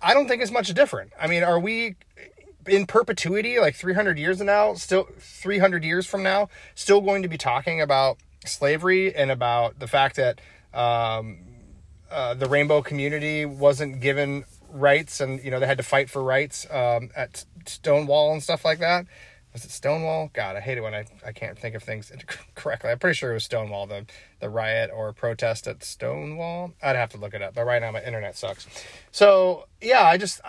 I 0.00 0.14
don't 0.14 0.28
think 0.28 0.42
it's 0.42 0.50
much 0.50 0.72
different. 0.74 1.12
I 1.20 1.26
mean, 1.26 1.42
are 1.42 1.58
we 1.58 1.96
in 2.66 2.86
perpetuity, 2.86 3.58
like 3.58 3.74
300 3.74 4.18
years 4.18 4.40
now, 4.40 4.74
still 4.74 5.08
300 5.18 5.84
years 5.84 6.06
from 6.06 6.22
now, 6.22 6.48
still 6.74 7.00
going 7.00 7.22
to 7.22 7.28
be 7.28 7.38
talking 7.38 7.80
about 7.80 8.18
slavery 8.44 9.14
and 9.14 9.30
about 9.30 9.78
the 9.78 9.86
fact 9.86 10.16
that 10.16 10.40
um, 10.74 11.38
uh, 12.10 12.34
the 12.34 12.48
rainbow 12.48 12.82
community 12.82 13.44
wasn't 13.44 14.00
given 14.00 14.44
rights 14.70 15.20
and 15.20 15.42
you 15.42 15.50
know 15.50 15.58
they 15.58 15.66
had 15.66 15.78
to 15.78 15.82
fight 15.82 16.10
for 16.10 16.22
rights 16.22 16.66
um, 16.70 17.10
at 17.16 17.44
Stonewall 17.66 18.32
and 18.32 18.42
stuff 18.42 18.64
like 18.64 18.78
that 18.78 19.06
was 19.56 19.64
it 19.64 19.70
Stonewall? 19.70 20.30
God, 20.34 20.54
I 20.54 20.60
hate 20.60 20.76
it 20.76 20.82
when 20.82 20.92
I, 20.92 21.06
I 21.24 21.32
can't 21.32 21.58
think 21.58 21.74
of 21.74 21.82
things 21.82 22.12
correctly. 22.54 22.90
I'm 22.90 22.98
pretty 22.98 23.14
sure 23.14 23.30
it 23.30 23.34
was 23.34 23.44
Stonewall, 23.44 23.86
the 23.86 24.04
the 24.38 24.50
riot 24.50 24.90
or 24.92 25.14
protest 25.14 25.66
at 25.66 25.82
Stonewall. 25.82 26.74
I'd 26.82 26.94
have 26.94 27.08
to 27.12 27.16
look 27.16 27.32
it 27.32 27.40
up, 27.40 27.54
but 27.54 27.64
right 27.64 27.80
now 27.80 27.90
my 27.90 28.02
internet 28.02 28.36
sucks. 28.36 28.66
So 29.10 29.66
yeah, 29.80 30.02
I 30.02 30.18
just 30.18 30.42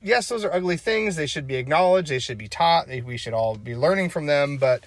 yes, 0.00 0.28
those 0.28 0.44
are 0.44 0.52
ugly 0.52 0.76
things. 0.76 1.16
They 1.16 1.26
should 1.26 1.48
be 1.48 1.56
acknowledged. 1.56 2.10
They 2.10 2.20
should 2.20 2.38
be 2.38 2.46
taught. 2.46 2.86
We 2.86 3.16
should 3.16 3.34
all 3.34 3.56
be 3.56 3.74
learning 3.74 4.10
from 4.10 4.26
them, 4.26 4.56
but 4.56 4.84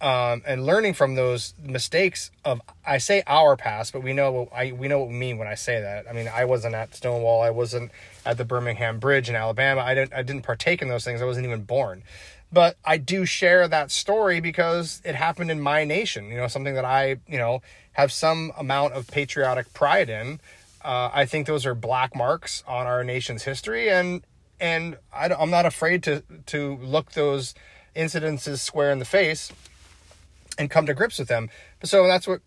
um, 0.00 0.42
and 0.46 0.64
learning 0.64 0.94
from 0.94 1.16
those 1.16 1.54
mistakes 1.60 2.30
of 2.44 2.60
I 2.86 2.98
say 2.98 3.24
our 3.26 3.56
past, 3.56 3.92
but 3.92 4.04
we 4.04 4.12
know 4.12 4.30
what 4.30 4.48
I 4.54 4.70
we 4.70 4.86
know 4.86 5.00
what 5.00 5.08
we 5.08 5.14
mean 5.14 5.38
when 5.38 5.48
I 5.48 5.56
say 5.56 5.80
that. 5.80 6.08
I 6.08 6.12
mean, 6.12 6.30
I 6.32 6.44
wasn't 6.44 6.76
at 6.76 6.94
Stonewall. 6.94 7.42
I 7.42 7.50
wasn't 7.50 7.90
at 8.24 8.38
the 8.38 8.44
Birmingham 8.44 9.00
Bridge 9.00 9.28
in 9.28 9.34
Alabama. 9.34 9.80
I 9.80 9.96
didn't 9.96 10.14
I 10.14 10.22
didn't 10.22 10.42
partake 10.42 10.82
in 10.82 10.88
those 10.88 11.04
things. 11.04 11.20
I 11.20 11.24
wasn't 11.24 11.46
even 11.46 11.62
born. 11.62 12.04
But 12.50 12.76
I 12.84 12.96
do 12.96 13.26
share 13.26 13.68
that 13.68 13.90
story 13.90 14.40
because 14.40 15.02
it 15.04 15.14
happened 15.14 15.50
in 15.50 15.60
my 15.60 15.84
nation, 15.84 16.30
you 16.30 16.36
know, 16.36 16.48
something 16.48 16.74
that 16.74 16.84
I, 16.84 17.16
you 17.26 17.36
know, 17.36 17.60
have 17.92 18.10
some 18.10 18.52
amount 18.56 18.94
of 18.94 19.06
patriotic 19.08 19.72
pride 19.74 20.08
in. 20.08 20.40
Uh, 20.82 21.10
I 21.12 21.26
think 21.26 21.46
those 21.46 21.66
are 21.66 21.74
black 21.74 22.14
marks 22.14 22.62
on 22.66 22.86
our 22.86 23.04
nation's 23.04 23.42
history, 23.42 23.90
and 23.90 24.22
and 24.60 24.96
I, 25.12 25.28
I'm 25.28 25.50
not 25.50 25.66
afraid 25.66 26.02
to 26.04 26.22
to 26.46 26.76
look 26.76 27.12
those 27.12 27.54
incidences 27.94 28.58
square 28.58 28.92
in 28.92 28.98
the 28.98 29.04
face 29.04 29.52
and 30.58 30.70
come 30.70 30.86
to 30.86 30.94
grips 30.94 31.18
with 31.18 31.28
them. 31.28 31.50
So 31.84 32.06
that's 32.06 32.26
what 32.26 32.40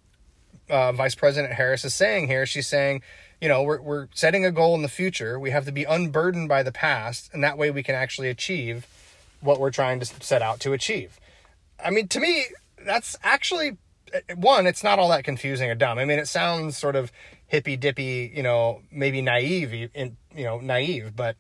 uh, 0.70 0.94
Vice 0.94 1.16
President 1.16 1.54
Harris 1.54 1.86
is 1.86 1.94
saying 1.94 2.28
here. 2.28 2.46
She's 2.46 2.68
saying, 2.68 3.02
you 3.40 3.48
know, 3.48 3.62
we're 3.62 3.82
we're 3.82 4.08
setting 4.14 4.46
a 4.46 4.52
goal 4.52 4.74
in 4.76 4.82
the 4.82 4.90
future. 4.90 5.40
We 5.40 5.52
have 5.52 5.66
to 5.66 5.72
be 5.72 5.84
unburdened 5.84 6.48
by 6.48 6.64
the 6.64 6.72
past, 6.72 7.30
and 7.34 7.44
that 7.44 7.58
way 7.58 7.70
we 7.70 7.84
can 7.84 7.96
actually 7.96 8.30
achieve 8.30 8.88
what 9.42 9.60
we're 9.60 9.72
trying 9.72 10.00
to 10.00 10.06
set 10.06 10.42
out 10.42 10.60
to 10.62 10.74
achieve. 10.74 11.20
I 11.84 11.90
mean, 11.90 12.08
to 12.10 12.20
me, 12.20 12.46
that's 12.86 13.16
actually 13.24 13.78
one, 14.36 14.68
it's 14.68 14.84
not 14.84 15.00
all 15.00 15.10
that 15.10 15.24
confusing 15.24 15.70
or 15.70 15.76
dumb. 15.76 15.98
I 15.98 16.06
mean, 16.06 16.20
it 16.20 16.28
sounds 16.28 16.78
sort 16.78 16.96
of 16.96 17.12
hippy 17.48 17.78
dippy, 17.78 18.32
you 18.34 18.44
know, 18.44 18.82
maybe 18.92 19.22
naive, 19.22 19.74
you 19.74 20.20
know, 20.36 20.60
naive, 20.60 21.16
but, 21.16 21.36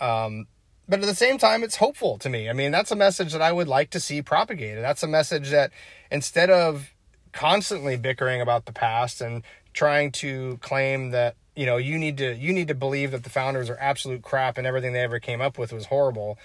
um, 0.00 0.46
but 0.88 1.00
at 1.00 1.06
the 1.06 1.14
same 1.14 1.38
time, 1.38 1.62
it's 1.62 1.76
hopeful 1.76 2.18
to 2.18 2.28
me. 2.28 2.48
I 2.48 2.52
mean, 2.52 2.72
that's 2.72 2.90
a 2.90 2.96
message 2.96 3.32
that 3.32 3.42
I 3.42 3.52
would 3.52 3.68
like 3.68 3.90
to 3.90 4.00
see 4.00 4.22
propagated. 4.22 4.82
That's 4.82 5.02
a 5.02 5.08
message 5.08 5.50
that 5.50 5.70
instead 6.10 6.50
of 6.50 6.92
constantly 7.32 7.96
bickering 7.96 8.40
about 8.40 8.66
the 8.66 8.72
past 8.72 9.20
and 9.20 9.44
trying 9.72 10.10
to 10.12 10.58
claim 10.62 11.10
that, 11.10 11.36
you 11.54 11.66
know, 11.66 11.76
you 11.76 11.96
need 11.96 12.16
to, 12.18 12.34
you 12.34 12.52
need 12.52 12.68
to 12.68 12.74
believe 12.74 13.12
that 13.12 13.22
the 13.22 13.30
founders 13.30 13.70
are 13.70 13.78
absolute 13.78 14.22
crap 14.22 14.58
and 14.58 14.66
everything 14.66 14.92
they 14.92 15.00
ever 15.00 15.20
came 15.20 15.40
up 15.40 15.58
with 15.58 15.72
was 15.72 15.86
horrible 15.86 16.38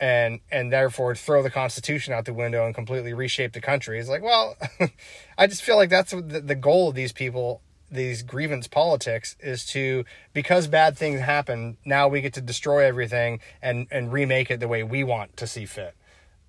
and 0.00 0.40
and 0.50 0.72
therefore 0.72 1.14
throw 1.14 1.42
the 1.42 1.50
Constitution 1.50 2.12
out 2.12 2.24
the 2.24 2.32
window 2.32 2.64
and 2.66 2.74
completely 2.74 3.12
reshape 3.12 3.52
the 3.52 3.60
country. 3.60 3.98
It's 3.98 4.08
like, 4.08 4.22
well, 4.22 4.56
I 5.38 5.46
just 5.46 5.62
feel 5.62 5.76
like 5.76 5.90
that's 5.90 6.12
the, 6.12 6.40
the 6.40 6.54
goal 6.54 6.90
of 6.90 6.94
these 6.94 7.12
people, 7.12 7.60
these 7.90 8.22
grievance 8.22 8.68
politics, 8.68 9.36
is 9.40 9.64
to 9.66 10.04
because 10.32 10.66
bad 10.68 10.96
things 10.96 11.20
happen. 11.20 11.76
Now 11.84 12.08
we 12.08 12.20
get 12.20 12.34
to 12.34 12.40
destroy 12.40 12.84
everything 12.84 13.40
and 13.60 13.86
and 13.90 14.12
remake 14.12 14.50
it 14.50 14.60
the 14.60 14.68
way 14.68 14.82
we 14.82 15.04
want 15.04 15.36
to 15.38 15.46
see 15.46 15.66
fit. 15.66 15.94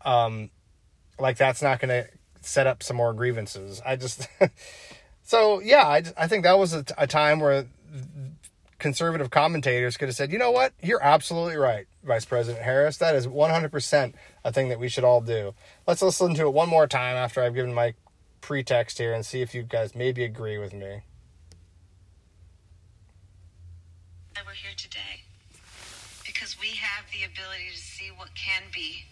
Um, 0.06 0.50
like 1.20 1.38
that's 1.38 1.62
not 1.62 1.80
going 1.80 1.90
to 1.90 2.10
set 2.42 2.68
up 2.68 2.84
some 2.84 2.98
more 2.98 3.14
grievances. 3.14 3.82
I 3.86 3.96
just 3.96 4.28
so 5.24 5.60
yeah, 5.60 5.88
I 5.88 6.04
I 6.18 6.28
think 6.28 6.44
that 6.44 6.58
was 6.58 6.74
a, 6.74 6.86
a 6.98 7.08
time 7.08 7.40
where 7.40 7.66
conservative 8.80 9.30
commentators 9.30 9.98
could 9.98 10.08
have 10.08 10.16
said, 10.16 10.32
you 10.32 10.40
know 10.40 10.52
what, 10.52 10.74
you're 10.82 11.04
absolutely 11.04 11.58
right, 11.58 11.86
Vice 12.04 12.26
President 12.26 12.64
Harris. 12.64 12.98
That 12.98 13.14
is 13.14 13.28
100% 13.28 14.14
a 14.44 14.52
thing 14.52 14.70
that 14.70 14.80
we 14.80 14.90
should 14.90 15.04
all 15.04 15.22
do. 15.22 15.54
Let's 15.86 16.02
listen 16.02 16.34
to 16.36 16.44
it 16.44 16.54
one 16.54 16.70
more 16.70 16.88
time 16.88 17.16
after 17.16 17.44
I've 17.44 17.54
given 17.54 17.74
my 17.74 17.94
pretext 18.42 18.98
here 18.98 19.14
and 19.14 19.26
see 19.26 19.42
if 19.42 19.54
you 19.54 19.64
guys 19.64 19.94
maybe 19.94 20.24
agree 20.24 20.58
with 20.58 20.74
me. 20.74 21.02
We're 24.46 24.54
here 24.54 24.72
today 24.78 25.22
because 26.26 26.58
we 26.60 26.70
have 26.70 27.06
the 27.12 27.24
ability 27.24 27.70
to 27.72 27.78
see 27.78 28.10
what 28.16 28.30
can 28.34 28.64
be, 28.74 29.04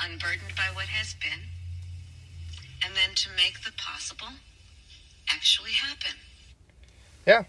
unburdened 0.00 0.54
by 0.56 0.68
what 0.74 0.84
has 0.86 1.14
been, 1.14 1.40
and 2.84 2.94
then 2.94 3.16
to 3.16 3.30
make 3.30 3.64
the 3.64 3.72
possible 3.76 4.28
actually 5.32 5.72
happen. 5.72 6.12
Yeah, 7.26 7.44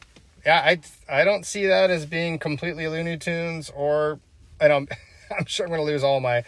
yeah, 0.46 0.62
I 0.64 0.80
I 1.22 1.24
don't 1.24 1.46
see 1.46 1.66
that 1.68 1.90
as 1.90 2.06
being 2.06 2.40
completely 2.40 2.88
Looney 2.88 3.18
Tunes 3.18 3.70
or, 3.76 4.20
and 4.60 4.72
I'm 4.72 4.88
I'm 5.38 5.46
sure 5.46 5.66
I'm 5.66 5.72
going 5.72 5.86
to 5.86 5.92
lose 5.92 6.04
all 6.04 6.20
my 6.20 6.44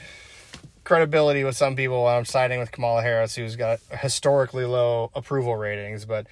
credibility 0.83 1.43
with 1.43 1.55
some 1.55 1.75
people 1.75 2.03
when 2.03 2.15
I'm 2.15 2.25
siding 2.25 2.59
with 2.59 2.71
Kamala 2.71 3.01
Harris, 3.01 3.35
who's 3.35 3.55
got 3.55 3.79
historically 3.91 4.65
low 4.65 5.11
approval 5.13 5.55
ratings. 5.55 6.05
But 6.05 6.27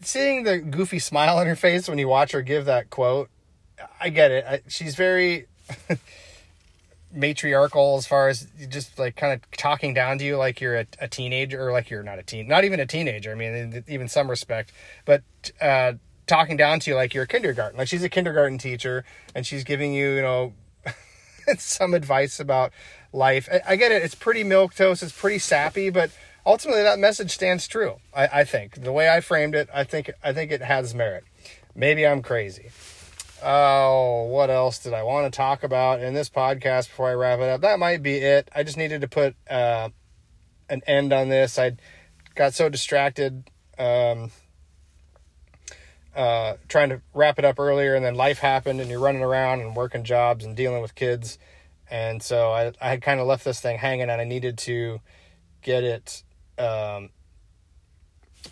seeing 0.00 0.44
the 0.44 0.58
goofy 0.58 0.98
smile 0.98 1.38
on 1.38 1.46
her 1.46 1.56
face 1.56 1.88
when 1.88 1.98
you 1.98 2.08
watch 2.08 2.32
her 2.32 2.42
give 2.42 2.64
that 2.64 2.90
quote, 2.90 3.28
I 4.00 4.08
get 4.08 4.30
it. 4.30 4.44
I, 4.48 4.60
she's 4.66 4.94
very 4.94 5.46
matriarchal 7.12 7.96
as 7.96 8.06
far 8.06 8.28
as 8.28 8.48
just 8.68 8.98
like 8.98 9.14
kind 9.14 9.32
of 9.34 9.50
talking 9.56 9.94
down 9.94 10.18
to 10.18 10.24
you 10.24 10.36
like 10.36 10.60
you're 10.60 10.76
a, 10.76 10.86
a 11.00 11.08
teenager 11.08 11.68
or 11.68 11.70
like 11.70 11.90
you're 11.90 12.02
not 12.02 12.18
a 12.18 12.22
teen, 12.22 12.48
not 12.48 12.64
even 12.64 12.80
a 12.80 12.86
teenager. 12.86 13.30
I 13.30 13.34
mean, 13.34 13.84
even 13.86 14.08
some 14.08 14.28
respect, 14.28 14.72
but. 15.04 15.22
uh 15.60 15.94
talking 16.26 16.56
down 16.56 16.80
to 16.80 16.90
you 16.90 16.96
like 16.96 17.14
you're 17.14 17.24
a 17.24 17.28
kindergarten. 17.28 17.78
Like 17.78 17.88
she's 17.88 18.02
a 18.02 18.08
kindergarten 18.08 18.58
teacher 18.58 19.04
and 19.34 19.46
she's 19.46 19.64
giving 19.64 19.92
you, 19.92 20.10
you 20.10 20.22
know, 20.22 20.52
some 21.58 21.94
advice 21.94 22.40
about 22.40 22.72
life. 23.12 23.48
I, 23.52 23.60
I, 23.72 23.76
get 23.76 23.92
it. 23.92 24.02
It's 24.02 24.14
pretty 24.14 24.44
milk 24.44 24.74
toast. 24.74 25.02
It's 25.02 25.12
pretty 25.12 25.38
sappy, 25.38 25.90
but 25.90 26.10
ultimately 26.46 26.82
that 26.82 26.98
message 26.98 27.32
stands 27.32 27.68
true. 27.68 27.96
I, 28.14 28.40
I 28.40 28.44
think 28.44 28.82
the 28.82 28.92
way 28.92 29.08
I 29.08 29.20
framed 29.20 29.54
it, 29.54 29.68
I 29.72 29.84
think, 29.84 30.10
I 30.22 30.32
think 30.32 30.50
it 30.50 30.62
has 30.62 30.94
merit. 30.94 31.24
Maybe 31.74 32.06
I'm 32.06 32.22
crazy. 32.22 32.70
Oh, 33.42 34.24
what 34.30 34.48
else 34.48 34.78
did 34.78 34.94
I 34.94 35.02
want 35.02 35.30
to 35.30 35.36
talk 35.36 35.64
about 35.64 36.00
in 36.00 36.14
this 36.14 36.30
podcast 36.30 36.88
before 36.88 37.10
I 37.10 37.14
wrap 37.14 37.40
it 37.40 37.48
up? 37.50 37.60
That 37.60 37.78
might 37.78 38.02
be 38.02 38.14
it. 38.14 38.48
I 38.54 38.62
just 38.62 38.78
needed 38.78 39.02
to 39.02 39.08
put 39.08 39.36
uh, 39.50 39.90
an 40.70 40.82
end 40.86 41.12
on 41.12 41.28
this. 41.28 41.58
I 41.58 41.76
got 42.34 42.54
so 42.54 42.70
distracted 42.70 43.50
um, 43.78 44.30
uh, 46.14 46.54
trying 46.68 46.90
to 46.90 47.00
wrap 47.12 47.38
it 47.38 47.44
up 47.44 47.58
earlier, 47.58 47.94
and 47.94 48.04
then 48.04 48.14
life 48.14 48.38
happened, 48.38 48.80
and 48.80 48.90
you're 48.90 49.00
running 49.00 49.22
around 49.22 49.60
and 49.60 49.74
working 49.74 50.04
jobs 50.04 50.44
and 50.44 50.56
dealing 50.56 50.80
with 50.80 50.94
kids, 50.94 51.38
and 51.90 52.22
so 52.22 52.52
I 52.52 52.72
I 52.80 52.90
had 52.90 53.02
kind 53.02 53.20
of 53.20 53.26
left 53.26 53.44
this 53.44 53.60
thing 53.60 53.78
hanging, 53.78 54.08
and 54.08 54.20
I 54.20 54.24
needed 54.24 54.58
to 54.58 55.00
get 55.62 55.82
it 55.82 56.22
um, 56.58 57.10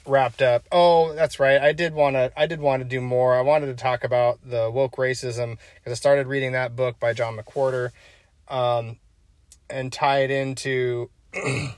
wrapped 0.07 0.43
up. 0.43 0.67
Oh, 0.73 1.15
that's 1.15 1.39
right. 1.39 1.61
I 1.61 1.73
did 1.73 1.95
want 1.95 2.17
to 2.17 2.33
I 2.37 2.47
did 2.47 2.61
want 2.61 2.83
to 2.83 2.89
do 2.89 3.01
more. 3.01 3.37
I 3.37 3.43
wanted 3.43 3.67
to 3.67 3.75
talk 3.75 4.05
about 4.05 4.41
the 4.45 4.71
woke 4.71 4.97
racism 4.97 5.59
because 5.77 5.93
I 5.93 5.95
started 5.95 6.27
reading 6.27 6.53
that 6.53 6.75
book 6.75 6.99
by 6.99 7.13
John 7.13 7.37
McWhorter, 7.37 7.91
um, 8.49 8.99
and 9.71 9.93
tie 9.93 10.21
it 10.21 10.31
into. 10.31 11.11
well, 11.35 11.73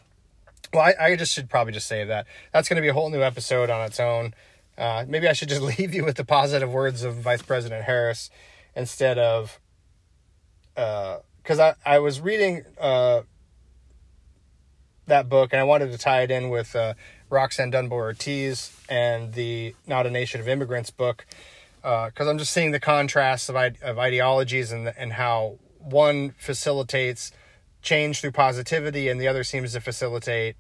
I, 0.75 0.95
I 0.99 1.17
just 1.17 1.33
should 1.33 1.51
probably 1.51 1.73
just 1.73 1.87
say 1.87 2.05
that. 2.05 2.27
That's 2.53 2.69
going 2.69 2.77
to 2.77 2.83
be 2.83 2.89
a 2.89 2.95
whole 2.95 3.11
new 3.11 3.23
episode 3.23 3.71
on 3.71 3.85
its 3.85 4.01
own. 4.01 4.35
Uh, 4.77 5.05
maybe 5.09 5.29
I 5.29 5.33
should 5.33 5.49
just 5.49 5.63
leave 5.79 5.95
you 5.95 6.05
with 6.05 6.17
the 6.17 6.25
positive 6.25 6.73
words 6.73 7.03
of 7.03 7.17
Vice 7.17 7.43
President 7.43 7.85
Harris 7.85 8.31
instead 8.75 9.19
of 9.19 9.61
because 10.75 11.61
uh, 11.61 11.75
I, 11.87 11.95
I 11.95 11.99
was 12.01 12.21
reading 12.21 12.65
uh, 12.81 13.23
that 15.07 15.29
book 15.29 15.53
and 15.53 15.61
I 15.61 15.65
wanted 15.65 15.93
to 15.93 15.99
tie 15.99 16.23
it 16.23 16.31
in 16.31 16.51
with 16.51 16.75
uh, 16.75 16.95
Roxanne 17.31 17.71
Dunbar 17.71 18.01
Ortiz 18.01 18.77
and 18.89 19.33
the 19.35 19.75
Not 19.87 20.07
a 20.07 20.11
Nation 20.11 20.41
of 20.41 20.49
Immigrants 20.49 20.91
book 20.91 21.27
because 21.77 22.27
uh, 22.27 22.31
I'm 22.31 22.39
just 22.39 22.53
seeing 22.53 22.71
the 22.71 22.81
contrasts 22.81 23.49
of, 23.49 23.57
of 23.57 23.99
ideologies 23.99 24.73
and, 24.73 24.93
and 24.97 25.13
how 25.13 25.59
one 25.79 26.35
facilitates 26.39 27.31
change 27.83 28.21
through 28.21 28.33
positivity 28.33 29.09
and 29.09 29.21
the 29.21 29.29
other 29.29 29.45
seems 29.45 29.75
to 29.75 29.81
facilitate 29.81 30.57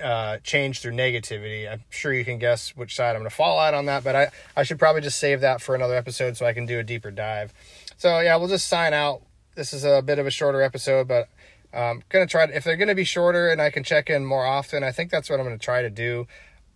uh, 0.00 0.38
change 0.38 0.80
through 0.80 0.92
negativity. 0.92 1.70
I'm 1.70 1.84
sure 1.90 2.12
you 2.12 2.24
can 2.24 2.38
guess 2.38 2.76
which 2.76 2.96
side 2.96 3.10
I'm 3.10 3.22
going 3.22 3.30
to 3.30 3.34
fall 3.34 3.58
out 3.58 3.74
on 3.74 3.86
that, 3.86 4.04
but 4.04 4.16
I, 4.16 4.28
I 4.56 4.62
should 4.62 4.78
probably 4.78 5.02
just 5.02 5.18
save 5.18 5.40
that 5.40 5.60
for 5.60 5.74
another 5.74 5.94
episode 5.94 6.36
so 6.36 6.46
I 6.46 6.52
can 6.52 6.66
do 6.66 6.78
a 6.78 6.82
deeper 6.82 7.10
dive. 7.10 7.52
So, 7.96 8.20
yeah, 8.20 8.36
we'll 8.36 8.48
just 8.48 8.68
sign 8.68 8.92
out. 8.92 9.22
This 9.54 9.72
is 9.72 9.84
a 9.84 10.02
bit 10.02 10.18
of 10.18 10.26
a 10.26 10.30
shorter 10.30 10.62
episode, 10.62 11.06
but 11.06 11.28
I'm 11.72 12.02
going 12.08 12.26
to 12.26 12.30
try 12.30 12.44
if 12.44 12.64
they're 12.64 12.76
going 12.76 12.88
to 12.88 12.94
be 12.94 13.04
shorter 13.04 13.48
and 13.50 13.60
I 13.60 13.70
can 13.70 13.84
check 13.84 14.10
in 14.10 14.24
more 14.24 14.44
often, 14.44 14.82
I 14.82 14.92
think 14.92 15.10
that's 15.10 15.30
what 15.30 15.38
I'm 15.38 15.46
going 15.46 15.58
to 15.58 15.64
try 15.64 15.82
to 15.82 15.90
do. 15.90 16.26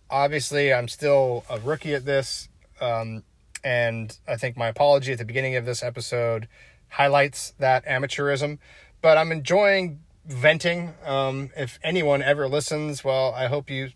Obviously, 0.09 0.73
I'm 0.73 0.87
still 0.87 1.43
a 1.49 1.59
rookie 1.59 1.93
at 1.93 2.05
this. 2.05 2.49
Um, 2.81 3.23
and 3.63 4.17
I 4.27 4.37
think 4.37 4.57
my 4.57 4.67
apology 4.67 5.11
at 5.11 5.17
the 5.17 5.25
beginning 5.25 5.55
of 5.55 5.65
this 5.65 5.83
episode 5.83 6.47
highlights 6.89 7.53
that 7.59 7.85
amateurism, 7.85 8.57
but 9.01 9.17
I'm 9.17 9.31
enjoying 9.31 9.99
venting. 10.25 10.93
Um, 11.05 11.49
if 11.55 11.79
anyone 11.83 12.21
ever 12.21 12.47
listens, 12.47 13.03
well, 13.03 13.33
I 13.33 13.47
hope 13.47 13.69
you 13.69 13.91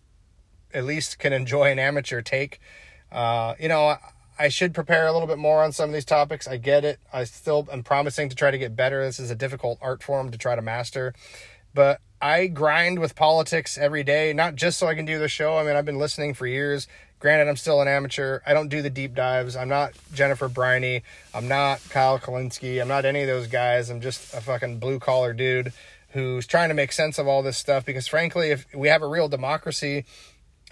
at 0.72 0.84
least 0.84 1.18
can 1.18 1.32
enjoy 1.32 1.70
an 1.70 1.78
amateur 1.78 2.20
take. 2.20 2.60
Uh, 3.12 3.54
you 3.60 3.68
know, 3.68 3.96
I 4.38 4.48
should 4.48 4.74
prepare 4.74 5.06
a 5.06 5.12
little 5.12 5.28
bit 5.28 5.38
more 5.38 5.62
on 5.62 5.72
some 5.72 5.90
of 5.90 5.94
these 5.94 6.04
topics. 6.04 6.48
I 6.48 6.56
get 6.56 6.84
it. 6.84 6.98
I 7.12 7.24
still 7.24 7.68
am 7.70 7.84
promising 7.84 8.28
to 8.28 8.34
try 8.34 8.50
to 8.50 8.58
get 8.58 8.74
better. 8.74 9.04
This 9.04 9.20
is 9.20 9.30
a 9.30 9.36
difficult 9.36 9.78
art 9.80 10.02
form 10.02 10.30
to 10.32 10.38
try 10.38 10.56
to 10.56 10.62
master. 10.62 11.14
But 11.72 12.00
I 12.20 12.48
grind 12.48 12.98
with 12.98 13.14
politics 13.14 13.78
every 13.78 14.02
day, 14.02 14.32
not 14.32 14.56
just 14.56 14.78
so 14.78 14.88
I 14.88 14.94
can 14.94 15.04
do 15.04 15.18
the 15.18 15.28
show. 15.28 15.56
I 15.58 15.64
mean, 15.64 15.76
I've 15.76 15.84
been 15.84 15.98
listening 15.98 16.34
for 16.34 16.46
years. 16.46 16.88
Granted, 17.20 17.48
I'm 17.48 17.56
still 17.56 17.80
an 17.80 17.88
amateur. 17.88 18.40
I 18.44 18.52
don't 18.52 18.68
do 18.68 18.82
the 18.82 18.90
deep 18.90 19.14
dives. 19.14 19.56
I'm 19.56 19.68
not 19.68 19.92
Jennifer 20.12 20.48
Briney. 20.48 21.02
I'm 21.32 21.48
not 21.48 21.80
Kyle 21.90 22.18
Kulinski. 22.18 22.80
I'm 22.80 22.88
not 22.88 23.04
any 23.04 23.22
of 23.22 23.28
those 23.28 23.46
guys. 23.46 23.88
I'm 23.88 24.00
just 24.00 24.34
a 24.34 24.40
fucking 24.40 24.78
blue 24.78 24.98
collar 24.98 25.32
dude 25.32 25.72
who's 26.14 26.46
trying 26.46 26.70
to 26.70 26.74
make 26.74 26.90
sense 26.90 27.18
of 27.18 27.28
all 27.28 27.42
this 27.42 27.58
stuff 27.58 27.84
because 27.84 28.08
frankly 28.08 28.50
if 28.50 28.66
we 28.74 28.88
have 28.88 29.02
a 29.02 29.06
real 29.06 29.28
democracy 29.28 30.04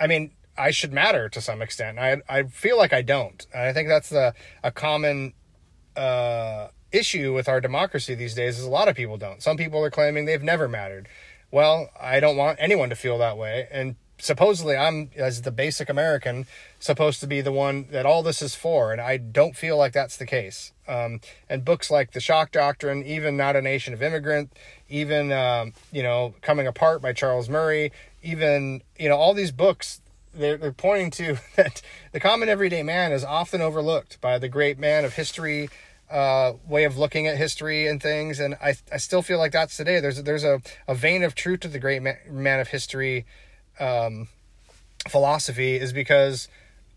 i 0.00 0.06
mean 0.06 0.30
i 0.56 0.70
should 0.70 0.92
matter 0.92 1.28
to 1.28 1.40
some 1.40 1.62
extent. 1.62 1.98
I 1.98 2.18
i 2.28 2.44
feel 2.44 2.76
like 2.76 2.92
i 2.92 3.02
don't. 3.02 3.46
And 3.52 3.62
i 3.62 3.72
think 3.72 3.88
that's 3.88 4.08
the 4.10 4.34
a 4.62 4.70
common 4.70 5.34
uh, 5.96 6.68
issue 6.90 7.34
with 7.34 7.48
our 7.48 7.60
democracy 7.60 8.14
these 8.14 8.34
days 8.34 8.58
is 8.58 8.64
a 8.64 8.70
lot 8.70 8.88
of 8.88 8.96
people 8.96 9.18
don't. 9.18 9.42
Some 9.42 9.56
people 9.56 9.84
are 9.84 9.90
claiming 9.90 10.24
they've 10.24 10.42
never 10.42 10.68
mattered. 10.68 11.08
Well 11.50 11.90
i 12.00 12.20
don't 12.20 12.36
want 12.36 12.58
anyone 12.60 12.88
to 12.90 12.96
feel 12.96 13.18
that 13.18 13.36
way. 13.36 13.68
And 13.70 13.96
supposedly 14.22 14.76
I'm, 14.76 15.10
as 15.16 15.42
the 15.42 15.50
basic 15.50 15.90
American, 15.90 16.46
supposed 16.78 17.18
to 17.20 17.26
be 17.26 17.40
the 17.40 17.50
one 17.50 17.88
that 17.90 18.06
all 18.06 18.22
this 18.22 18.40
is 18.40 18.54
for, 18.54 18.92
and 18.92 19.00
I 19.00 19.16
don't 19.16 19.56
feel 19.56 19.76
like 19.76 19.92
that's 19.92 20.16
the 20.16 20.26
case. 20.26 20.72
Um, 20.86 21.20
and 21.48 21.64
books 21.64 21.90
like 21.90 22.12
The 22.12 22.20
Shock 22.20 22.52
Doctrine, 22.52 23.04
even 23.04 23.36
Not 23.36 23.56
a 23.56 23.62
Nation 23.62 23.92
of 23.92 24.00
Immigrant, 24.00 24.52
even 24.88 25.32
um, 25.32 25.72
you 25.90 26.04
know 26.04 26.34
Coming 26.40 26.68
Apart 26.68 27.02
by 27.02 27.12
Charles 27.12 27.48
Murray, 27.48 27.90
even 28.22 28.82
you 28.96 29.08
know 29.08 29.16
all 29.16 29.34
these 29.34 29.50
books. 29.50 30.00
They're, 30.34 30.56
they're 30.56 30.72
pointing 30.72 31.10
to 31.12 31.38
that 31.56 31.82
the 32.12 32.20
common 32.20 32.48
everyday 32.48 32.84
man 32.84 33.10
is 33.10 33.24
often 33.24 33.60
overlooked 33.60 34.20
by 34.20 34.38
the 34.38 34.48
great 34.48 34.78
man 34.78 35.04
of 35.04 35.14
history, 35.14 35.68
uh, 36.10 36.52
way 36.66 36.84
of 36.84 36.96
looking 36.96 37.26
at 37.26 37.36
history 37.36 37.88
and 37.88 38.00
things. 38.00 38.38
And 38.38 38.54
I, 38.54 38.76
I 38.90 38.98
still 38.98 39.20
feel 39.20 39.38
like 39.38 39.50
that's 39.50 39.76
today. 39.76 39.98
There's 39.98 40.22
there's 40.22 40.44
a, 40.44 40.62
a 40.86 40.94
vein 40.94 41.24
of 41.24 41.34
truth 41.34 41.60
to 41.60 41.68
the 41.68 41.80
great 41.80 42.02
man, 42.02 42.18
man 42.30 42.60
of 42.60 42.68
history 42.68 43.26
um, 43.82 44.28
philosophy 45.08 45.74
is 45.74 45.92
because 45.92 46.48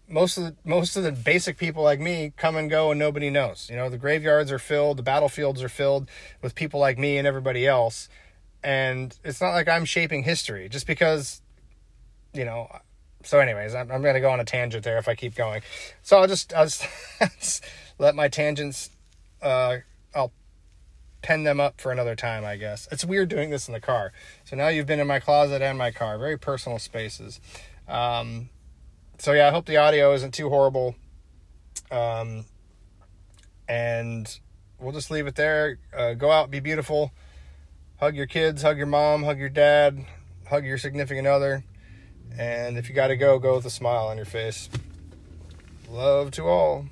most 0.08 0.38
of 0.38 0.44
the 0.44 0.56
most 0.64 0.96
of 0.96 1.04
the 1.04 1.12
basic 1.12 1.58
people 1.58 1.84
like 1.84 2.00
me 2.00 2.32
come 2.38 2.56
and 2.56 2.70
go 2.70 2.92
and 2.92 3.00
nobody 3.00 3.30
knows. 3.30 3.68
You 3.70 3.76
know, 3.76 3.90
the 3.90 3.98
graveyards 3.98 4.52
are 4.52 4.60
filled, 4.60 4.98
the 4.98 5.04
battlefields 5.04 5.64
are 5.64 5.70
filled 5.70 6.08
with 6.42 6.54
people 6.54 6.80
like 6.80 6.98
me 6.98 7.18
and 7.18 7.28
everybody 7.28 7.66
else. 7.66 8.08
And 8.64 9.18
it's 9.24 9.42
not 9.42 9.52
like 9.52 9.68
I'm 9.68 9.86
shaping 9.86 10.24
history 10.24 10.70
just 10.70 10.88
because, 10.88 11.42
you 12.34 12.46
know. 12.46 12.70
So, 13.24 13.40
anyways, 13.40 13.74
I'm, 13.74 13.92
I'm 13.92 14.04
going 14.04 14.14
to 14.14 14.22
go 14.22 14.30
on 14.30 14.40
a 14.40 14.46
tangent 14.46 14.84
there 14.84 15.00
if 15.00 15.08
I 15.08 15.16
keep 15.16 15.34
going. 15.34 15.64
So 16.04 16.18
I'll 16.18 16.28
just 16.28 16.54
I'll 16.54 16.66
just 16.66 17.64
let 17.98 18.16
my 18.16 18.28
tangents. 18.28 18.92
Uh, 19.42 19.78
pen 21.26 21.42
them 21.42 21.60
up 21.60 21.82
for 21.82 21.92
another 21.92 22.16
time, 22.16 22.46
I 22.46 22.56
guess. 22.56 22.88
It's 22.92 23.04
weird 23.04 23.30
doing 23.30 23.50
this 23.50 23.68
in 23.68 23.74
the 23.74 23.80
car. 23.80 24.14
So 24.44 24.56
now 24.56 24.68
you've 24.68 24.86
been 24.86 25.00
in 25.00 25.08
my 25.08 25.20
closet 25.20 25.60
and 25.60 25.76
my 25.76 25.90
car, 25.90 26.20
very 26.20 26.38
personal 26.38 26.78
spaces. 26.78 27.42
Um, 27.88 28.50
so 29.18 29.34
yeah, 29.34 29.48
I 29.48 29.50
hope 29.50 29.66
the 29.66 29.78
audio 29.78 30.14
isn't 30.14 30.36
too 30.36 30.50
horrible. 30.50 30.96
Um, 31.90 32.46
and 33.68 34.40
we'll 34.80 34.92
just 34.92 35.10
leave 35.10 35.26
it 35.26 35.34
there. 35.34 35.80
Uh, 35.92 36.14
go 36.14 36.30
out, 36.30 36.52
be 36.52 36.60
beautiful. 36.60 37.12
Hug 38.00 38.16
your 38.16 38.28
kids, 38.28 38.62
hug 38.62 38.78
your 38.78 38.86
mom, 38.86 39.24
hug 39.24 39.40
your 39.40 39.50
dad, 39.50 40.06
hug 40.48 40.64
your 40.64 40.78
significant 40.78 41.26
other. 41.26 41.64
And 42.38 42.78
if 42.78 42.88
you 42.88 42.94
got 42.94 43.08
to 43.08 43.18
go, 43.18 43.40
go 43.40 43.56
with 43.56 43.66
a 43.66 43.72
smile 43.72 44.06
on 44.06 44.18
your 44.18 44.28
face. 44.28 44.70
Love 45.90 46.30
to 46.32 46.48
all. 46.48 46.86